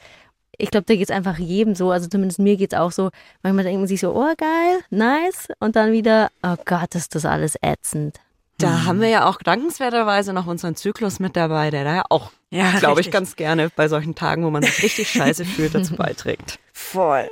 Ich 0.57 0.71
glaube, 0.71 0.85
da 0.87 0.95
geht's 0.95 1.11
einfach 1.11 1.37
jedem 1.37 1.75
so, 1.75 1.91
also 1.91 2.07
zumindest 2.07 2.39
mir 2.39 2.57
geht's 2.57 2.73
auch 2.73 2.91
so. 2.91 3.09
Manchmal 3.43 3.63
denkt 3.65 3.79
man 3.79 3.87
sich 3.87 3.99
so, 4.01 4.13
oh 4.15 4.33
geil, 4.37 4.79
nice. 4.89 5.49
Und 5.59 5.75
dann 5.75 5.91
wieder, 5.91 6.29
oh 6.43 6.55
Gott, 6.65 6.95
ist 6.95 7.13
das 7.15 7.25
alles 7.25 7.55
ätzend. 7.61 8.19
Da 8.57 8.85
haben 8.85 8.99
wir 9.01 9.09
ja 9.09 9.29
auch 9.29 9.37
dankenswerterweise 9.37 10.33
noch 10.33 10.47
unseren 10.47 10.75
Zyklus 10.75 11.19
mit 11.19 11.35
dabei, 11.35 11.69
der 11.69 11.83
da 11.83 11.95
ja 11.97 12.03
auch, 12.09 12.31
Ja, 12.49 12.71
glaube 12.79 13.01
ich, 13.01 13.11
ganz 13.11 13.35
gerne 13.35 13.69
bei 13.75 13.87
solchen 13.87 14.15
Tagen, 14.15 14.43
wo 14.45 14.49
man 14.49 14.63
sich 14.63 14.81
richtig 14.81 15.09
scheiße 15.11 15.45
fühlt, 15.45 15.75
dazu 15.75 15.95
beiträgt. 15.95 16.57
voll. 16.73 17.29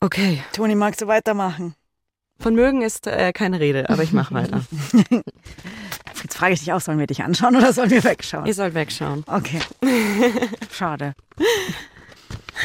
Okay. 0.00 0.42
Toni, 0.52 0.74
magst 0.74 1.00
du 1.02 1.06
weitermachen? 1.06 1.74
Von 2.40 2.54
mögen 2.54 2.82
ist 2.82 3.06
äh, 3.06 3.32
keine 3.32 3.60
Rede, 3.60 3.88
aber 3.90 4.02
ich 4.02 4.12
mache 4.12 4.34
weiter. 4.34 4.62
Jetzt 6.22 6.36
frage 6.36 6.54
ich 6.54 6.60
dich 6.60 6.72
auch, 6.72 6.80
sollen 6.80 6.98
wir 6.98 7.06
dich 7.06 7.22
anschauen 7.22 7.54
oder 7.56 7.72
sollen 7.72 7.90
wir 7.90 8.02
wegschauen? 8.02 8.46
Ihr 8.46 8.54
sollt 8.54 8.74
wegschauen. 8.74 9.24
Okay. 9.26 9.60
Schade. 10.72 11.14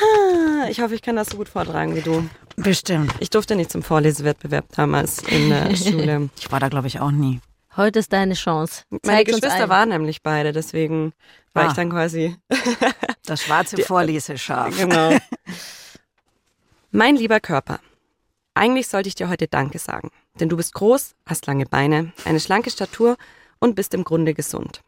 Ah, 0.01 0.67
Ich 0.69 0.81
hoffe, 0.81 0.95
ich 0.95 1.01
kann 1.01 1.15
das 1.15 1.29
so 1.29 1.37
gut 1.37 1.49
vortragen 1.49 1.95
wie 1.95 2.01
du. 2.01 2.27
Bestimmt. 2.55 3.13
Ich 3.19 3.29
durfte 3.29 3.55
nicht 3.55 3.71
zum 3.71 3.83
Vorlesewettbewerb 3.83 4.65
damals 4.75 5.19
in 5.23 5.49
der 5.49 5.75
Schule. 5.77 6.29
Ich 6.39 6.51
war 6.51 6.59
da, 6.59 6.67
glaube 6.69 6.87
ich, 6.87 6.99
auch 6.99 7.11
nie. 7.11 7.39
Heute 7.77 7.99
ist 7.99 8.11
deine 8.11 8.33
Chance. 8.33 8.83
Meine 8.89 9.01
Zeig 9.03 9.27
uns 9.29 9.41
Geschwister 9.41 9.69
waren 9.69 9.89
nämlich 9.89 10.21
beide, 10.21 10.51
deswegen 10.51 11.13
war 11.53 11.65
Ah. 11.65 11.67
ich 11.69 11.73
dann 11.73 11.89
quasi 11.89 12.35
Das 13.25 13.43
schwarze 13.43 13.77
Vorleseschaf. 13.83 14.75
Genau. 14.77 15.15
mein 16.91 17.15
lieber 17.15 17.39
Körper, 17.39 17.79
eigentlich 18.53 18.87
sollte 18.87 19.07
ich 19.07 19.15
dir 19.15 19.29
heute 19.29 19.47
Danke 19.47 19.79
sagen, 19.79 20.09
denn 20.39 20.49
du 20.49 20.57
bist 20.57 20.73
groß, 20.73 21.15
hast 21.25 21.45
lange 21.47 21.65
Beine, 21.65 22.11
eine 22.25 22.39
schlanke 22.39 22.71
Statur 22.71 23.17
und 23.59 23.75
bist 23.75 23.93
im 23.93 24.03
Grunde 24.03 24.33
gesund. 24.33 24.81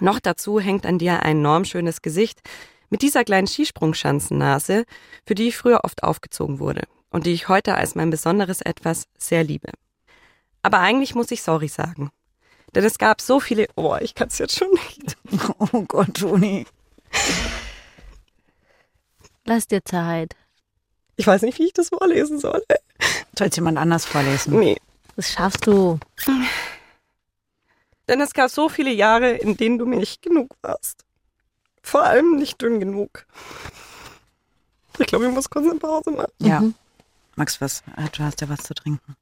Noch 0.00 0.20
dazu 0.20 0.60
hängt 0.60 0.86
an 0.86 0.98
dir 0.98 1.22
ein 1.22 1.38
enorm 1.38 1.64
schönes 1.64 2.02
Gesicht 2.02 2.40
mit 2.90 3.02
dieser 3.02 3.24
kleinen 3.24 3.46
Skisprungschanzennase, 3.46 4.84
für 5.26 5.34
die 5.34 5.48
ich 5.48 5.56
früher 5.56 5.80
oft 5.84 6.02
aufgezogen 6.02 6.58
wurde 6.58 6.82
und 7.10 7.26
die 7.26 7.32
ich 7.32 7.48
heute 7.48 7.74
als 7.74 7.94
mein 7.94 8.10
besonderes 8.10 8.60
Etwas 8.60 9.04
sehr 9.18 9.44
liebe. 9.44 9.70
Aber 10.62 10.80
eigentlich 10.80 11.14
muss 11.14 11.30
ich 11.30 11.42
sorry 11.42 11.68
sagen. 11.68 12.10
Denn 12.74 12.84
es 12.84 12.98
gab 12.98 13.20
so 13.20 13.38
viele, 13.38 13.68
oh, 13.76 13.96
ich 14.00 14.14
kann 14.14 14.28
es 14.28 14.38
jetzt 14.38 14.56
schon 14.58 14.70
nicht. 14.70 15.16
Oh 15.72 15.82
Gott, 15.82 16.14
Toni. 16.14 16.66
Lass 19.44 19.68
dir 19.68 19.84
Zeit. 19.84 20.34
Ich 21.16 21.26
weiß 21.26 21.42
nicht, 21.42 21.58
wie 21.58 21.66
ich 21.66 21.72
das 21.72 21.90
vorlesen 21.90 22.38
soll. 22.38 22.62
Soll 23.38 23.48
es 23.48 23.56
jemand 23.56 23.78
anders 23.78 24.04
vorlesen? 24.04 24.58
Nee. 24.58 24.76
Das 25.16 25.30
schaffst 25.30 25.66
du. 25.66 25.98
Denn 28.08 28.20
es 28.20 28.32
gab 28.32 28.50
so 28.50 28.68
viele 28.68 28.90
Jahre, 28.90 29.30
in 29.30 29.56
denen 29.56 29.78
du 29.78 29.86
mir 29.86 29.98
nicht 29.98 30.22
genug 30.22 30.50
warst. 30.62 31.03
Vor 31.84 32.02
allem 32.02 32.36
nicht 32.36 32.62
dünn 32.62 32.80
genug. 32.80 33.26
Ich 34.98 35.06
glaube, 35.06 35.26
ich 35.26 35.32
muss 35.32 35.50
kurz 35.50 35.68
eine 35.68 35.78
Pause 35.78 36.10
machen. 36.12 36.32
Ja. 36.38 36.60
Mhm. 36.60 36.74
Max, 37.36 37.60
was? 37.60 37.82
äh, 37.96 38.08
Du 38.10 38.24
hast 38.24 38.40
ja 38.40 38.48
was 38.48 38.60
zu 38.62 38.74
trinken. 38.74 39.16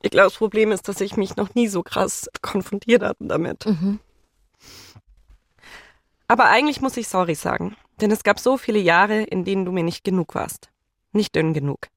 Ich 0.00 0.10
glaube, 0.10 0.28
das 0.28 0.38
Problem 0.38 0.72
ist, 0.72 0.88
dass 0.88 1.00
ich 1.02 1.16
mich 1.18 1.36
noch 1.36 1.54
nie 1.54 1.68
so 1.68 1.82
krass 1.82 2.30
konfrontiert 2.40 3.02
hatte 3.02 3.24
damit. 3.26 3.66
Mhm. 3.66 4.00
Aber 6.28 6.46
eigentlich 6.46 6.80
muss 6.80 6.96
ich 6.96 7.08
sorry 7.08 7.34
sagen. 7.34 7.76
Denn 8.00 8.10
es 8.10 8.24
gab 8.24 8.40
so 8.40 8.56
viele 8.56 8.78
Jahre, 8.78 9.22
in 9.22 9.44
denen 9.44 9.64
du 9.66 9.70
mir 9.70 9.84
nicht 9.84 10.02
genug 10.02 10.34
warst. 10.34 10.70
Nicht 11.12 11.36
dünn 11.36 11.52
genug. 11.52 11.88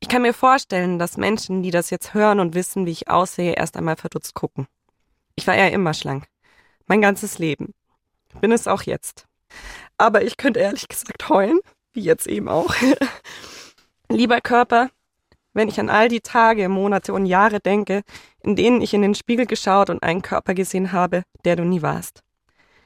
Ich 0.00 0.08
kann 0.08 0.22
mir 0.22 0.34
vorstellen, 0.34 0.98
dass 0.98 1.16
Menschen, 1.16 1.62
die 1.62 1.70
das 1.70 1.90
jetzt 1.90 2.14
hören 2.14 2.40
und 2.40 2.54
wissen, 2.54 2.84
wie 2.84 2.90
ich 2.90 3.08
aussehe, 3.08 3.54
erst 3.54 3.76
einmal 3.76 3.96
verdutzt 3.96 4.34
gucken. 4.34 4.66
Ich 5.36 5.46
war 5.46 5.56
ja 5.56 5.68
immer 5.68 5.94
schlank. 5.94 6.26
Mein 6.86 7.00
ganzes 7.00 7.38
Leben. 7.38 7.72
Bin 8.40 8.52
es 8.52 8.66
auch 8.66 8.82
jetzt. 8.82 9.26
Aber 9.98 10.22
ich 10.22 10.36
könnte 10.36 10.60
ehrlich 10.60 10.88
gesagt 10.88 11.28
heulen, 11.28 11.60
wie 11.92 12.02
jetzt 12.02 12.26
eben 12.26 12.48
auch. 12.48 12.74
Lieber 14.08 14.40
Körper, 14.40 14.90
wenn 15.52 15.68
ich 15.68 15.80
an 15.80 15.88
all 15.88 16.08
die 16.08 16.20
Tage, 16.20 16.68
Monate 16.68 17.12
und 17.12 17.26
Jahre 17.26 17.60
denke, 17.60 18.02
in 18.42 18.56
denen 18.56 18.82
ich 18.82 18.92
in 18.92 19.02
den 19.02 19.14
Spiegel 19.14 19.46
geschaut 19.46 19.90
und 19.90 20.02
einen 20.02 20.22
Körper 20.22 20.54
gesehen 20.54 20.92
habe, 20.92 21.22
der 21.44 21.56
du 21.56 21.64
nie 21.64 21.82
warst. 21.82 22.22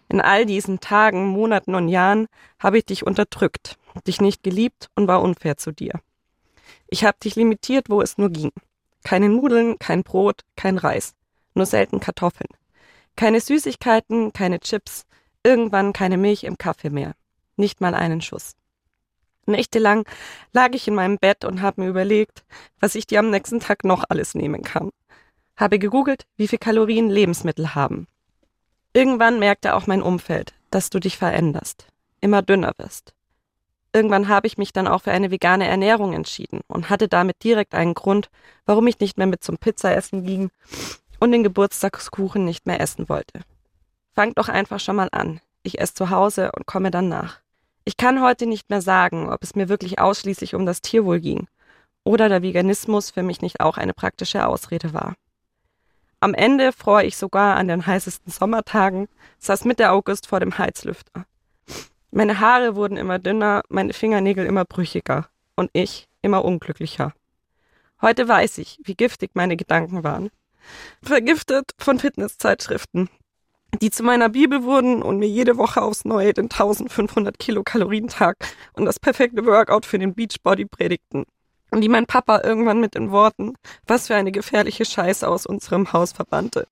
In 0.09 0.21
all 0.21 0.47
diesen 0.47 0.81
Tagen, 0.81 1.27
Monaten 1.27 1.75
und 1.75 1.89
Jahren 1.89 2.27
habe 2.59 2.79
ich 2.79 2.85
dich 2.85 3.07
unterdrückt, 3.07 3.77
dich 4.07 4.21
nicht 4.21 4.43
geliebt 4.43 4.89
und 4.95 5.09
war 5.09 5.23
unfair 5.23 5.57
zu 5.57 5.73
dir. 5.73 6.01
Ich 6.89 7.05
habe 7.05 7.19
dich 7.23 7.37
limitiert, 7.37 7.91
wo 7.91 8.01
es 8.03 8.19
nur 8.19 8.31
ging. 8.31 8.53
Keine 9.05 9.29
Nudeln, 9.29 9.79
kein 9.79 10.03
Brot, 10.03 10.43
kein 10.57 10.79
Reis, 10.79 11.15
nur 11.55 11.67
selten 11.67 12.01
Kartoffeln. 12.01 12.49
Keine 13.17 13.41
Süßigkeiten, 13.41 14.33
keine 14.33 14.61
Chips, 14.61 15.07
irgendwann 15.43 15.93
keine 15.93 16.17
Milch 16.17 16.45
im 16.45 16.59
Kaffee 16.59 16.91
mehr. 16.91 17.15
Nicht 17.57 17.81
mal 17.81 17.95
einen 17.95 18.21
Schuss. 18.21 18.57
Nächtelang 19.47 20.05
lag 20.53 20.71
ich 20.73 20.87
in 20.87 20.95
meinem 20.95 21.19
Bett 21.19 21.45
und 21.45 21.63
habe 21.63 21.83
mir 21.83 21.89
überlegt, 21.89 22.45
was 22.79 22.95
ich 22.95 23.07
dir 23.07 23.19
am 23.19 23.31
nächsten 23.31 23.61
Tag 23.61 23.85
noch 23.85 24.05
alles 24.09 24.35
nehmen 24.35 24.63
kann. 24.63 24.91
Habe 25.57 25.79
gegoogelt, 25.79 26.27
wie 26.37 26.49
viel 26.49 26.59
Kalorien 26.59 27.11
Lebensmittel 27.11 27.75
haben. 27.75 28.07
Irgendwann 28.93 29.39
merkte 29.39 29.75
auch 29.75 29.87
mein 29.87 30.03
Umfeld, 30.03 30.55
dass 30.71 30.91
du 30.91 30.99
dich 30.99 31.17
veränderst, 31.17 31.87
immer 32.21 32.43
dünner 32.43 32.73
wirst. 32.79 33.13
Irgendwann 33.93 34.29
habe 34.29 34.47
ich 34.47 34.57
mich 34.57 34.73
dann 34.73 34.87
auch 34.87 35.03
für 35.03 35.11
eine 35.11 35.31
vegane 35.31 35.67
Ernährung 35.67 36.13
entschieden 36.13 36.61
und 36.69 36.91
hatte 36.91 37.09
damit 37.09 37.43
direkt 37.43 37.75
einen 37.75 37.95
Grund, 37.95 38.31
warum 38.65 38.87
ich 38.87 39.01
nicht 39.01 39.19
mehr 39.19 39.27
mit 39.27 39.43
zum 39.43 39.59
Pizzaessen 39.59 40.25
ging 40.25 40.51
und 41.19 41.33
den 41.33 41.43
Geburtstagskuchen 41.43 42.45
nicht 42.45 42.67
mehr 42.67 42.81
essen 42.81 43.09
wollte. 43.09 43.41
Fang 44.21 44.35
doch 44.35 44.51
einfach 44.51 44.81
schon 44.81 44.97
mal 44.97 45.09
an. 45.13 45.41
Ich 45.63 45.81
esse 45.81 45.95
zu 45.95 46.11
Hause 46.11 46.53
und 46.55 46.67
komme 46.67 46.91
dann 46.91 47.09
nach. 47.09 47.41
Ich 47.87 47.97
kann 47.97 48.21
heute 48.21 48.45
nicht 48.45 48.69
mehr 48.69 48.83
sagen, 48.83 49.31
ob 49.31 49.43
es 49.43 49.55
mir 49.55 49.71
wirklich 49.71 49.99
ausschließlich 49.99 50.55
um 50.55 50.67
das 50.67 50.83
Tierwohl 50.83 51.21
ging 51.21 51.47
oder 52.05 52.29
der 52.29 52.43
Veganismus 52.43 53.09
für 53.09 53.23
mich 53.23 53.41
nicht 53.41 53.61
auch 53.61 53.79
eine 53.79 53.95
praktische 53.95 54.47
Ausrede 54.47 54.93
war. 54.93 55.15
Am 56.21 56.35
Ende 56.35 56.73
fror 56.73 57.03
ich 57.03 57.17
sogar 57.17 57.57
an 57.57 57.69
den 57.69 57.87
heißesten 57.87 58.31
Sommertagen, 58.31 59.09
saß 59.39 59.65
Mitte 59.65 59.91
August 59.91 60.27
vor 60.27 60.39
dem 60.39 60.59
Heizlüfter. 60.59 61.25
Meine 62.11 62.41
Haare 62.41 62.77
wurden 62.77 62.99
immer 62.99 63.19
dünner, 63.19 63.63
meine 63.71 63.95
Fingernägel 63.95 64.45
immer 64.45 64.67
brüchiger 64.67 65.31
und 65.57 65.71
ich 65.73 66.09
immer 66.21 66.45
unglücklicher. 66.45 67.15
Heute 68.03 68.29
weiß 68.29 68.59
ich, 68.59 68.81
wie 68.85 68.97
giftig 68.97 69.31
meine 69.33 69.57
Gedanken 69.57 70.05
waren. 70.05 70.29
Vergiftet 71.03 71.71
von 71.79 71.99
Fitnesszeitschriften, 71.99 73.09
die 73.81 73.91
zu 73.91 74.03
meiner 74.03 74.29
Bibel 74.29 74.65
wurden 74.65 75.03
und 75.03 75.19
mir 75.19 75.29
jede 75.29 75.57
Woche 75.57 75.83
aufs 75.83 76.05
Neue 76.05 76.35
den 76.35 76.47
1500 76.47 77.39
Kilokalorien 77.39 78.09
Tag 78.09 78.37
und 78.75 78.85
das 78.85 78.99
perfekte 78.99 79.47
Workout 79.47 79.87
für 79.87 79.99
den 79.99 80.15
Beachbody 80.15 80.65
predigten. 80.65 81.25
Und 81.71 81.83
die 81.83 81.89
mein 81.89 82.07
Papa 82.07 82.41
irgendwann 82.43 82.81
mit 82.81 82.97
den 82.97 83.13
Worten, 83.13 83.55
was 83.87 84.09
für 84.09 84.17
eine 84.17 84.33
gefährliche 84.33 84.85
Scheiße 84.85 85.27
aus 85.27 85.47
unserem 85.47 85.93
Haus 85.93 86.13
verbannte. 86.13 86.67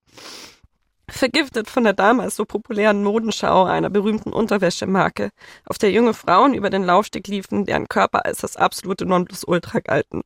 Vergiftet 1.09 1.71
von 1.71 1.85
der 1.85 1.95
damals 1.95 2.37
so 2.37 2.45
populären 2.45 3.03
Modenschau 3.03 3.65
einer 3.65 3.89
berühmten 3.89 4.33
Unterwäschemarke, 4.33 5.31
auf 5.65 5.79
der 5.79 5.91
junge 5.91 6.13
Frauen 6.13 6.53
über 6.53 6.69
den 6.69 6.85
Laufsteg 6.85 7.29
liefen, 7.29 7.65
deren 7.65 7.89
Körper 7.89 8.27
als 8.27 8.39
das 8.39 8.57
absolute 8.57 9.07
Nonplusultra 9.07 9.79
galten. 9.81 10.23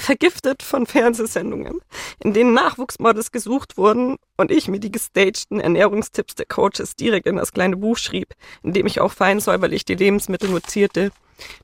Vergiftet 0.00 0.62
von 0.62 0.86
Fernsehsendungen, 0.86 1.80
in 2.18 2.32
denen 2.32 2.54
Nachwuchsmodels 2.54 3.32
gesucht 3.32 3.76
wurden 3.76 4.16
und 4.36 4.50
ich 4.50 4.68
mir 4.68 4.80
die 4.80 4.90
gestagten 4.90 5.60
Ernährungstipps 5.60 6.34
der 6.34 6.46
Coaches 6.46 6.96
direkt 6.96 7.26
in 7.26 7.36
das 7.36 7.52
kleine 7.52 7.76
Buch 7.76 7.98
schrieb, 7.98 8.34
in 8.62 8.72
dem 8.72 8.86
ich 8.86 9.00
auch 9.00 9.12
fein 9.12 9.40
säuberlich 9.40 9.84
die 9.84 9.94
Lebensmittel 9.94 10.50
notierte, 10.50 11.12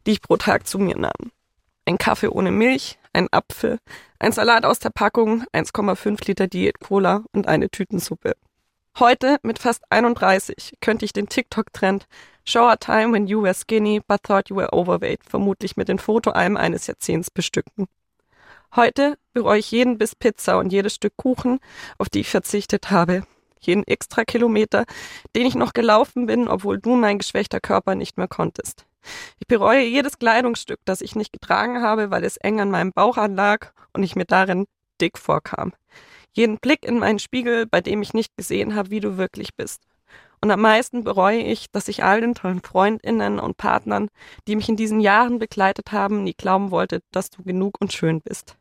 die 0.07 0.13
ich 0.13 0.23
pro 0.23 0.37
Tag 0.37 0.67
zu 0.67 0.79
mir 0.79 0.97
nahm. 0.97 1.33
Ein 1.87 1.99
Kaffee 1.99 2.29
ohne 2.29 2.51
Milch, 2.51 2.99
ein 3.13 3.29
Apfel, 3.33 3.79
ein 4.19 4.33
Salat 4.33 4.65
aus 4.65 4.79
der 4.79 4.91
Packung, 4.91 5.45
1,5 5.53 6.27
Liter 6.27 6.47
Diät 6.47 6.81
Cola 6.81 7.25
und 7.33 7.49
eine 7.49 7.71
Tütensuppe. 7.71 8.35
Heute, 8.99 9.39
mit 9.43 9.59
fast 9.59 9.83
31, 9.91 10.75
könnte 10.81 11.05
ich 11.05 11.13
den 11.13 11.29
TikTok-Trend 11.29 12.07
Show 12.45 12.69
a 12.69 12.77
time 12.77 13.13
when 13.13 13.27
you 13.27 13.43
were 13.43 13.55
skinny 13.55 14.01
but 14.07 14.23
thought 14.23 14.49
you 14.49 14.57
were 14.57 14.73
overweight 14.73 15.21
vermutlich 15.25 15.77
mit 15.77 15.89
den 15.89 15.99
Fotoalben 15.99 16.57
eines 16.57 16.87
Jahrzehnts 16.87 17.31
bestücken. 17.31 17.89
Heute 18.75 19.19
bereue 19.33 19.59
ich 19.59 19.71
jeden 19.71 19.99
Biss 19.99 20.15
Pizza 20.15 20.59
und 20.59 20.73
jedes 20.73 20.95
Stück 20.95 21.17
Kuchen, 21.17 21.61
auf 21.99 22.09
die 22.09 22.21
ich 22.21 22.29
verzichtet 22.29 22.91
habe. 22.91 23.23
Jeden 23.61 23.85
extra 23.87 24.25
Kilometer, 24.25 24.85
den 25.35 25.47
ich 25.47 25.55
noch 25.55 25.73
gelaufen 25.73 26.27
bin, 26.27 26.49
obwohl 26.49 26.79
du 26.79 26.95
mein 26.95 27.19
geschwächter 27.19 27.61
Körper 27.61 27.95
nicht 27.95 28.17
mehr 28.19 28.29
konntest. 28.29 28.85
Ich 29.39 29.47
bereue 29.47 29.83
jedes 29.83 30.19
Kleidungsstück, 30.19 30.81
das 30.85 31.01
ich 31.01 31.17
nicht 31.17 31.33
getragen 31.33 31.83
habe, 31.83 32.11
weil 32.11 32.25
es 32.25 32.37
eng 32.37 32.61
an 32.61 32.71
meinem 32.71 32.93
Bauch 32.93 33.17
anlag 33.17 33.73
und 33.93 34.03
ich 34.03 34.17
mir 34.17 34.25
darin 34.25 34.67
dick 35.01 35.19
vorkam. 35.19 35.73
Jeden 36.33 36.59
Blick 36.59 36.85
in 36.85 36.99
meinen 36.99 37.19
Spiegel, 37.19 37.67
bei 37.67 37.81
dem 37.81 38.03
ich 38.03 38.13
nicht 38.13 38.37
gesehen 38.37 38.75
habe, 38.75 38.91
wie 38.91 39.01
du 39.01 39.17
wirklich 39.17 39.55
bist. 39.55 39.81
Und 40.41 40.51
am 40.51 40.61
meisten 40.61 41.05
bereue 41.05 41.41
ich, 41.41 41.71
dass 41.71 41.89
ich 41.89 42.05
all 42.05 42.21
den 42.21 42.35
tollen 42.35 42.63
Freundinnen 42.63 43.39
und 43.39 43.57
Partnern, 43.57 44.09
die 44.47 44.57
mich 44.57 44.69
in 44.69 44.77
diesen 44.77 45.01
Jahren 45.01 45.39
begleitet 45.39 45.93
haben, 45.93 46.25
nie 46.25 46.35
glauben 46.35 46.71
wollte, 46.71 47.01
dass 47.11 47.31
du 47.31 47.43
genug 47.43 47.81
und 47.81 47.93
schön 47.93 48.21
bist. 48.21 48.57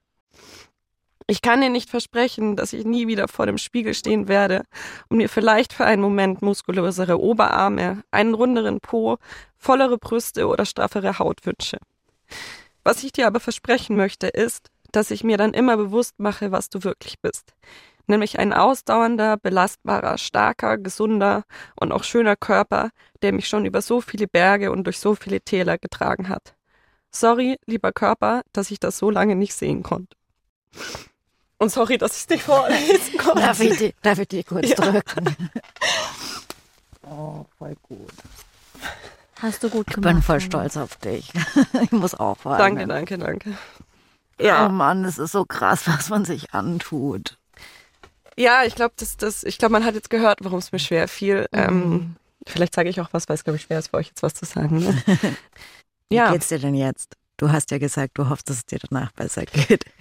Ich 1.28 1.42
kann 1.42 1.62
dir 1.62 1.70
nicht 1.70 1.90
versprechen, 1.90 2.56
dass 2.56 2.72
ich 2.72 2.86
nie 2.86 3.08
wieder 3.08 3.28
vor 3.28 3.48
dem 3.48 3.58
Spiegel 3.58 3.96
stehen 3.96 4.28
werde 4.28 4.64
und 5.10 5.18
mir 5.18 5.28
vielleicht 5.28 5.74
für 5.74 5.86
einen 5.86 6.02
Moment 6.02 6.44
muskulösere 6.44 7.20
Oberarme, 7.20 8.04
einen 8.12 8.36
runderen 8.36 8.80
Po, 8.80 9.18
vollere 9.58 9.98
Brüste 9.98 10.48
oder 10.48 10.66
straffere 10.66 11.18
Haut 11.18 11.46
wünsche. 11.46 11.78
Was 12.84 13.04
ich 13.04 13.12
dir 13.12 13.26
aber 13.26 13.40
versprechen 13.40 13.96
möchte, 13.96 14.28
ist, 14.28 14.70
dass 14.92 15.10
ich 15.10 15.24
mir 15.24 15.38
dann 15.38 15.56
immer 15.56 15.78
bewusst 15.78 16.14
mache, 16.20 16.52
was 16.52 16.70
du 16.70 16.84
wirklich 16.84 17.20
bist 17.20 17.54
nämlich 18.08 18.40
ein 18.40 18.54
ausdauernder, 18.54 19.38
belastbarer, 19.38 20.18
starker, 20.18 20.78
gesunder 20.78 21.44
und 21.80 21.92
auch 21.92 22.04
schöner 22.04 22.36
Körper, 22.36 22.90
der 23.22 23.34
mich 23.34 23.48
schon 23.48 23.66
über 23.66 23.82
so 23.82 24.02
viele 24.02 24.28
Berge 24.28 24.72
und 24.72 24.86
durch 24.86 25.00
so 25.00 25.16
viele 25.16 25.42
Täler 25.42 25.78
getragen 25.78 26.30
hat. 26.30 26.56
Sorry, 27.12 27.58
lieber 27.66 27.92
Körper, 27.92 28.42
dass 28.52 28.72
ich 28.72 28.80
das 28.80 28.98
so 28.98 29.10
lange 29.10 29.36
nicht 29.36 29.54
sehen 29.54 29.84
konnte. 29.84 30.16
Und 31.58 31.72
sorry, 31.72 31.98
dass 31.98 32.12
ich 32.12 32.24
es 32.24 32.30
nicht 32.30 32.44
vorlesen 32.44 33.18
konnte. 33.18 33.42
Darf 33.42 33.60
ich 33.62 33.78
die, 33.78 33.94
darf 34.02 34.20
ich 34.20 34.28
die 34.28 34.44
kurz 34.44 34.70
ja. 34.70 34.76
drücken? 34.76 35.36
Oh, 37.08 37.46
voll 37.60 37.76
gut. 37.84 38.12
Hast 39.40 39.62
du 39.62 39.70
gut 39.70 39.86
gemacht. 39.86 39.98
Ich 39.98 40.14
bin 40.14 40.22
voll 40.24 40.40
stolz 40.40 40.76
auf 40.76 40.96
dich. 40.96 41.32
Ich 41.84 41.92
muss 41.92 42.16
auch 42.16 42.44
weinen. 42.44 42.88
Danke, 42.88 42.88
danke, 42.88 43.18
danke. 43.20 43.58
Ja. 44.40 44.66
Oh 44.66 44.70
Mann, 44.70 45.06
es 45.06 45.18
ist 45.18 45.32
so 45.32 45.46
krass, 45.46 45.88
was 45.88 46.10
man 46.10 46.26
sich 46.26 46.54
antut. 46.54 47.38
Ja, 48.38 48.64
ich 48.66 48.76
glaube, 48.76 48.94
das, 48.98 49.18
das, 49.18 49.44
ich 49.44 49.58
glaube, 49.58 49.72
man 49.72 49.86
hat 49.86 49.96
jetzt 49.96 50.10
gehört, 50.10 50.40
warum 50.44 50.60
es 50.60 50.72
mir 50.72 50.80
schwer 50.80 51.08
fiel. 51.08 51.48
Mhm. 51.52 51.60
Ähm, 51.60 52.16
vielleicht 52.46 52.76
sage 52.76 52.90
ich 52.90 53.00
auch 53.00 53.10
was, 53.12 53.30
weil 53.30 53.36
es, 53.36 53.44
glaube 53.44 53.58
ich, 53.58 53.64
schwer 53.64 53.80
ist 53.80 53.90
für 53.90 53.98
euch 53.98 54.08
jetzt 54.08 54.24
was 54.24 54.34
zu 54.34 54.46
sagen. 54.46 54.80
Ne? 54.80 55.04
ja. 56.12 56.30
Wie 56.30 56.34
geht's 56.34 56.50
dir 56.50 56.60
denn 56.60 56.76
jetzt? 56.76 57.16
Du 57.38 57.52
hast 57.52 57.72
ja 57.72 57.78
gesagt, 57.78 58.18
du 58.18 58.30
hoffst, 58.30 58.50
dass 58.50 58.58
es 58.58 58.66
dir 58.66 58.80
danach 58.80 59.12
besser 59.12 59.46
geht. 59.46 59.86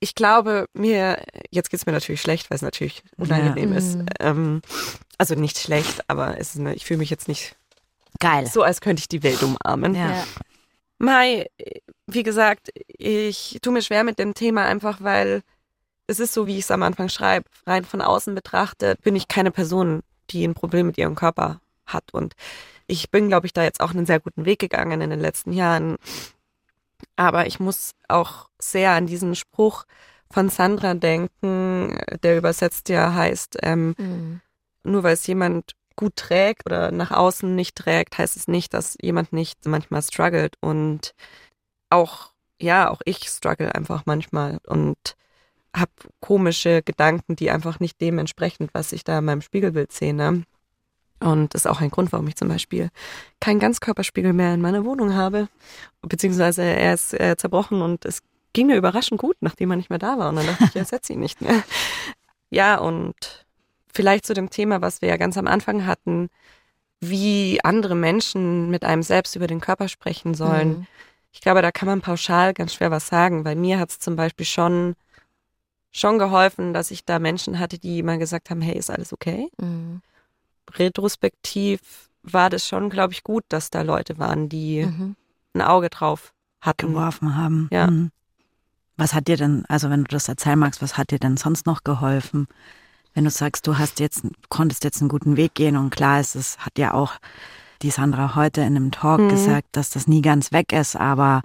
Ich 0.00 0.14
glaube, 0.14 0.66
mir, 0.74 1.24
jetzt 1.50 1.70
geht's 1.70 1.84
mir 1.84 1.90
natürlich 1.90 2.20
schlecht, 2.20 2.50
weil 2.50 2.54
es 2.54 2.62
natürlich 2.62 3.02
unangenehm 3.16 3.72
ja. 3.72 3.78
ist. 3.78 3.96
Mhm. 3.96 4.06
Ähm, 4.20 4.62
also 5.18 5.34
nicht 5.34 5.58
schlecht, 5.58 6.08
aber 6.08 6.38
es 6.38 6.54
ist 6.54 6.60
eine, 6.60 6.74
ich 6.74 6.84
fühle 6.84 6.98
mich 6.98 7.10
jetzt 7.10 7.26
nicht 7.26 7.56
geil. 8.20 8.46
So, 8.46 8.62
als 8.62 8.80
könnte 8.80 9.00
ich 9.00 9.08
die 9.08 9.24
Welt 9.24 9.42
umarmen. 9.42 9.96
Ja. 9.96 10.24
Mai, 10.98 11.50
wie 12.06 12.22
gesagt, 12.22 12.70
ich 12.86 13.58
tue 13.60 13.72
mir 13.72 13.82
schwer 13.82 14.04
mit 14.04 14.20
dem 14.20 14.34
Thema 14.34 14.66
einfach, 14.66 15.00
weil 15.00 15.42
es 16.08 16.20
ist 16.20 16.32
so, 16.32 16.46
wie 16.46 16.58
ich 16.58 16.64
es 16.64 16.70
am 16.70 16.82
Anfang 16.82 17.08
schreibe. 17.08 17.48
Rein 17.66 17.84
von 17.84 18.00
außen 18.00 18.34
betrachtet 18.34 19.00
bin 19.02 19.14
ich 19.14 19.28
keine 19.28 19.50
Person, 19.50 20.02
die 20.30 20.44
ein 20.44 20.54
Problem 20.54 20.86
mit 20.86 20.98
ihrem 20.98 21.14
Körper 21.14 21.60
hat. 21.86 22.12
Und 22.12 22.34
ich 22.86 23.10
bin, 23.10 23.28
glaube 23.28 23.46
ich, 23.46 23.52
da 23.52 23.62
jetzt 23.62 23.80
auch 23.80 23.90
einen 23.90 24.06
sehr 24.06 24.18
guten 24.18 24.46
Weg 24.46 24.58
gegangen 24.58 25.02
in 25.02 25.10
den 25.10 25.20
letzten 25.20 25.52
Jahren. 25.52 25.96
Aber 27.16 27.46
ich 27.46 27.60
muss 27.60 27.92
auch 28.08 28.48
sehr 28.58 28.92
an 28.92 29.06
diesen 29.06 29.34
Spruch 29.34 29.84
von 30.30 30.48
Sandra 30.48 30.94
denken, 30.94 31.98
der 32.22 32.38
übersetzt 32.38 32.88
ja 32.88 33.14
heißt, 33.14 33.58
ähm, 33.62 33.94
mhm. 33.98 34.40
nur 34.84 35.02
weil 35.02 35.14
es 35.14 35.26
jemand 35.26 35.72
gut 35.94 36.16
trägt 36.16 36.64
oder 36.66 36.90
nach 36.90 37.10
außen 37.10 37.54
nicht 37.54 37.76
trägt, 37.76 38.16
heißt 38.16 38.36
es 38.36 38.48
nicht, 38.48 38.72
dass 38.72 38.96
jemand 39.00 39.32
nicht 39.32 39.66
manchmal 39.66 40.02
struggelt. 40.02 40.56
Und 40.60 41.14
auch, 41.90 42.32
ja, 42.60 42.90
auch 42.90 43.02
ich 43.04 43.28
struggle 43.28 43.74
einfach 43.74 44.02
manchmal. 44.06 44.58
Und 44.66 45.16
habe 45.74 45.92
komische 46.20 46.82
Gedanken, 46.82 47.36
die 47.36 47.50
einfach 47.50 47.80
nicht 47.80 48.00
dem 48.00 48.18
entsprechen, 48.18 48.68
was 48.72 48.92
ich 48.92 49.04
da 49.04 49.18
in 49.18 49.24
meinem 49.24 49.42
Spiegelbild 49.42 49.92
sehe. 49.92 50.14
Ne? 50.14 50.44
Und 51.20 51.54
das 51.54 51.62
ist 51.62 51.66
auch 51.66 51.80
ein 51.80 51.90
Grund, 51.90 52.12
warum 52.12 52.28
ich 52.28 52.36
zum 52.36 52.48
Beispiel 52.48 52.90
keinen 53.40 53.60
Ganzkörperspiegel 53.60 54.32
mehr 54.32 54.54
in 54.54 54.60
meiner 54.60 54.84
Wohnung 54.84 55.14
habe. 55.14 55.48
Beziehungsweise 56.02 56.62
er 56.62 56.94
ist 56.94 57.12
äh, 57.14 57.36
zerbrochen 57.36 57.82
und 57.82 58.04
es 58.04 58.22
ging 58.52 58.68
mir 58.68 58.76
überraschend 58.76 59.20
gut, 59.20 59.36
nachdem 59.40 59.70
er 59.70 59.76
nicht 59.76 59.90
mehr 59.90 59.98
da 59.98 60.18
war. 60.18 60.30
Und 60.30 60.36
dann 60.36 60.46
dachte 60.46 60.64
ich, 60.64 60.70
ich 60.70 60.76
ersetze 60.80 61.12
ihn 61.12 61.20
nicht 61.20 61.40
mehr. 61.40 61.62
Ja, 62.50 62.78
und 62.78 63.46
vielleicht 63.92 64.26
zu 64.26 64.34
dem 64.34 64.50
Thema, 64.50 64.80
was 64.80 65.02
wir 65.02 65.08
ja 65.08 65.16
ganz 65.16 65.36
am 65.36 65.46
Anfang 65.46 65.86
hatten, 65.86 66.30
wie 67.00 67.60
andere 67.62 67.94
Menschen 67.94 68.70
mit 68.70 68.84
einem 68.84 69.02
selbst 69.02 69.36
über 69.36 69.46
den 69.46 69.60
Körper 69.60 69.88
sprechen 69.88 70.34
sollen. 70.34 70.68
Mhm. 70.68 70.86
Ich 71.32 71.40
glaube, 71.40 71.62
da 71.62 71.70
kann 71.70 71.86
man 71.86 72.00
pauschal 72.00 72.54
ganz 72.54 72.74
schwer 72.74 72.90
was 72.90 73.06
sagen. 73.06 73.44
Bei 73.44 73.54
mir 73.54 73.78
hat 73.78 73.90
es 73.90 73.98
zum 73.98 74.16
Beispiel 74.16 74.46
schon 74.46 74.94
schon 75.90 76.18
geholfen, 76.18 76.74
dass 76.74 76.90
ich 76.90 77.04
da 77.04 77.18
Menschen 77.18 77.58
hatte, 77.58 77.78
die 77.78 78.02
mal 78.02 78.18
gesagt 78.18 78.50
haben, 78.50 78.60
hey, 78.60 78.76
ist 78.76 78.90
alles 78.90 79.12
okay? 79.12 79.48
Mhm. 79.60 80.02
Retrospektiv 80.74 82.08
war 82.22 82.50
das 82.50 82.66
schon, 82.66 82.90
glaube 82.90 83.12
ich, 83.12 83.24
gut, 83.24 83.44
dass 83.48 83.70
da 83.70 83.82
Leute 83.82 84.18
waren, 84.18 84.48
die 84.48 84.84
mhm. 84.84 85.16
ein 85.54 85.62
Auge 85.62 85.88
drauf 85.88 86.34
hatten. 86.60 86.88
Geworfen 86.88 87.36
haben. 87.36 87.68
Ja. 87.72 87.88
Mhm. 87.88 88.10
Was 88.96 89.14
hat 89.14 89.28
dir 89.28 89.36
denn, 89.36 89.64
also 89.68 89.90
wenn 89.90 90.04
du 90.04 90.08
das 90.08 90.28
erzählen 90.28 90.58
magst, 90.58 90.82
was 90.82 90.98
hat 90.98 91.10
dir 91.12 91.18
denn 91.18 91.36
sonst 91.36 91.66
noch 91.66 91.84
geholfen? 91.84 92.48
Wenn 93.14 93.24
du 93.24 93.30
sagst, 93.30 93.66
du 93.66 93.78
hast 93.78 94.00
jetzt, 94.00 94.24
konntest 94.48 94.84
jetzt 94.84 95.00
einen 95.00 95.08
guten 95.08 95.36
Weg 95.36 95.54
gehen 95.54 95.76
und 95.76 95.90
klar 95.90 96.20
ist, 96.20 96.34
es 96.34 96.58
hat 96.58 96.78
ja 96.78 96.94
auch 96.94 97.14
die 97.82 97.90
Sandra 97.90 98.34
heute 98.34 98.60
in 98.60 98.76
einem 98.76 98.90
Talk 98.90 99.20
mhm. 99.20 99.28
gesagt, 99.28 99.68
dass 99.72 99.90
das 99.90 100.08
nie 100.08 100.20
ganz 100.20 100.52
weg 100.52 100.72
ist, 100.72 100.96
aber 100.96 101.42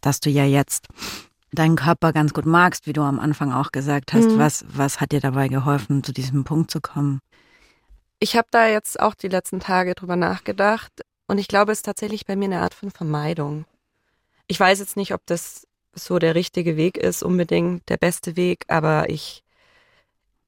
dass 0.00 0.20
du 0.20 0.30
ja 0.30 0.44
jetzt 0.44 0.88
deinen 1.54 1.76
Körper 1.76 2.12
ganz 2.12 2.32
gut 2.32 2.46
magst, 2.46 2.86
wie 2.86 2.92
du 2.92 3.02
am 3.02 3.20
Anfang 3.20 3.52
auch 3.52 3.72
gesagt 3.72 4.12
hast. 4.12 4.30
Mhm. 4.30 4.38
Was, 4.38 4.64
was 4.68 5.00
hat 5.00 5.12
dir 5.12 5.20
dabei 5.20 5.48
geholfen, 5.48 6.02
zu 6.02 6.12
diesem 6.12 6.44
Punkt 6.44 6.70
zu 6.70 6.80
kommen? 6.80 7.20
Ich 8.18 8.36
habe 8.36 8.48
da 8.50 8.66
jetzt 8.66 9.00
auch 9.00 9.14
die 9.14 9.28
letzten 9.28 9.60
Tage 9.60 9.94
drüber 9.94 10.16
nachgedacht 10.16 10.92
und 11.26 11.38
ich 11.38 11.48
glaube, 11.48 11.72
es 11.72 11.78
ist 11.78 11.86
tatsächlich 11.86 12.26
bei 12.26 12.36
mir 12.36 12.46
eine 12.46 12.60
Art 12.60 12.74
von 12.74 12.90
Vermeidung. 12.90 13.64
Ich 14.46 14.60
weiß 14.60 14.78
jetzt 14.78 14.96
nicht, 14.96 15.14
ob 15.14 15.22
das 15.26 15.66
so 15.94 16.18
der 16.18 16.34
richtige 16.34 16.76
Weg 16.76 16.96
ist, 16.96 17.22
unbedingt 17.22 17.88
der 17.88 17.96
beste 17.96 18.36
Weg, 18.36 18.64
aber 18.68 19.08
ich 19.08 19.42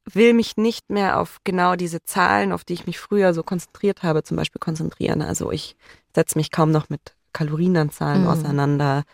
will 0.05 0.35
mich 0.35 0.57
nicht 0.57 0.91
mehr 0.91 1.19
auf 1.19 1.41
genau 1.45 1.77
diese 1.77 2.03
Zahlen, 2.03 2.53
auf 2.53 2.65
die 2.65 2.75
ich 2.75 2.87
mich 2.87 2.99
früher 2.99 3.35
so 3.35 3.43
konzentriert 3.43 4.03
habe, 4.03 4.23
zum 4.23 4.37
Beispiel 4.37 4.61
konzentrieren. 4.61 5.23
Also 5.23 5.51
ich 5.51 5.77
setze 6.15 6.39
mich 6.39 6.51
kaum 6.51 6.71
noch 6.71 6.89
mit 6.89 7.15
Kalorienanzahlen 7.33 8.23
mhm. 8.23 8.29
auseinander 8.29 9.05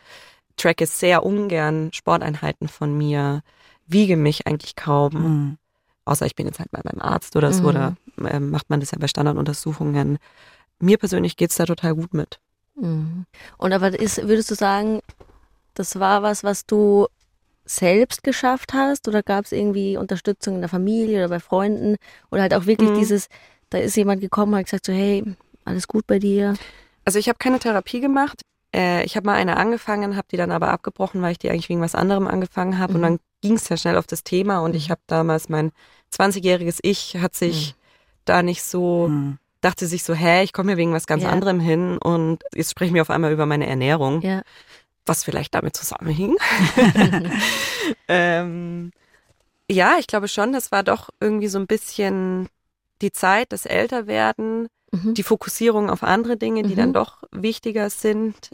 tracke 0.57 0.86
sehr 0.86 1.24
ungern 1.24 1.90
Sporteinheiten 1.92 2.68
von 2.68 2.96
mir, 2.96 3.42
wiege 3.86 4.16
mich 4.16 4.46
eigentlich 4.46 4.76
kaum. 4.76 5.12
Mhm. 5.12 5.59
Außer 6.05 6.26
ich 6.26 6.34
bin 6.34 6.46
jetzt 6.46 6.59
halt 6.59 6.72
mal 6.72 6.82
beim 6.82 7.00
Arzt 7.00 7.36
oder 7.36 7.53
so, 7.53 7.62
mhm. 7.62 7.68
oder 7.68 7.96
äh, 8.24 8.40
macht 8.40 8.70
man 8.70 8.80
das 8.80 8.90
ja 8.90 8.98
bei 8.98 9.07
Standarduntersuchungen. 9.07 10.18
Mir 10.80 10.98
persönlich 10.98 11.36
geht 11.36 11.50
es 11.50 11.57
da 11.57 11.64
total 11.64 11.94
gut 11.94 12.14
mit. 12.14 12.40
Mhm. 12.74 13.26
Und 13.59 13.72
aber 13.72 13.98
ist, 13.98 14.26
würdest 14.26 14.50
du 14.50 14.55
sagen, 14.55 15.00
das 15.74 15.98
war 15.98 16.22
was, 16.22 16.44
was 16.44 16.66
du 16.66 17.07
selbst 17.64 18.24
geschafft 18.24 18.72
hast 18.74 19.07
oder 19.09 19.22
gab 19.22 19.44
es 19.44 19.53
irgendwie 19.53 19.96
Unterstützung 19.96 20.57
in 20.57 20.61
der 20.61 20.68
Familie 20.68 21.18
oder 21.18 21.28
bei 21.28 21.40
Freunden 21.40 21.96
oder 22.30 22.42
halt 22.42 22.55
auch 22.55 22.66
wirklich 22.66 22.90
mhm. 22.90 22.98
dieses, 22.98 23.28
da 23.70 23.78
ist 23.78 23.96
jemand 23.96 24.20
gekommen 24.20 24.53
und 24.53 24.59
hat 24.59 24.66
gesagt 24.66 24.86
so, 24.86 24.92
hey, 24.92 25.24
alles 25.64 25.86
gut 25.86 26.07
bei 26.07 26.18
dir? 26.18 26.55
Also 27.05 27.18
ich 27.18 27.28
habe 27.28 27.38
keine 27.38 27.59
Therapie 27.59 28.00
gemacht. 28.00 28.42
Äh, 28.75 29.05
ich 29.05 29.16
habe 29.16 29.27
mal 29.27 29.35
eine 29.35 29.57
angefangen, 29.57 30.16
habe 30.16 30.29
die 30.31 30.37
dann 30.37 30.51
aber 30.51 30.68
abgebrochen, 30.68 31.23
weil 31.23 31.33
ich 31.33 31.39
die 31.39 31.51
eigentlich 31.51 31.68
wegen 31.68 31.81
was 31.81 31.95
anderem 31.95 32.27
angefangen 32.27 32.79
habe. 32.79 32.93
Mhm. 32.93 32.97
Und 32.97 33.03
dann 33.03 33.18
ging 33.41 33.55
es 33.55 33.68
ja 33.68 33.77
schnell 33.77 33.97
auf 33.97 34.07
das 34.07 34.25
Thema 34.25 34.61
und 34.61 34.75
ich 34.75 34.89
mhm. 34.89 34.93
habe 34.93 35.01
damals 35.07 35.49
mein 35.49 35.73
20-jähriges 36.14 36.79
Ich 36.83 37.16
hat 37.16 37.35
sich 37.35 37.75
mhm. 37.75 37.81
da 38.25 38.43
nicht 38.43 38.62
so, 38.62 39.09
mhm. 39.09 39.39
dachte 39.61 39.87
sich 39.87 40.05
so, 40.05 40.14
hä, 40.14 40.43
ich 40.43 40.53
komme 40.53 40.70
hier 40.70 40.77
wegen 40.79 40.93
was 40.93 41.07
ganz 41.07 41.23
ja. 41.25 41.31
anderem 41.31 41.61
hin 41.61 41.99
und 41.99 42.43
jetzt 42.55 42.70
sprechen 42.70 42.95
wir 42.95 43.03
auf 43.03 43.11
einmal 43.11 43.33
über 43.33 43.47
meine 43.47 43.66
Ernährung. 43.66 44.23
Ja. 44.23 44.43
Was 45.05 45.25
vielleicht 45.25 45.55
damit 45.55 45.77
zusammenhing. 45.77 46.37
ähm, 48.09 48.93
ja, 49.68 49.97
ich 49.99 50.07
glaube 50.07 50.29
schon, 50.29 50.53
das 50.53 50.70
war 50.70 50.83
doch 50.83 51.11
irgendwie 51.20 51.49
so 51.49 51.59
ein 51.59 51.66
bisschen 51.66 52.49
die 53.03 53.12
Zeit 53.12 53.53
des 53.53 53.66
Älterwerden 53.66 54.68
mhm. 54.92 55.14
die 55.14 55.22
Fokussierung 55.22 55.90
auf 55.90 56.03
andere 56.03 56.36
Dinge, 56.36 56.62
die 56.62 56.74
mhm. 56.74 56.76
dann 56.76 56.92
doch 56.92 57.22
wichtiger 57.32 57.90
sind. 57.90 58.50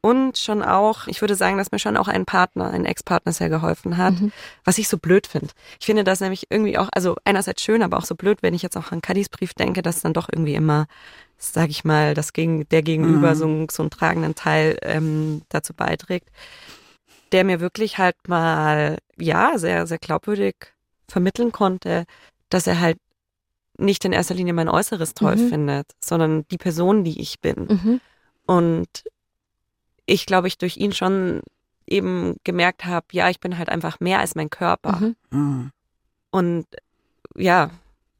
Und 0.00 0.36
schon 0.36 0.62
auch, 0.62 1.06
ich 1.06 1.22
würde 1.22 1.34
sagen, 1.34 1.56
dass 1.56 1.72
mir 1.72 1.78
schon 1.78 1.96
auch 1.96 2.08
ein 2.08 2.26
Partner, 2.26 2.70
ein 2.70 2.84
Ex-Partner 2.84 3.32
sehr 3.32 3.48
geholfen 3.48 3.96
hat, 3.96 4.20
mhm. 4.20 4.32
was 4.62 4.76
ich 4.76 4.86
so 4.86 4.98
blöd 4.98 5.26
finde. 5.26 5.48
Ich 5.80 5.86
finde 5.86 6.04
das 6.04 6.20
nämlich 6.20 6.48
irgendwie 6.50 6.76
auch, 6.76 6.90
also 6.92 7.16
einerseits 7.24 7.62
schön, 7.62 7.82
aber 7.82 7.96
auch 7.96 8.04
so 8.04 8.14
blöd, 8.14 8.42
wenn 8.42 8.52
ich 8.52 8.60
jetzt 8.60 8.76
auch 8.76 8.92
an 8.92 9.00
Kadis 9.00 9.30
Brief 9.30 9.54
denke, 9.54 9.80
dass 9.80 10.02
dann 10.02 10.12
doch 10.12 10.28
irgendwie 10.30 10.54
immer, 10.54 10.88
sage 11.38 11.70
ich 11.70 11.84
mal, 11.84 12.12
das 12.12 12.34
gegen, 12.34 12.68
der 12.68 12.82
Gegenüber 12.82 13.30
mhm. 13.30 13.34
so, 13.34 13.66
so 13.70 13.82
einen 13.82 13.90
tragenden 13.90 14.34
Teil 14.34 14.76
ähm, 14.82 15.40
dazu 15.48 15.72
beiträgt, 15.72 16.28
der 17.32 17.44
mir 17.44 17.60
wirklich 17.60 17.96
halt 17.96 18.16
mal, 18.28 18.98
ja, 19.16 19.56
sehr, 19.56 19.86
sehr 19.86 19.98
glaubwürdig 19.98 20.54
vermitteln 21.08 21.50
konnte, 21.50 22.04
dass 22.50 22.66
er 22.66 22.78
halt 22.78 22.98
nicht 23.76 24.04
in 24.04 24.12
erster 24.12 24.34
Linie 24.34 24.52
mein 24.52 24.68
Äußeres 24.68 25.14
toll 25.14 25.36
mhm. 25.36 25.48
findet, 25.48 25.86
sondern 26.00 26.46
die 26.48 26.58
Person, 26.58 27.04
die 27.04 27.20
ich 27.20 27.40
bin. 27.40 27.66
Mhm. 27.68 28.00
Und 28.46 29.04
ich 30.06 30.26
glaube, 30.26 30.48
ich 30.48 30.58
durch 30.58 30.76
ihn 30.76 30.92
schon 30.92 31.42
eben 31.86 32.36
gemerkt 32.44 32.84
habe, 32.84 33.06
ja, 33.12 33.28
ich 33.30 33.40
bin 33.40 33.58
halt 33.58 33.68
einfach 33.68 34.00
mehr 34.00 34.20
als 34.20 34.34
mein 34.34 34.50
Körper. 34.50 34.96
Mhm. 34.96 35.16
Mhm. 35.30 35.70
Und 36.30 36.66
ja, 37.36 37.70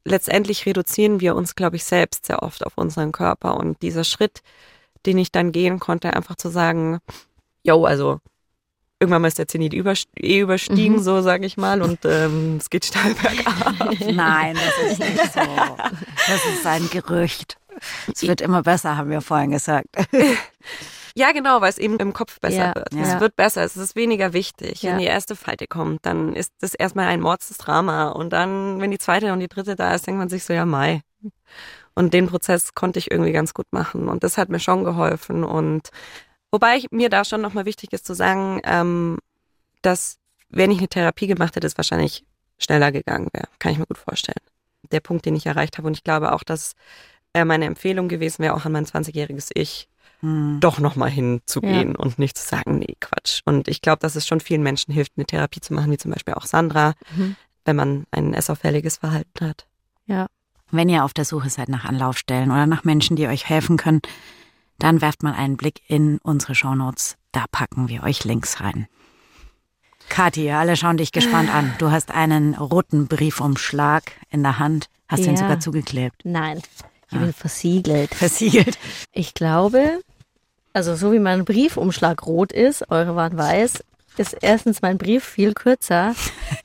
letztendlich 0.03 0.65
reduzieren 0.65 1.19
wir 1.19 1.35
uns, 1.35 1.55
glaube 1.55 1.75
ich, 1.75 1.83
selbst 1.83 2.25
sehr 2.25 2.43
oft 2.43 2.65
auf 2.65 2.77
unseren 2.77 3.11
Körper. 3.11 3.57
Und 3.57 3.81
dieser 3.81 4.03
Schritt, 4.03 4.41
den 5.05 5.17
ich 5.17 5.31
dann 5.31 5.51
gehen 5.51 5.79
konnte, 5.79 6.13
einfach 6.13 6.35
zu 6.35 6.49
sagen, 6.49 6.99
yo, 7.63 7.85
also 7.85 8.19
irgendwann 9.05 9.21
mal 9.21 9.27
ist 9.29 9.37
der 9.39 9.47
Zenit 9.47 9.73
über, 9.73 9.93
eh 10.17 10.39
überstiegen, 10.39 10.95
Mhm. 10.97 11.01
so 11.03 11.21
sage 11.21 11.45
ich 11.45 11.57
mal, 11.57 11.81
und 11.81 11.99
ähm, 12.05 12.57
es 12.57 12.69
geht 12.69 12.85
steil 12.85 13.13
bergab. 13.15 13.99
Nein, 14.11 14.55
das 14.55 14.91
ist 14.91 14.99
nicht 14.99 15.33
so. 15.33 15.39
Das 16.27 16.45
ist 16.53 16.65
ein 16.65 16.89
Gerücht. 16.89 17.57
Es 18.13 18.23
wird 18.23 18.41
immer 18.41 18.63
besser, 18.63 18.97
haben 18.97 19.09
wir 19.09 19.21
vorhin 19.21 19.51
gesagt. 19.51 19.87
Ja, 21.17 21.31
genau, 21.31 21.61
weil 21.61 21.69
es 21.69 21.77
eben 21.77 21.95
im 21.99 22.11
Kopf 22.11 22.41
besser 22.41 22.57
Ja, 22.57 22.75
wird. 22.75 22.93
ja. 22.93 23.01
Es 23.15 23.21
wird 23.21 23.37
besser, 23.37 23.63
es 23.63 23.77
ist 23.77 23.95
weniger 23.95 24.33
wichtig. 24.33 24.81
Ja. 24.83 24.91
Wenn 24.91 24.99
die 24.99 25.05
erste 25.05 25.37
Falte 25.37 25.65
kommt, 25.65 26.05
dann 26.05 26.33
ist 26.35 26.51
das 26.59 26.73
erstmal 26.73 27.07
ein 27.07 27.21
mordstes 27.21 27.57
Drama. 27.57 28.09
Und 28.09 28.33
dann, 28.33 28.81
wenn 28.81 28.91
die 28.91 28.97
zweite 28.97 29.31
und 29.31 29.39
die 29.39 29.47
dritte 29.47 29.77
da 29.77 29.95
ist, 29.95 30.05
denkt 30.07 30.19
man 30.19 30.27
sich 30.27 30.43
so, 30.43 30.51
ja, 30.51 30.65
Mai. 30.65 31.03
Und 31.93 32.13
den 32.13 32.27
Prozess 32.27 32.73
konnte 32.73 32.99
ich 32.99 33.11
irgendwie 33.11 33.31
ganz 33.31 33.53
gut 33.53 33.67
machen. 33.71 34.09
Und 34.09 34.25
das 34.25 34.37
hat 34.37 34.49
mir 34.49 34.59
schon 34.59 34.83
geholfen. 34.83 35.45
Und 35.45 35.87
wobei 36.55 36.77
ich, 36.77 36.89
mir 36.91 37.09
da 37.09 37.25
schon 37.25 37.41
nochmal 37.41 37.65
wichtig 37.65 37.91
ist 37.91 38.05
zu 38.05 38.13
sagen, 38.13 38.61
ähm, 38.63 39.17
dass 39.81 40.17
wenn 40.49 40.71
ich 40.71 40.77
eine 40.77 40.87
Therapie 40.87 41.27
gemacht 41.27 41.57
hätte, 41.57 41.67
es 41.67 41.75
wahrscheinlich 41.75 42.23
schneller 42.57 42.93
gegangen 42.93 43.27
wäre. 43.33 43.49
Kann 43.59 43.73
ich 43.73 43.77
mir 43.77 43.85
gut 43.85 43.97
vorstellen. 43.97 44.39
Der 44.91 45.01
Punkt, 45.01 45.25
den 45.25 45.35
ich 45.35 45.45
erreicht 45.45 45.77
habe. 45.77 45.87
Und 45.87 45.97
ich 45.97 46.03
glaube 46.05 46.31
auch, 46.31 46.43
dass 46.43 46.75
äh, 47.33 47.43
meine 47.43 47.65
Empfehlung 47.65 48.07
gewesen 48.07 48.41
wäre, 48.41 48.53
auch 48.53 48.63
an 48.63 48.71
mein 48.71 48.85
20-jähriges 48.85 49.49
Ich, 49.53 49.89
Hm. 50.21 50.59
doch 50.61 50.79
nochmal 50.79 51.09
hinzugehen 51.09 51.93
und 51.97 52.17
nicht 52.19 52.37
zu 52.37 52.47
sagen, 52.47 52.79
nee, 52.79 52.95
Quatsch. 53.01 53.41
Und 53.43 53.67
ich 53.67 53.81
glaube, 53.81 53.99
dass 53.99 54.15
es 54.15 54.25
schon 54.25 54.39
vielen 54.39 54.63
Menschen 54.63 54.93
hilft, 54.93 55.11
eine 55.17 55.25
Therapie 55.25 55.59
zu 55.59 55.73
machen, 55.73 55.91
wie 55.91 55.97
zum 55.97 56.11
Beispiel 56.11 56.35
auch 56.35 56.45
Sandra, 56.45 56.93
Mhm. 57.13 57.35
wenn 57.65 57.75
man 57.75 58.05
ein 58.11 58.33
essauffälliges 58.33 58.95
Verhalten 58.97 59.45
hat. 59.45 59.65
Wenn 60.71 60.87
ihr 60.87 61.03
auf 61.03 61.13
der 61.13 61.25
Suche 61.25 61.49
seid 61.49 61.67
nach 61.67 61.83
Anlaufstellen 61.83 62.49
oder 62.49 62.65
nach 62.65 62.85
Menschen, 62.85 63.17
die 63.17 63.27
euch 63.27 63.49
helfen 63.49 63.75
können, 63.75 64.01
dann 64.79 65.01
werft 65.01 65.23
mal 65.23 65.33
einen 65.33 65.57
Blick 65.57 65.81
in 65.87 66.19
unsere 66.19 66.55
Shownotes. 66.55 67.15
Da 67.31 67.45
packen 67.51 67.87
wir 67.89 68.03
euch 68.03 68.23
Links 68.23 68.61
rein. 68.61 68.87
Kathi, 70.09 70.51
alle 70.51 70.77
schauen 70.77 70.97
dich 70.97 71.11
gespannt 71.11 71.53
an. 71.53 71.73
Du 71.79 71.89
hast 71.91 72.11
einen 72.11 72.53
roten 72.55 73.07
Briefumschlag 73.07 74.11
in 74.29 74.43
der 74.43 74.59
Hand, 74.59 74.87
hast 75.07 75.21
ihn 75.25 75.31
Ja. 75.31 75.37
sogar 75.37 75.59
zugeklebt, 75.59 76.21
Nein, 76.23 76.61
ich 77.09 77.17
Ah. 77.17 77.19
bin 77.21 77.33
versiegelt. 77.33 78.13
versiegelt. 78.13 78.77
Ich 79.13 79.33
glaube, 79.33 79.99
also 80.73 80.95
so 80.95 81.11
wie 81.11 81.19
mein 81.19 81.43
Briefumschlag 81.45 82.25
rot 82.25 82.51
ist, 82.51 82.89
eure 82.91 83.15
waren 83.15 83.35
weiß, 83.37 83.83
ist 84.17 84.37
erstens 84.41 84.81
mein 84.81 84.97
Brief 84.97 85.23
viel 85.25 85.53
kürzer. 85.53 86.15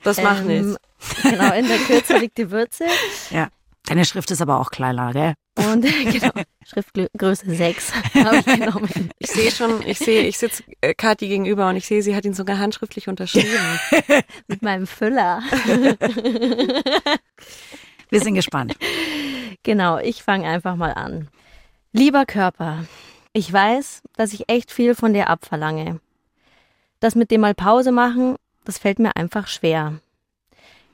Das 0.03 0.21
macht 0.21 0.41
Ähm, 0.41 0.47
nichts. 0.47 0.77
Genau, 1.23 1.51
in 1.53 1.67
der 1.67 1.77
Kürze 1.79 2.17
liegt 2.19 2.37
die 2.37 2.51
Würze. 2.51 2.85
Ja. 3.31 3.49
Deine 3.85 4.05
Schrift 4.05 4.31
ist 4.31 4.41
aber 4.41 4.59
auch 4.59 4.71
kleiner, 4.71 5.11
gell? 5.11 5.33
Und 5.57 5.81
genau, 6.11 6.31
Schriftgröße 6.65 7.53
6 7.53 7.93
habe 8.15 8.37
ich 8.37 8.45
genommen. 8.45 9.09
Ich 9.17 9.31
sehe 9.31 9.51
schon, 9.51 9.81
ich 9.85 9.99
sehe, 9.99 10.23
ich 10.23 10.37
sitze 10.37 10.63
äh, 10.81 10.93
Kathi 10.93 11.27
gegenüber 11.27 11.67
und 11.67 11.75
ich 11.75 11.85
sehe, 11.85 12.01
sie 12.01 12.15
hat 12.15 12.25
ihn 12.25 12.33
sogar 12.33 12.57
handschriftlich 12.59 13.07
unterschrieben. 13.07 13.49
Mit 14.47 14.61
meinem 14.61 14.87
Füller. 14.87 15.41
Wir 18.09 18.21
sind 18.21 18.35
gespannt. 18.35 18.75
Genau, 19.63 19.97
ich 19.97 20.23
fange 20.23 20.47
einfach 20.47 20.75
mal 20.75 20.93
an. 20.93 21.27
Lieber 21.91 22.25
Körper, 22.25 22.85
ich 23.33 23.51
weiß, 23.51 24.03
dass 24.15 24.33
ich 24.33 24.49
echt 24.49 24.71
viel 24.71 24.95
von 24.95 25.13
dir 25.13 25.27
abverlange. 25.29 25.99
Das 26.99 27.15
mit 27.15 27.31
dem 27.31 27.41
mal 27.41 27.55
Pause 27.55 27.91
machen, 27.91 28.35
das 28.63 28.77
fällt 28.77 28.99
mir 28.99 29.15
einfach 29.15 29.47
schwer. 29.47 29.99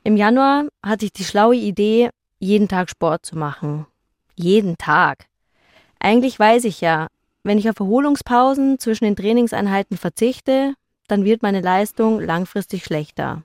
Im 0.04 0.16
Januar 0.16 0.66
hatte 0.84 1.06
ich 1.06 1.14
die 1.14 1.26
schlaue 1.26 1.56
Idee, 1.56 2.10
jeden 2.40 2.68
Tag 2.68 2.90
Sport 2.90 3.26
zu 3.26 3.38
machen. 3.38 3.86
Jeden 4.36 4.78
Tag. 4.78 5.26
Eigentlich 6.00 6.38
weiß 6.38 6.66
ich 6.66 6.82
ja, 6.82 7.08
wenn 7.44 7.58
ich 7.58 7.70
auf 7.70 7.80
Erholungspausen 7.80 8.80
zwischen 8.80 9.06
den 9.06 9.16
Trainingseinheiten 9.16 9.98
verzichte, 9.98 10.74
dann 11.08 11.24
wird 11.24 11.42
meine 11.42 11.62
Leistung 11.62 12.20
langfristig 12.20 12.84
schlechter. 12.84 13.44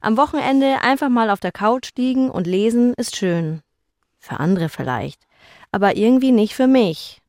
Am 0.00 0.16
Wochenende 0.16 0.82
einfach 0.82 1.08
mal 1.08 1.30
auf 1.30 1.40
der 1.40 1.52
Couch 1.52 1.90
liegen 1.96 2.30
und 2.30 2.46
lesen 2.46 2.94
ist 2.94 3.16
schön. 3.16 3.60
Für 4.18 4.40
andere 4.40 4.68
vielleicht. 4.68 5.22
Aber 5.70 5.96
irgendwie 5.96 6.32
nicht 6.32 6.54
für 6.54 6.66
mich. 6.66 7.20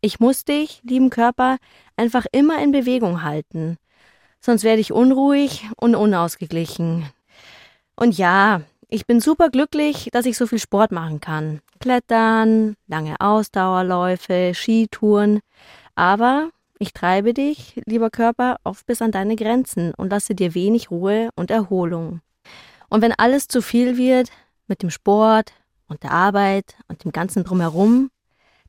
Ich 0.00 0.20
muss 0.20 0.44
dich, 0.44 0.80
lieben 0.82 1.10
Körper, 1.10 1.58
einfach 1.96 2.24
immer 2.32 2.62
in 2.62 2.72
Bewegung 2.72 3.22
halten. 3.22 3.76
Sonst 4.40 4.64
werde 4.64 4.80
ich 4.80 4.92
unruhig 4.92 5.68
und 5.76 5.94
unausgeglichen. 5.94 7.04
Und 7.94 8.16
ja, 8.16 8.62
ich 8.90 9.06
bin 9.06 9.20
super 9.20 9.50
glücklich, 9.50 10.08
dass 10.12 10.26
ich 10.26 10.36
so 10.36 10.46
viel 10.46 10.58
Sport 10.58 10.90
machen 10.90 11.20
kann. 11.20 11.60
Klettern, 11.78 12.76
lange 12.88 13.20
Ausdauerläufe, 13.20 14.52
Skitouren. 14.54 15.40
Aber 15.94 16.50
ich 16.78 16.92
treibe 16.92 17.32
dich, 17.32 17.80
lieber 17.86 18.10
Körper, 18.10 18.56
oft 18.64 18.86
bis 18.86 19.00
an 19.00 19.12
deine 19.12 19.36
Grenzen 19.36 19.94
und 19.94 20.10
lasse 20.10 20.34
dir 20.34 20.54
wenig 20.54 20.90
Ruhe 20.90 21.30
und 21.36 21.50
Erholung. 21.50 22.20
Und 22.88 23.02
wenn 23.02 23.12
alles 23.12 23.46
zu 23.46 23.62
viel 23.62 23.96
wird, 23.96 24.30
mit 24.66 24.82
dem 24.82 24.90
Sport 24.90 25.52
und 25.86 26.02
der 26.02 26.10
Arbeit 26.12 26.76
und 26.88 27.04
dem 27.04 27.12
ganzen 27.12 27.44
Drumherum, 27.44 28.10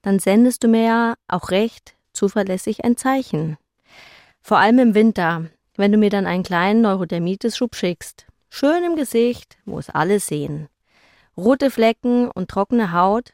dann 0.03 0.19
sendest 0.19 0.63
du 0.63 0.67
mir 0.67 0.83
ja 0.83 1.13
auch 1.27 1.49
recht 1.49 1.95
zuverlässig 2.13 2.83
ein 2.83 2.97
Zeichen. 2.97 3.57
Vor 4.41 4.57
allem 4.57 4.79
im 4.79 4.93
Winter, 4.93 5.45
wenn 5.77 5.91
du 5.91 5.97
mir 5.97 6.09
dann 6.09 6.25
einen 6.27 6.43
kleinen 6.43 6.81
Neurodermitis-Schub 6.81 7.75
schickst. 7.75 8.25
Schön 8.53 8.83
im 8.83 8.97
Gesicht, 8.97 9.57
wo 9.63 9.79
es 9.79 9.89
alle 9.89 10.19
sehen. 10.19 10.67
Rote 11.37 11.71
Flecken 11.71 12.29
und 12.29 12.49
trockene 12.49 12.91
Haut. 12.91 13.31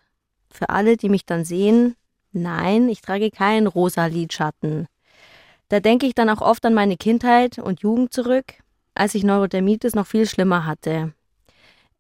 Für 0.52 0.70
alle, 0.70 0.96
die 0.96 1.10
mich 1.10 1.26
dann 1.26 1.44
sehen, 1.44 1.96
nein, 2.34 2.88
ich 2.88 3.02
trage 3.02 3.32
keinen 3.32 3.66
rosa 3.66 4.06
Lidschatten. 4.06 4.88
Da 5.70 5.80
denke 5.80 6.06
ich 6.06 6.14
dann 6.14 6.30
auch 6.30 6.42
oft 6.42 6.64
an 6.68 6.76
meine 6.76 6.98
Kindheit 6.98 7.58
und 7.58 7.82
Jugend 7.82 8.14
zurück, 8.14 8.60
als 8.94 9.16
ich 9.16 9.24
Neurodermitis 9.24 9.96
noch 9.96 10.06
viel 10.06 10.28
schlimmer 10.28 10.68
hatte. 10.68 11.14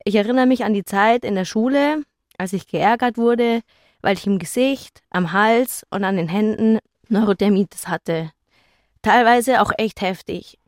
Ich 0.05 0.13
erinnere 0.13 0.45
mich 0.45 0.63
an 0.63 0.75
die 0.75 0.85
Zeit 0.85 1.25
in 1.25 1.33
der 1.33 1.45
Schule, 1.45 2.03
als 2.37 2.53
ich 2.53 2.67
geärgert 2.67 3.17
wurde, 3.17 3.61
weil 4.01 4.15
ich 4.15 4.27
im 4.27 4.37
Gesicht, 4.37 5.01
am 5.09 5.33
Hals 5.33 5.87
und 5.89 6.03
an 6.03 6.17
den 6.17 6.29
Händen 6.29 6.77
Neurodermitis 7.09 7.87
hatte. 7.87 8.29
Teilweise 9.01 9.63
auch 9.63 9.71
echt 9.75 10.01
heftig. 10.01 10.59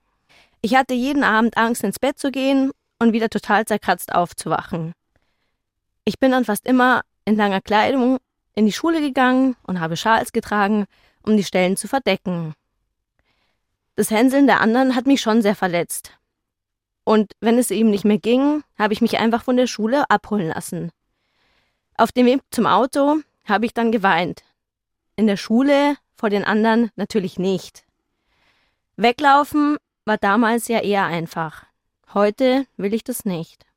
Ich 0.62 0.76
hatte 0.76 0.94
jeden 0.94 1.24
Abend 1.24 1.58
Angst, 1.58 1.84
ins 1.84 2.00
Bett 2.00 2.20
zu 2.20 2.32
gehen 2.32 2.72
und 3.00 3.14
wieder 3.14 3.30
total 3.30 3.66
zerkratzt 3.66 4.14
aufzuwachen. 4.14 4.94
Ich 6.04 6.20
bin 6.20 6.32
dann 6.32 6.46
fast 6.46 6.66
immer 6.66 7.02
in 7.26 7.36
langer 7.36 7.62
Kleidung 7.62 8.18
in 8.56 8.66
die 8.66 8.74
Schule 8.74 9.00
gegangen 9.00 9.56
und 9.64 9.80
habe 9.80 9.96
Schals 9.96 10.34
getragen, 10.34 10.86
um 11.24 11.38
die 11.38 11.44
Stellen 11.44 11.78
zu 11.78 11.88
verdecken. 11.88 12.54
Das 13.96 14.12
Hänseln 14.12 14.48
der 14.48 14.60
anderen 14.60 14.96
hat 14.96 15.06
mich 15.06 15.22
schon 15.22 15.42
sehr 15.42 15.56
verletzt. 15.56 16.12
Und 17.06 17.32
wenn 17.40 17.58
es 17.58 17.72
eben 17.72 17.90
nicht 17.90 18.06
mehr 18.06 18.18
ging, 18.18 18.64
habe 18.78 18.94
ich 18.94 19.02
mich 19.02 19.18
einfach 19.18 19.44
von 19.44 19.56
der 19.58 19.68
Schule 19.68 20.10
abholen 20.10 20.48
lassen. 20.48 20.92
Auf 21.96 22.12
dem 22.12 22.26
Weg 22.26 22.42
zum 22.52 22.66
Auto 22.66 23.22
habe 23.46 23.66
ich 23.66 23.74
dann 23.74 23.92
geweint. 23.92 24.44
In 25.16 25.28
der 25.28 25.38
Schule 25.38 25.96
vor 26.16 26.30
den 26.30 26.44
anderen 26.44 26.92
natürlich 26.96 27.40
nicht. 27.40 27.84
Weglaufen 28.96 29.78
war 30.10 30.18
damals 30.18 30.68
ja 30.68 30.80
eher 30.80 31.06
einfach. 31.06 31.68
Heute 32.16 32.66
will 32.78 32.96
ich 32.96 33.04
das 33.04 33.26
nicht. 33.26 33.68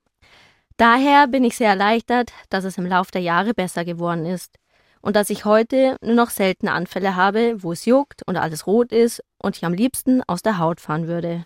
Daher 0.78 1.28
bin 1.28 1.45
ich 1.45 1.59
sehr 1.59 1.68
erleichtert, 1.68 2.33
dass 2.49 2.64
es 2.64 2.78
im 2.78 2.87
Lauf 2.87 3.11
der 3.11 3.20
Jahre 3.20 3.53
besser 3.53 3.85
geworden 3.85 4.24
ist 4.24 4.59
und 5.03 5.14
dass 5.14 5.28
ich 5.28 5.45
heute 5.45 5.97
nur 6.01 6.14
noch 6.14 6.30
seltene 6.30 6.72
Anfälle 6.72 7.16
habe, 7.16 7.62
wo 7.62 7.72
es 7.72 7.85
juckt 7.85 8.22
und 8.26 8.39
alles 8.39 8.66
rot 8.66 8.93
ist 8.93 9.22
und 9.37 9.59
ich 9.59 9.66
am 9.66 9.74
liebsten 9.74 10.22
aus 10.22 10.41
der 10.41 10.57
Haut 10.57 10.80
fahren 10.80 11.07
würde. 11.07 11.45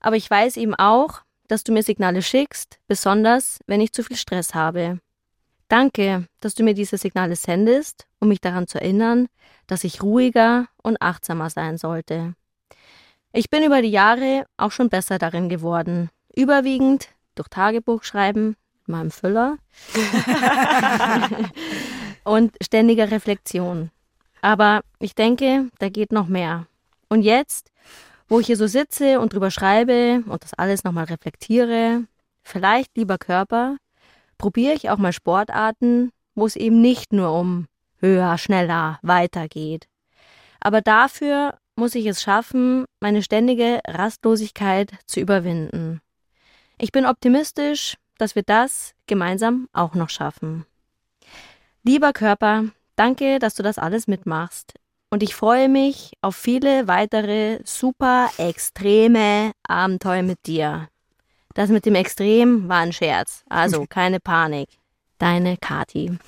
Aber 0.00 0.16
ich 0.16 0.30
weiß 0.30 0.58
eben 0.58 0.74
auch, 0.74 1.22
dass 1.48 1.64
du 1.64 1.72
mir 1.72 1.82
Signale 1.82 2.20
schickst, 2.20 2.78
besonders 2.88 3.60
wenn 3.66 3.80
ich 3.80 3.94
zu 3.94 4.02
viel 4.02 4.18
Stress 4.18 4.54
habe. 4.54 4.98
Danke, 5.68 6.26
dass 6.40 6.54
du 6.54 6.64
mir 6.64 6.74
diese 6.74 6.98
Signale 6.98 7.34
sendest, 7.34 8.06
um 8.20 8.28
mich 8.28 8.42
daran 8.42 8.66
zu 8.66 8.78
erinnern, 8.78 9.28
dass 9.66 9.84
ich 9.84 10.02
ruhiger 10.02 10.66
und 10.82 11.00
achtsamer 11.00 11.48
sein 11.48 11.78
sollte. 11.78 12.34
Ich 13.36 13.50
bin 13.50 13.62
über 13.62 13.82
die 13.82 13.90
Jahre 13.90 14.46
auch 14.56 14.72
schon 14.72 14.88
besser 14.88 15.18
darin 15.18 15.50
geworden. 15.50 16.08
Überwiegend 16.34 17.08
durch 17.34 17.48
Tagebuchschreiben 17.48 18.46
mit 18.46 18.88
meinem 18.88 19.10
Füller 19.10 19.58
und 22.24 22.56
ständiger 22.62 23.10
Reflexion. 23.10 23.90
Aber 24.40 24.80
ich 25.00 25.14
denke, 25.14 25.68
da 25.80 25.90
geht 25.90 26.12
noch 26.12 26.28
mehr. 26.28 26.64
Und 27.10 27.20
jetzt, 27.20 27.72
wo 28.26 28.40
ich 28.40 28.46
hier 28.46 28.56
so 28.56 28.66
sitze 28.66 29.20
und 29.20 29.34
drüber 29.34 29.50
schreibe 29.50 30.24
und 30.26 30.42
das 30.42 30.54
alles 30.54 30.82
nochmal 30.82 31.04
reflektiere, 31.04 32.04
vielleicht 32.42 32.96
lieber 32.96 33.18
Körper, 33.18 33.76
probiere 34.38 34.72
ich 34.72 34.88
auch 34.88 34.96
mal 34.96 35.12
Sportarten, 35.12 36.10
wo 36.34 36.46
es 36.46 36.56
eben 36.56 36.80
nicht 36.80 37.12
nur 37.12 37.38
um 37.38 37.66
höher, 38.00 38.38
schneller, 38.38 38.98
weiter 39.02 39.46
geht. 39.46 39.88
Aber 40.58 40.80
dafür 40.80 41.52
muss 41.76 41.94
ich 41.94 42.06
es 42.06 42.22
schaffen, 42.22 42.86
meine 43.00 43.22
ständige 43.22 43.80
Rastlosigkeit 43.86 44.92
zu 45.06 45.20
überwinden. 45.20 46.00
Ich 46.78 46.92
bin 46.92 47.06
optimistisch, 47.06 47.96
dass 48.18 48.34
wir 48.34 48.42
das 48.42 48.94
gemeinsam 49.06 49.68
auch 49.72 49.94
noch 49.94 50.10
schaffen. 50.10 50.66
Lieber 51.82 52.12
Körper, 52.12 52.64
danke, 52.96 53.38
dass 53.38 53.54
du 53.54 53.62
das 53.62 53.78
alles 53.78 54.08
mitmachst. 54.08 54.74
Und 55.10 55.22
ich 55.22 55.34
freue 55.34 55.68
mich 55.68 56.12
auf 56.20 56.34
viele 56.34 56.88
weitere 56.88 57.60
super 57.64 58.28
extreme 58.38 59.52
Abenteuer 59.66 60.22
mit 60.22 60.46
dir. 60.46 60.88
Das 61.54 61.70
mit 61.70 61.86
dem 61.86 61.94
Extrem 61.94 62.68
war 62.68 62.78
ein 62.78 62.92
Scherz. 62.92 63.44
Also 63.48 63.86
keine 63.88 64.20
Panik. 64.20 64.68
Deine 65.18 65.56
Kati. 65.56 66.18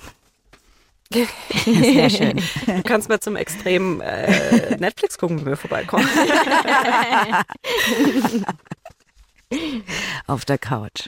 Sehr 1.11 2.09
schön. 2.09 2.39
Du 2.67 2.83
kannst 2.87 3.09
mal 3.09 3.19
zum 3.19 3.35
extremen 3.35 3.99
äh, 4.01 4.77
Netflix 4.77 5.17
gucken, 5.17 5.39
wenn 5.39 5.47
wir 5.47 5.57
vorbeikommen. 5.57 6.07
auf 10.27 10.45
der 10.45 10.59
Couch. 10.59 11.07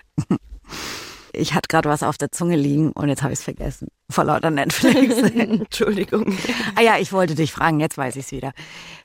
Ich 1.33 1.53
hatte 1.53 1.67
gerade 1.67 1.87
was 1.87 2.01
auf 2.01 2.17
der 2.17 2.31
Zunge 2.31 2.55
liegen 2.55 2.91
und 2.93 3.09
jetzt 3.09 3.21
habe 3.21 3.31
ich 3.31 3.39
es 3.39 3.43
vergessen. 3.43 3.89
Vor 4.09 4.23
lauter 4.23 4.49
Netflix. 4.49 5.21
Entschuldigung. 5.35 6.35
Ah 6.75 6.81
ja, 6.81 6.97
ich 6.97 7.13
wollte 7.13 7.35
dich 7.35 7.51
fragen, 7.51 7.79
jetzt 7.79 7.97
weiß 7.97 8.15
ich 8.15 8.25
es 8.25 8.31
wieder. 8.31 8.53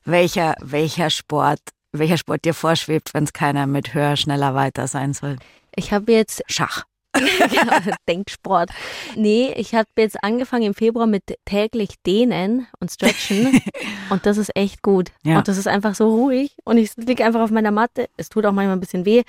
Welcher, 0.05 0.55
welcher 0.63 1.11
Sport, 1.11 1.61
welcher 1.93 2.17
Sport 2.17 2.47
dir 2.47 2.55
vorschwebt, 2.55 3.13
wenn 3.13 3.25
es 3.25 3.35
keiner 3.35 3.67
mit 3.67 3.93
höher, 3.93 4.17
schneller, 4.17 4.55
weiter 4.55 4.89
sein 4.89 5.13
soll? 5.13 5.37
Ich 5.75 5.93
habe 5.93 6.11
jetzt 6.13 6.43
Schach. 6.49 6.85
Denksport. 8.09 8.71
Nee, 9.15 9.53
ich 9.57 9.75
habe 9.75 9.89
jetzt 9.97 10.23
angefangen 10.23 10.65
im 10.65 10.75
Februar 10.75 11.07
mit 11.07 11.23
täglich 11.45 11.91
Dehnen 12.07 12.67
und 12.81 12.91
Stretchen 12.91 13.61
und 14.11 14.27
das 14.27 14.39
ist 14.39 14.55
echt 14.57 14.83
gut. 14.83 15.11
Ja. 15.23 15.39
Und 15.39 15.49
das 15.49 15.59
ist 15.59 15.69
einfach 15.69 15.95
so 15.95 16.15
ruhig 16.15 16.57
und 16.65 16.79
ich 16.79 16.97
liege 16.97 17.25
einfach 17.25 17.41
auf 17.41 17.51
meiner 17.51 17.71
Matte. 17.71 18.09
Es 18.17 18.29
tut 18.29 18.47
auch 18.47 18.53
manchmal 18.53 18.77
ein 18.77 18.81
bisschen 18.81 19.05
weh, 19.05 19.23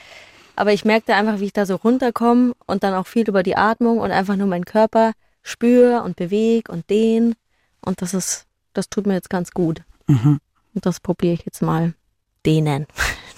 aber 0.56 0.74
ich 0.74 0.86
merke 0.86 1.06
da 1.08 1.18
einfach, 1.18 1.40
wie 1.40 1.46
ich 1.46 1.54
da 1.54 1.66
so 1.66 1.76
runterkomme 1.76 2.54
und 2.66 2.84
dann 2.84 2.94
auch 2.94 3.08
viel 3.08 3.28
über 3.28 3.44
die 3.44 3.58
Atmung 3.58 4.00
und 4.00 4.12
einfach 4.12 4.36
nur 4.36 4.48
meinen 4.48 4.66
Körper 4.66 5.14
spüre 5.44 6.04
und 6.04 6.16
bewege 6.16 6.72
und 6.72 6.90
dehn 6.90 7.36
und 7.82 8.02
das 8.02 8.14
ist, 8.14 8.46
das 8.74 8.90
tut 8.90 9.08
mir 9.08 9.14
jetzt 9.14 9.30
ganz 9.30 9.52
gut. 9.52 9.82
Mhm. 10.08 10.40
Und 10.74 10.86
das 10.86 11.00
probiere 11.00 11.34
ich 11.34 11.46
jetzt 11.46 11.62
mal. 11.62 11.94
Dehnen. 12.46 12.86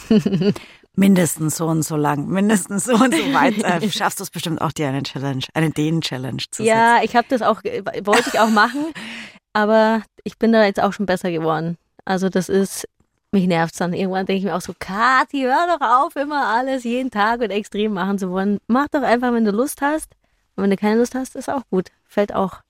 Mindestens 0.96 1.58
so 1.58 1.68
und 1.68 1.84
so 1.84 1.96
lang, 1.96 2.28
mindestens 2.28 2.86
so 2.86 2.94
und 2.94 3.14
so 3.14 3.34
weit. 3.34 3.58
Äh, 3.64 3.90
schaffst 3.90 4.20
du 4.20 4.24
es 4.24 4.30
bestimmt 4.30 4.62
auch, 4.62 4.72
dir 4.72 4.90
eine 4.90 5.04
Challenge, 5.04 5.44
eine 5.54 5.70
Dehnen-Challenge 5.70 6.44
zu 6.52 6.64
setzen. 6.64 6.66
Ja, 6.66 7.02
ich 7.04 7.16
habe 7.16 7.28
das 7.30 7.42
auch, 7.42 7.64
wollte 7.64 8.30
ich 8.34 8.40
auch 8.40 8.50
machen, 8.50 8.86
aber 9.54 10.04
ich 10.24 10.38
bin 10.38 10.52
da 10.52 10.66
jetzt 10.66 10.82
auch 10.82 10.94
schon 10.94 11.06
besser 11.06 11.32
geworden. 11.32 11.78
Also 12.06 12.30
das 12.30 12.50
ist, 12.50 12.88
mich 13.32 13.48
nervt's 13.48 13.78
dann. 13.78 13.94
Irgendwann 13.94 14.26
denke 14.26 14.40
ich 14.40 14.46
mir 14.46 14.56
auch 14.56 14.62
so, 14.62 14.74
Kathi, 14.78 15.42
hör 15.44 15.68
doch 15.68 16.06
auf, 16.06 16.16
immer 16.16 16.48
alles 16.48 16.84
jeden 16.84 17.12
Tag 17.12 17.42
und 17.42 17.52
extrem 17.52 17.94
machen 17.94 18.18
zu 18.18 18.30
wollen. 18.32 18.60
Mach 18.68 18.88
doch 18.90 19.04
einfach, 19.04 19.32
wenn 19.34 19.46
du 19.46 19.52
Lust 19.52 19.82
hast. 19.82 20.16
Und 20.56 20.64
wenn 20.64 20.72
du 20.72 20.78
keine 20.78 20.98
Lust 20.98 21.16
hast, 21.16 21.36
ist 21.36 21.50
auch 21.50 21.62
gut. 21.70 21.90
Fällt 22.08 22.34
auch 22.34 22.62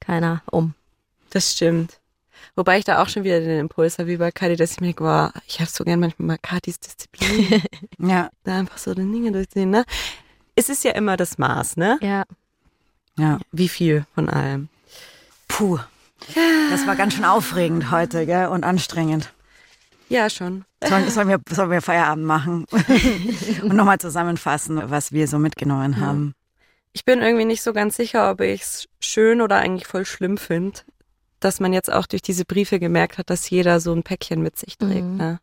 keiner 0.00 0.42
um. 0.50 0.74
Das 1.30 1.52
stimmt. 1.52 1.98
Wobei 2.56 2.78
ich 2.78 2.84
da 2.84 3.02
auch 3.02 3.08
schon 3.08 3.24
wieder 3.24 3.40
den 3.40 3.60
Impuls 3.60 3.98
habe, 3.98 4.08
wie 4.08 4.16
bei 4.16 4.30
Kati, 4.30 4.56
dass 4.56 4.72
ich 4.72 4.80
mir 4.80 4.88
denke, 4.88 5.04
wow, 5.04 5.30
ich 5.46 5.60
habe 5.60 5.70
so 5.70 5.84
gern 5.84 6.00
manchmal 6.00 6.26
mal 6.26 6.38
Katis 6.38 6.80
Disziplin. 6.80 7.62
Ja, 7.98 8.30
da 8.42 8.58
einfach 8.58 8.78
so 8.78 8.92
den 8.94 9.12
Dinge 9.12 9.32
durchsehen, 9.32 9.70
ne? 9.70 9.84
Es 10.56 10.68
ist 10.68 10.84
ja 10.84 10.92
immer 10.92 11.16
das 11.16 11.38
Maß, 11.38 11.76
ne? 11.76 11.98
Ja. 12.02 12.24
ja. 13.16 13.38
Wie 13.52 13.68
viel 13.68 14.06
von 14.14 14.28
allem. 14.28 14.68
Puh. 15.48 15.78
Das 16.70 16.86
war 16.86 16.96
ganz 16.96 17.14
schön 17.14 17.24
aufregend 17.24 17.90
heute, 17.90 18.26
gell? 18.26 18.48
Und 18.48 18.64
anstrengend. 18.64 19.32
Ja, 20.08 20.28
schon. 20.28 20.64
Sollen, 20.86 21.08
sollen, 21.10 21.28
wir, 21.28 21.40
sollen 21.50 21.70
wir 21.70 21.80
Feierabend 21.80 22.26
machen 22.26 22.66
und 23.62 23.74
nochmal 23.74 23.98
zusammenfassen, 23.98 24.90
was 24.90 25.12
wir 25.12 25.28
so 25.28 25.38
mitgenommen 25.38 26.00
haben? 26.00 26.34
Ich 26.92 27.04
bin 27.04 27.22
irgendwie 27.22 27.44
nicht 27.44 27.62
so 27.62 27.72
ganz 27.72 27.96
sicher, 27.96 28.30
ob 28.30 28.40
ich 28.40 28.62
es 28.62 28.88
schön 29.00 29.40
oder 29.40 29.56
eigentlich 29.56 29.86
voll 29.86 30.04
schlimm 30.04 30.38
finde, 30.38 30.80
dass 31.40 31.60
man 31.60 31.72
jetzt 31.72 31.92
auch 31.92 32.06
durch 32.06 32.22
diese 32.22 32.44
Briefe 32.44 32.78
gemerkt 32.78 33.18
hat, 33.18 33.30
dass 33.30 33.48
jeder 33.50 33.80
so 33.80 33.92
ein 33.92 34.02
Päckchen 34.02 34.42
mit 34.42 34.56
sich 34.56 34.78
trägt. 34.78 35.04
Mhm. 35.04 35.16
Ne? 35.16 35.40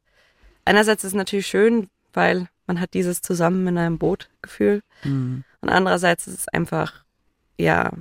Einerseits 0.66 1.04
ist 1.04 1.10
es 1.10 1.16
natürlich 1.16 1.48
schön, 1.48 1.90
weil 2.14 2.48
man 2.68 2.80
hat 2.80 2.94
dieses 2.94 3.22
zusammen 3.22 3.68
in 3.68 3.78
einem 3.78 3.98
Boot 3.98 4.30
Gefühl. 4.42 4.82
Mhm. 5.04 5.44
Und 5.62 5.70
andererseits 5.70 6.28
ist 6.28 6.40
es 6.40 6.48
einfach, 6.48 7.04
ja, 7.58 7.92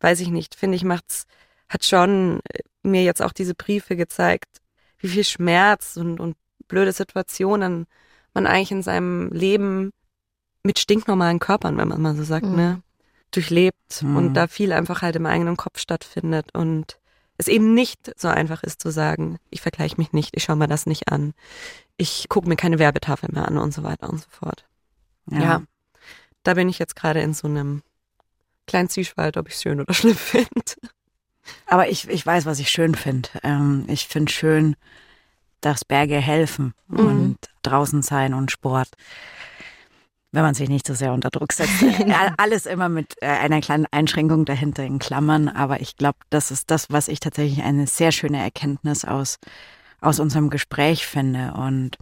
weiß 0.00 0.20
ich 0.20 0.28
nicht, 0.28 0.54
finde 0.54 0.76
ich, 0.76 0.84
macht's, 0.84 1.26
hat 1.68 1.84
schon 1.84 2.40
äh, 2.52 2.60
mir 2.82 3.02
jetzt 3.04 3.22
auch 3.22 3.32
diese 3.32 3.54
Briefe 3.54 3.96
gezeigt, 3.96 4.60
wie 4.98 5.08
viel 5.08 5.24
Schmerz 5.24 5.96
und, 5.96 6.20
und 6.20 6.36
blöde 6.68 6.92
Situationen 6.92 7.86
man 8.34 8.46
eigentlich 8.46 8.72
in 8.72 8.82
seinem 8.82 9.30
Leben 9.30 9.92
mit 10.62 10.78
stinknormalen 10.78 11.38
Körpern, 11.38 11.78
wenn 11.78 11.88
man 11.88 12.02
mal 12.02 12.16
so 12.16 12.24
sagt, 12.24 12.46
Mhm. 12.46 12.56
ne, 12.56 12.82
durchlebt 13.30 14.02
Mhm. 14.02 14.16
und 14.16 14.34
da 14.34 14.46
viel 14.46 14.72
einfach 14.72 15.02
halt 15.02 15.16
im 15.16 15.26
eigenen 15.26 15.56
Kopf 15.56 15.78
stattfindet 15.78 16.54
und 16.54 16.98
es 17.38 17.48
eben 17.48 17.74
nicht 17.74 18.12
so 18.16 18.28
einfach 18.28 18.62
ist 18.62 18.80
zu 18.80 18.90
sagen, 18.90 19.38
ich 19.50 19.60
vergleiche 19.60 19.96
mich 19.98 20.12
nicht, 20.12 20.30
ich 20.36 20.44
schaue 20.44 20.56
mir 20.56 20.68
das 20.68 20.86
nicht 20.86 21.08
an, 21.08 21.34
ich 21.96 22.28
gucke 22.28 22.48
mir 22.48 22.56
keine 22.56 22.78
Werbetafel 22.78 23.28
mehr 23.32 23.46
an 23.46 23.58
und 23.58 23.72
so 23.72 23.82
weiter 23.82 24.08
und 24.08 24.18
so 24.18 24.28
fort. 24.30 24.64
Ja. 25.30 25.62
Da 26.42 26.54
bin 26.54 26.68
ich 26.68 26.78
jetzt 26.78 26.96
gerade 26.96 27.20
in 27.20 27.34
so 27.34 27.48
einem 27.48 27.82
kleinen 28.66 28.88
Zwiespalt, 28.88 29.36
ob 29.36 29.48
ich 29.48 29.54
es 29.54 29.62
schön 29.62 29.80
oder 29.80 29.92
schlimm 29.94 30.14
finde. 30.16 30.46
Aber 31.66 31.88
ich, 31.88 32.08
ich 32.08 32.24
weiß, 32.24 32.46
was 32.46 32.58
ich 32.58 32.70
schön 32.70 32.94
finde. 32.94 33.28
Ähm, 33.42 33.84
ich 33.88 34.08
finde 34.08 34.32
schön, 34.32 34.76
dass 35.60 35.84
Berge 35.84 36.16
helfen 36.16 36.74
Mhm. 36.88 36.98
und 37.06 37.38
draußen 37.62 38.02
sein 38.02 38.34
und 38.34 38.50
Sport. 38.52 38.88
Wenn 40.32 40.42
man 40.42 40.54
sich 40.54 40.68
nicht 40.68 40.86
so 40.86 40.94
sehr 40.94 41.12
unter 41.12 41.30
Druck 41.30 41.52
setzt. 41.52 41.84
Alles 42.36 42.66
immer 42.66 42.88
mit 42.88 43.14
äh, 43.22 43.26
einer 43.26 43.60
kleinen 43.60 43.86
Einschränkung 43.90 44.44
dahinter 44.44 44.84
in 44.84 44.98
Klammern. 44.98 45.48
Aber 45.48 45.80
ich 45.80 45.96
glaube, 45.96 46.18
das 46.30 46.50
ist 46.50 46.70
das, 46.70 46.90
was 46.90 47.08
ich 47.08 47.20
tatsächlich 47.20 47.62
eine 47.62 47.86
sehr 47.86 48.12
schöne 48.12 48.42
Erkenntnis 48.42 49.04
aus, 49.04 49.38
aus 50.00 50.20
unserem 50.20 50.50
Gespräch 50.50 51.06
finde. 51.06 51.54
Und 51.54 51.96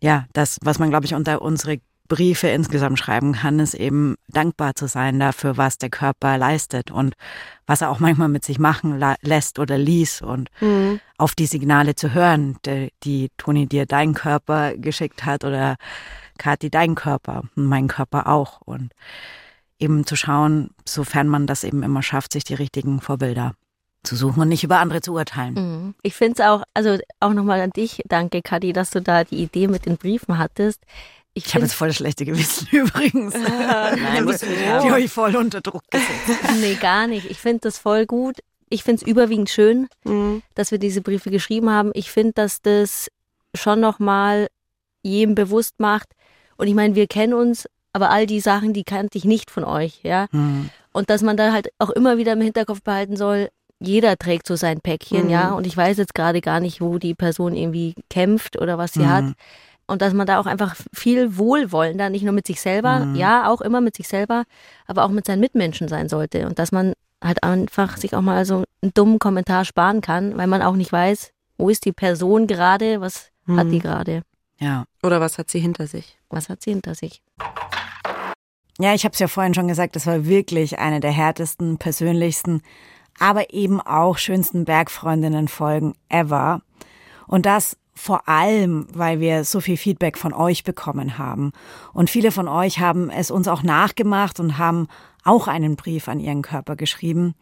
ja, 0.00 0.26
das, 0.34 0.58
was 0.62 0.78
man, 0.78 0.90
glaube 0.90 1.06
ich, 1.06 1.14
unter 1.14 1.42
unsere 1.42 1.80
Briefe 2.08 2.48
insgesamt 2.48 2.98
schreiben 2.98 3.34
kann, 3.34 3.60
ist 3.60 3.74
eben 3.74 4.16
dankbar 4.28 4.74
zu 4.74 4.88
sein 4.88 5.20
dafür, 5.20 5.56
was 5.56 5.78
der 5.78 5.90
Körper 5.90 6.38
leistet 6.38 6.90
und 6.90 7.14
was 7.66 7.82
er 7.82 7.90
auch 7.90 8.00
manchmal 8.00 8.28
mit 8.28 8.44
sich 8.44 8.58
machen 8.58 8.98
lässt 9.20 9.58
oder 9.58 9.76
ließ 9.76 10.22
und 10.22 10.48
auf 11.18 11.34
die 11.34 11.46
Signale 11.46 11.94
zu 11.94 12.14
hören, 12.14 12.56
die, 12.64 12.90
die 13.04 13.28
Toni 13.36 13.66
dir 13.66 13.84
dein 13.84 14.14
Körper 14.14 14.74
geschickt 14.76 15.26
hat 15.26 15.44
oder 15.44 15.76
Kathi 16.38 16.70
dein 16.70 16.94
Körper 16.94 17.42
und 17.56 17.66
mein 17.66 17.88
Körper 17.88 18.26
auch 18.28 18.60
und 18.62 18.92
eben 19.78 20.06
zu 20.06 20.16
schauen, 20.16 20.70
sofern 20.86 21.28
man 21.28 21.46
das 21.46 21.64
eben 21.64 21.82
immer 21.82 22.02
schafft, 22.02 22.32
sich 22.32 22.44
die 22.44 22.54
richtigen 22.54 23.00
Vorbilder 23.00 23.54
zu 24.02 24.16
suchen 24.16 24.40
und 24.42 24.48
nicht 24.48 24.64
über 24.64 24.78
andere 24.78 25.00
zu 25.00 25.12
urteilen. 25.12 25.54
Mhm. 25.54 25.94
Ich 26.02 26.14
finde 26.14 26.34
es 26.42 26.48
auch, 26.48 26.62
also 26.74 26.98
auch 27.20 27.32
nochmal 27.32 27.60
an 27.60 27.70
dich, 27.70 28.02
danke 28.08 28.42
Kadi, 28.42 28.72
dass 28.72 28.90
du 28.90 29.00
da 29.02 29.24
die 29.24 29.42
Idee 29.42 29.68
mit 29.68 29.86
den 29.86 29.96
Briefen 29.96 30.38
hattest. 30.38 30.80
Ich, 31.34 31.46
Ich 31.46 31.54
habe 31.54 31.64
jetzt 31.64 31.74
voll 31.74 31.88
das 31.88 31.96
schlechte 31.96 32.24
Gewissen 32.24 32.66
übrigens. 32.72 33.34
Nein, 33.34 34.24
musst 34.24 34.42
du 34.42 34.46
nicht 34.46 34.60
Die 34.60 34.66
haben. 34.68 34.92
euch 34.92 35.10
voll 35.10 35.36
unter 35.36 35.60
Druck 35.60 35.82
gesetzt. 35.90 36.42
nee, 36.60 36.74
gar 36.74 37.06
nicht. 37.06 37.30
Ich 37.30 37.38
finde 37.38 37.60
das 37.62 37.78
voll 37.78 38.06
gut. 38.06 38.36
Ich 38.70 38.82
finde 38.82 39.02
es 39.02 39.08
überwiegend 39.08 39.50
schön, 39.50 39.88
Mhm. 40.04 40.42
dass 40.54 40.70
wir 40.70 40.78
diese 40.78 41.00
Briefe 41.02 41.30
geschrieben 41.30 41.70
haben. 41.70 41.90
Ich 41.94 42.10
finde, 42.10 42.32
dass 42.34 42.60
das 42.62 43.08
schon 43.54 43.80
nochmal 43.80 44.48
jedem 45.02 45.34
bewusst 45.34 45.78
macht. 45.80 46.08
Und 46.58 46.66
ich 46.68 46.74
meine, 46.74 46.94
wir 46.94 47.06
kennen 47.06 47.32
uns, 47.32 47.66
aber 47.94 48.10
all 48.10 48.26
die 48.26 48.40
Sachen, 48.40 48.72
die 48.74 48.84
kannte 48.84 49.16
ich 49.16 49.24
nicht 49.24 49.50
von 49.50 49.64
euch, 49.64 50.00
ja. 50.02 50.26
Hm. 50.32 50.68
Und 50.92 51.08
dass 51.10 51.22
man 51.22 51.36
da 51.36 51.52
halt 51.52 51.68
auch 51.78 51.90
immer 51.90 52.18
wieder 52.18 52.32
im 52.34 52.40
Hinterkopf 52.40 52.82
behalten 52.82 53.16
soll, 53.16 53.48
jeder 53.80 54.16
trägt 54.16 54.46
so 54.46 54.56
sein 54.56 54.80
Päckchen, 54.80 55.24
Mhm. 55.24 55.30
ja. 55.30 55.52
Und 55.52 55.66
ich 55.66 55.76
weiß 55.76 55.96
jetzt 55.98 56.14
gerade 56.14 56.40
gar 56.40 56.58
nicht, 56.60 56.80
wo 56.80 56.98
die 56.98 57.14
Person 57.14 57.54
irgendwie 57.56 57.94
kämpft 58.10 58.60
oder 58.60 58.76
was 58.76 58.92
sie 58.92 59.00
Mhm. 59.00 59.08
hat. 59.08 59.24
Und 59.86 60.02
dass 60.02 60.12
man 60.12 60.26
da 60.26 60.38
auch 60.40 60.46
einfach 60.46 60.74
viel 60.92 61.38
wohlwollender, 61.38 62.10
nicht 62.10 62.24
nur 62.24 62.32
mit 62.34 62.46
sich 62.46 62.60
selber, 62.60 63.06
Mhm. 63.06 63.14
ja, 63.14 63.48
auch 63.48 63.60
immer 63.60 63.80
mit 63.80 63.96
sich 63.96 64.08
selber, 64.08 64.42
aber 64.86 65.04
auch 65.04 65.10
mit 65.10 65.24
seinen 65.26 65.40
Mitmenschen 65.40 65.88
sein 65.88 66.08
sollte. 66.08 66.46
Und 66.46 66.58
dass 66.58 66.72
man 66.72 66.92
halt 67.24 67.42
einfach 67.44 67.96
sich 67.96 68.14
auch 68.14 68.20
mal 68.20 68.44
so 68.44 68.64
einen 68.82 68.92
dummen 68.94 69.18
Kommentar 69.18 69.64
sparen 69.64 70.00
kann, 70.00 70.36
weil 70.36 70.46
man 70.48 70.60
auch 70.62 70.74
nicht 70.74 70.92
weiß, 70.92 71.30
wo 71.56 71.68
ist 71.70 71.84
die 71.84 71.92
Person 71.92 72.46
gerade, 72.48 73.00
was 73.00 73.30
hat 73.46 73.66
Mhm. 73.66 73.70
die 73.70 73.78
gerade, 73.78 74.22
Ja. 74.60 74.84
Oder 75.02 75.20
was 75.20 75.38
hat 75.38 75.50
sie 75.50 75.60
hinter 75.60 75.86
sich? 75.86 76.18
was 76.30 76.48
hat 76.48 76.62
sie 76.62 76.70
hinter 76.70 76.94
sich. 76.94 77.22
Ja, 78.78 78.94
ich 78.94 79.04
habe 79.04 79.12
es 79.12 79.18
ja 79.18 79.28
vorhin 79.28 79.54
schon 79.54 79.68
gesagt, 79.68 79.96
das 79.96 80.06
war 80.06 80.24
wirklich 80.24 80.78
eine 80.78 81.00
der 81.00 81.10
härtesten, 81.10 81.78
persönlichsten, 81.78 82.62
aber 83.18 83.52
eben 83.52 83.80
auch 83.80 84.18
schönsten 84.18 84.64
Bergfreundinnen-Folgen 84.64 85.94
ever. 86.08 86.62
Und 87.26 87.44
das 87.44 87.76
vor 87.94 88.28
allem, 88.28 88.86
weil 88.92 89.18
wir 89.18 89.42
so 89.42 89.60
viel 89.60 89.76
Feedback 89.76 90.16
von 90.16 90.32
euch 90.32 90.62
bekommen 90.62 91.18
haben. 91.18 91.50
Und 91.92 92.10
viele 92.10 92.30
von 92.30 92.46
euch 92.46 92.78
haben 92.78 93.10
es 93.10 93.32
uns 93.32 93.48
auch 93.48 93.64
nachgemacht 93.64 94.38
und 94.38 94.56
haben 94.56 94.86
auch 95.24 95.48
einen 95.48 95.74
Brief 95.74 96.06
an 96.06 96.20
ihren 96.20 96.42
Körper 96.42 96.76
geschrieben. 96.76 97.34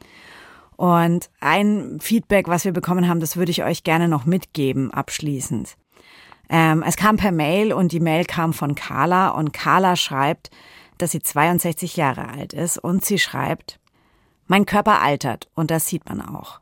Und 0.77 1.29
ein 1.41 1.99
Feedback, 2.01 2.49
was 2.49 2.65
wir 2.65 2.73
bekommen 2.73 3.07
haben, 3.07 3.21
das 3.21 3.37
würde 3.37 3.51
ich 3.51 3.65
euch 3.65 3.85
gerne 3.85 4.09
noch 4.09 4.25
mitgeben, 4.25 4.91
abschließend. 4.91 5.77
Ähm, 6.49 6.83
es 6.87 6.97
kam 6.97 7.17
per 7.17 7.33
Mail 7.33 7.73
und 7.73 7.93
die 7.93 8.01
Mail 8.01 8.25
kam 8.25 8.53
von 8.53 8.75
Carla 8.75 9.31
und 9.31 9.53
Carla 9.53 9.97
schreibt, 9.97 10.51
dass 10.99 11.11
sie 11.11 11.21
62 11.21 11.97
Jahre 11.97 12.29
alt 12.29 12.53
ist 12.53 12.79
und 12.79 13.05
sie 13.05 13.19
schreibt, 13.19 13.79
mein 14.47 14.67
Körper 14.67 15.03
altert 15.03 15.49
und 15.55 15.71
das 15.71 15.87
sieht 15.87 16.09
man 16.09 16.21
auch. 16.21 16.61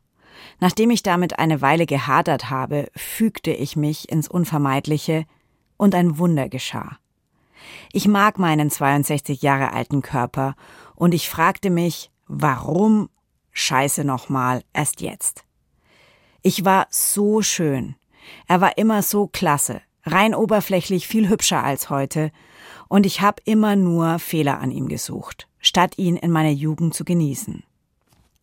Nachdem 0.61 0.91
ich 0.91 1.03
damit 1.03 1.39
eine 1.39 1.61
Weile 1.61 1.87
gehadert 1.87 2.51
habe, 2.51 2.89
fügte 2.97 3.51
ich 3.51 3.77
mich 3.77 4.09
ins 4.11 4.29
Unvermeidliche 4.29 5.27
und 5.77 5.95
ein 5.95 6.19
Wunder 6.19 6.49
geschah. 6.49 6.99
Ich 7.93 8.09
mag 8.09 8.39
meinen 8.39 8.71
62 8.71 9.43
Jahre 9.43 9.73
alten 9.73 10.03
Körper 10.03 10.55
und 10.95 11.15
ich 11.15 11.29
fragte 11.29 11.71
mich, 11.71 12.11
warum 12.27 13.11
Scheiße 13.53 14.05
nochmal 14.05 14.63
erst 14.73 15.01
jetzt. 15.01 15.45
Ich 16.43 16.65
war 16.65 16.87
so 16.91 17.43
schön. 17.43 17.95
Er 18.47 18.61
war 18.61 18.79
immer 18.79 19.03
so 19.03 19.27
klasse, 19.27 19.81
rein 20.05 20.35
oberflächlich 20.35 21.07
viel 21.07 21.29
hübscher 21.29 21.63
als 21.63 21.91
heute, 21.91 22.31
und 22.89 23.07
ich 23.07 23.21
habe 23.21 23.43
immer 23.45 23.77
nur 23.77 24.19
Fehler 24.19 24.61
an 24.61 24.71
ihm 24.71 24.89
gesucht, 24.89 25.49
statt 25.59 25.99
ihn 25.99 26.17
in 26.17 26.31
meiner 26.31 26.51
Jugend 26.51 26.95
zu 26.95 27.05
genießen. 27.05 27.65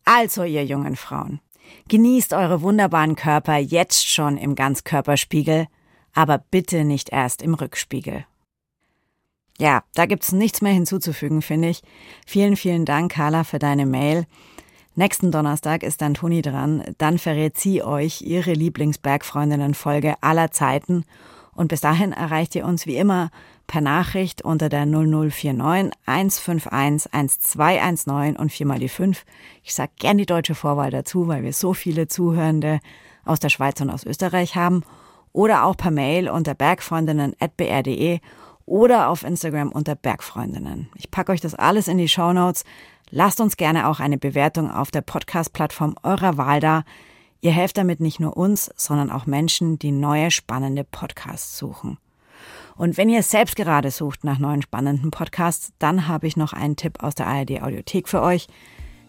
Also, 0.04 0.42
ihr 0.42 0.64
jungen 0.64 0.96
Frauen, 0.96 1.40
genießt 1.88 2.32
eure 2.32 2.60
wunderbaren 2.60 3.14
Körper 3.14 3.56
jetzt 3.56 4.08
schon 4.08 4.36
im 4.36 4.54
Ganzkörperspiegel, 4.54 5.68
aber 6.12 6.38
bitte 6.38 6.84
nicht 6.84 7.10
erst 7.10 7.40
im 7.40 7.54
Rückspiegel. 7.54 8.26
Ja, 9.58 9.84
da 9.94 10.06
gibt's 10.06 10.32
nichts 10.32 10.60
mehr 10.60 10.72
hinzuzufügen, 10.72 11.40
finde 11.40 11.68
ich. 11.68 11.82
Vielen, 12.26 12.56
vielen 12.56 12.84
Dank, 12.84 13.12
Carla, 13.12 13.44
für 13.44 13.58
deine 13.58 13.86
Mail. 13.86 14.26
Nächsten 14.94 15.30
Donnerstag 15.30 15.82
ist 15.82 16.02
dann 16.02 16.14
Toni 16.14 16.42
dran. 16.42 16.84
Dann 16.98 17.18
verrät 17.18 17.58
sie 17.58 17.82
euch 17.82 18.20
ihre 18.20 18.52
Lieblingsbergfreundinnen-Folge 18.52 20.16
aller 20.20 20.50
Zeiten. 20.50 21.04
Und 21.54 21.68
bis 21.68 21.80
dahin 21.80 22.12
erreicht 22.12 22.54
ihr 22.54 22.66
uns 22.66 22.86
wie 22.86 22.96
immer 22.96 23.30
per 23.66 23.80
Nachricht 23.80 24.42
unter 24.42 24.68
der 24.68 24.84
0049 24.84 25.48
151 26.04 27.12
1219 27.12 28.36
und 28.36 28.52
viermal 28.52 28.78
die 28.78 28.90
5. 28.90 29.24
Ich 29.62 29.74
sag 29.74 29.96
gern 29.96 30.18
die 30.18 30.26
deutsche 30.26 30.54
Vorwahl 30.54 30.90
dazu, 30.90 31.26
weil 31.26 31.42
wir 31.42 31.54
so 31.54 31.72
viele 31.72 32.06
Zuhörende 32.06 32.80
aus 33.24 33.40
der 33.40 33.48
Schweiz 33.48 33.80
und 33.80 33.88
aus 33.88 34.04
Österreich 34.04 34.56
haben. 34.56 34.82
Oder 35.32 35.64
auch 35.64 35.76
per 35.78 35.90
Mail 35.90 36.28
unter 36.28 36.54
bergfreundinnen.br.de 36.54 38.20
oder 38.66 39.08
auf 39.08 39.24
Instagram 39.24 39.72
unter 39.72 39.94
Bergfreundinnen. 39.94 40.88
Ich 40.96 41.10
packe 41.10 41.32
euch 41.32 41.40
das 41.40 41.54
alles 41.54 41.88
in 41.88 41.98
die 41.98 42.08
Show 42.08 42.32
Notes. 42.32 42.64
Lasst 43.14 43.42
uns 43.42 43.58
gerne 43.58 43.88
auch 43.88 44.00
eine 44.00 44.16
Bewertung 44.16 44.70
auf 44.70 44.90
der 44.90 45.02
Podcast-Plattform 45.02 45.96
eurer 46.02 46.38
Wahl 46.38 46.60
da. 46.60 46.82
Ihr 47.42 47.52
helft 47.52 47.76
damit 47.76 48.00
nicht 48.00 48.20
nur 48.20 48.38
uns, 48.38 48.70
sondern 48.74 49.10
auch 49.10 49.26
Menschen, 49.26 49.78
die 49.78 49.92
neue 49.92 50.30
spannende 50.30 50.82
Podcasts 50.82 51.58
suchen. 51.58 51.98
Und 52.74 52.96
wenn 52.96 53.10
ihr 53.10 53.22
selbst 53.22 53.56
gerade 53.56 53.90
sucht 53.90 54.24
nach 54.24 54.38
neuen 54.38 54.62
spannenden 54.62 55.10
Podcasts, 55.10 55.74
dann 55.78 56.08
habe 56.08 56.26
ich 56.26 56.38
noch 56.38 56.54
einen 56.54 56.76
Tipp 56.76 57.02
aus 57.02 57.14
der 57.14 57.26
ARD 57.26 57.62
Audiothek 57.62 58.08
für 58.08 58.22
euch. 58.22 58.46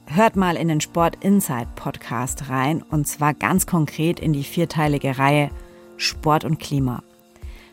Hört 0.07 0.35
mal 0.35 0.57
in 0.57 0.67
den 0.67 0.81
Sport 0.81 1.23
Insight 1.23 1.73
Podcast 1.75 2.49
rein 2.49 2.81
und 2.81 3.07
zwar 3.07 3.33
ganz 3.33 3.65
konkret 3.65 4.19
in 4.19 4.33
die 4.33 4.43
vierteilige 4.43 5.17
Reihe 5.17 5.49
Sport 5.95 6.43
und 6.43 6.59
Klima. 6.59 7.03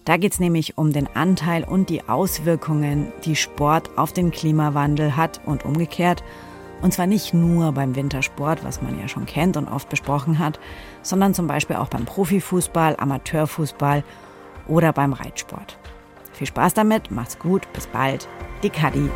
Da 0.05 0.17
geht 0.17 0.33
es 0.33 0.41
nämlich 0.41 0.79
um 0.79 0.93
den 0.93 1.09
Anteil 1.15 1.65
und 1.65 1.91
die 1.91 2.09
Auswirkungen, 2.09 3.13
die 3.25 3.37
Sport 3.37 3.91
auf 3.99 4.13
den 4.13 4.31
Klimawandel 4.31 5.17
hat 5.17 5.41
und 5.45 5.65
umgekehrt. 5.65 6.25
Und 6.83 6.95
zwar 6.95 7.07
nicht 7.07 7.35
nur 7.35 7.73
beim 7.73 7.95
Wintersport, 7.95 8.65
was 8.65 8.81
man 8.81 8.99
ja 8.99 9.07
schon 9.07 9.27
kennt 9.27 9.57
und 9.57 9.69
oft 9.69 9.89
besprochen 9.91 10.39
hat, 10.39 10.59
sondern 11.03 11.35
zum 11.35 11.47
Beispiel 11.47 11.77
auch 11.77 11.89
beim 11.89 12.07
Profifußball, 12.07 12.97
Amateurfußball 12.99 14.03
oder 14.67 14.93
beim 14.93 15.13
Reitsport. 15.13 15.79
Viel 16.33 16.47
Spaß 16.47 16.73
damit, 16.73 17.11
macht's 17.11 17.39
gut, 17.39 17.71
bis 17.75 17.87
bald. 17.87 18.27
Die 18.63 18.71
Kadi. 18.71 19.11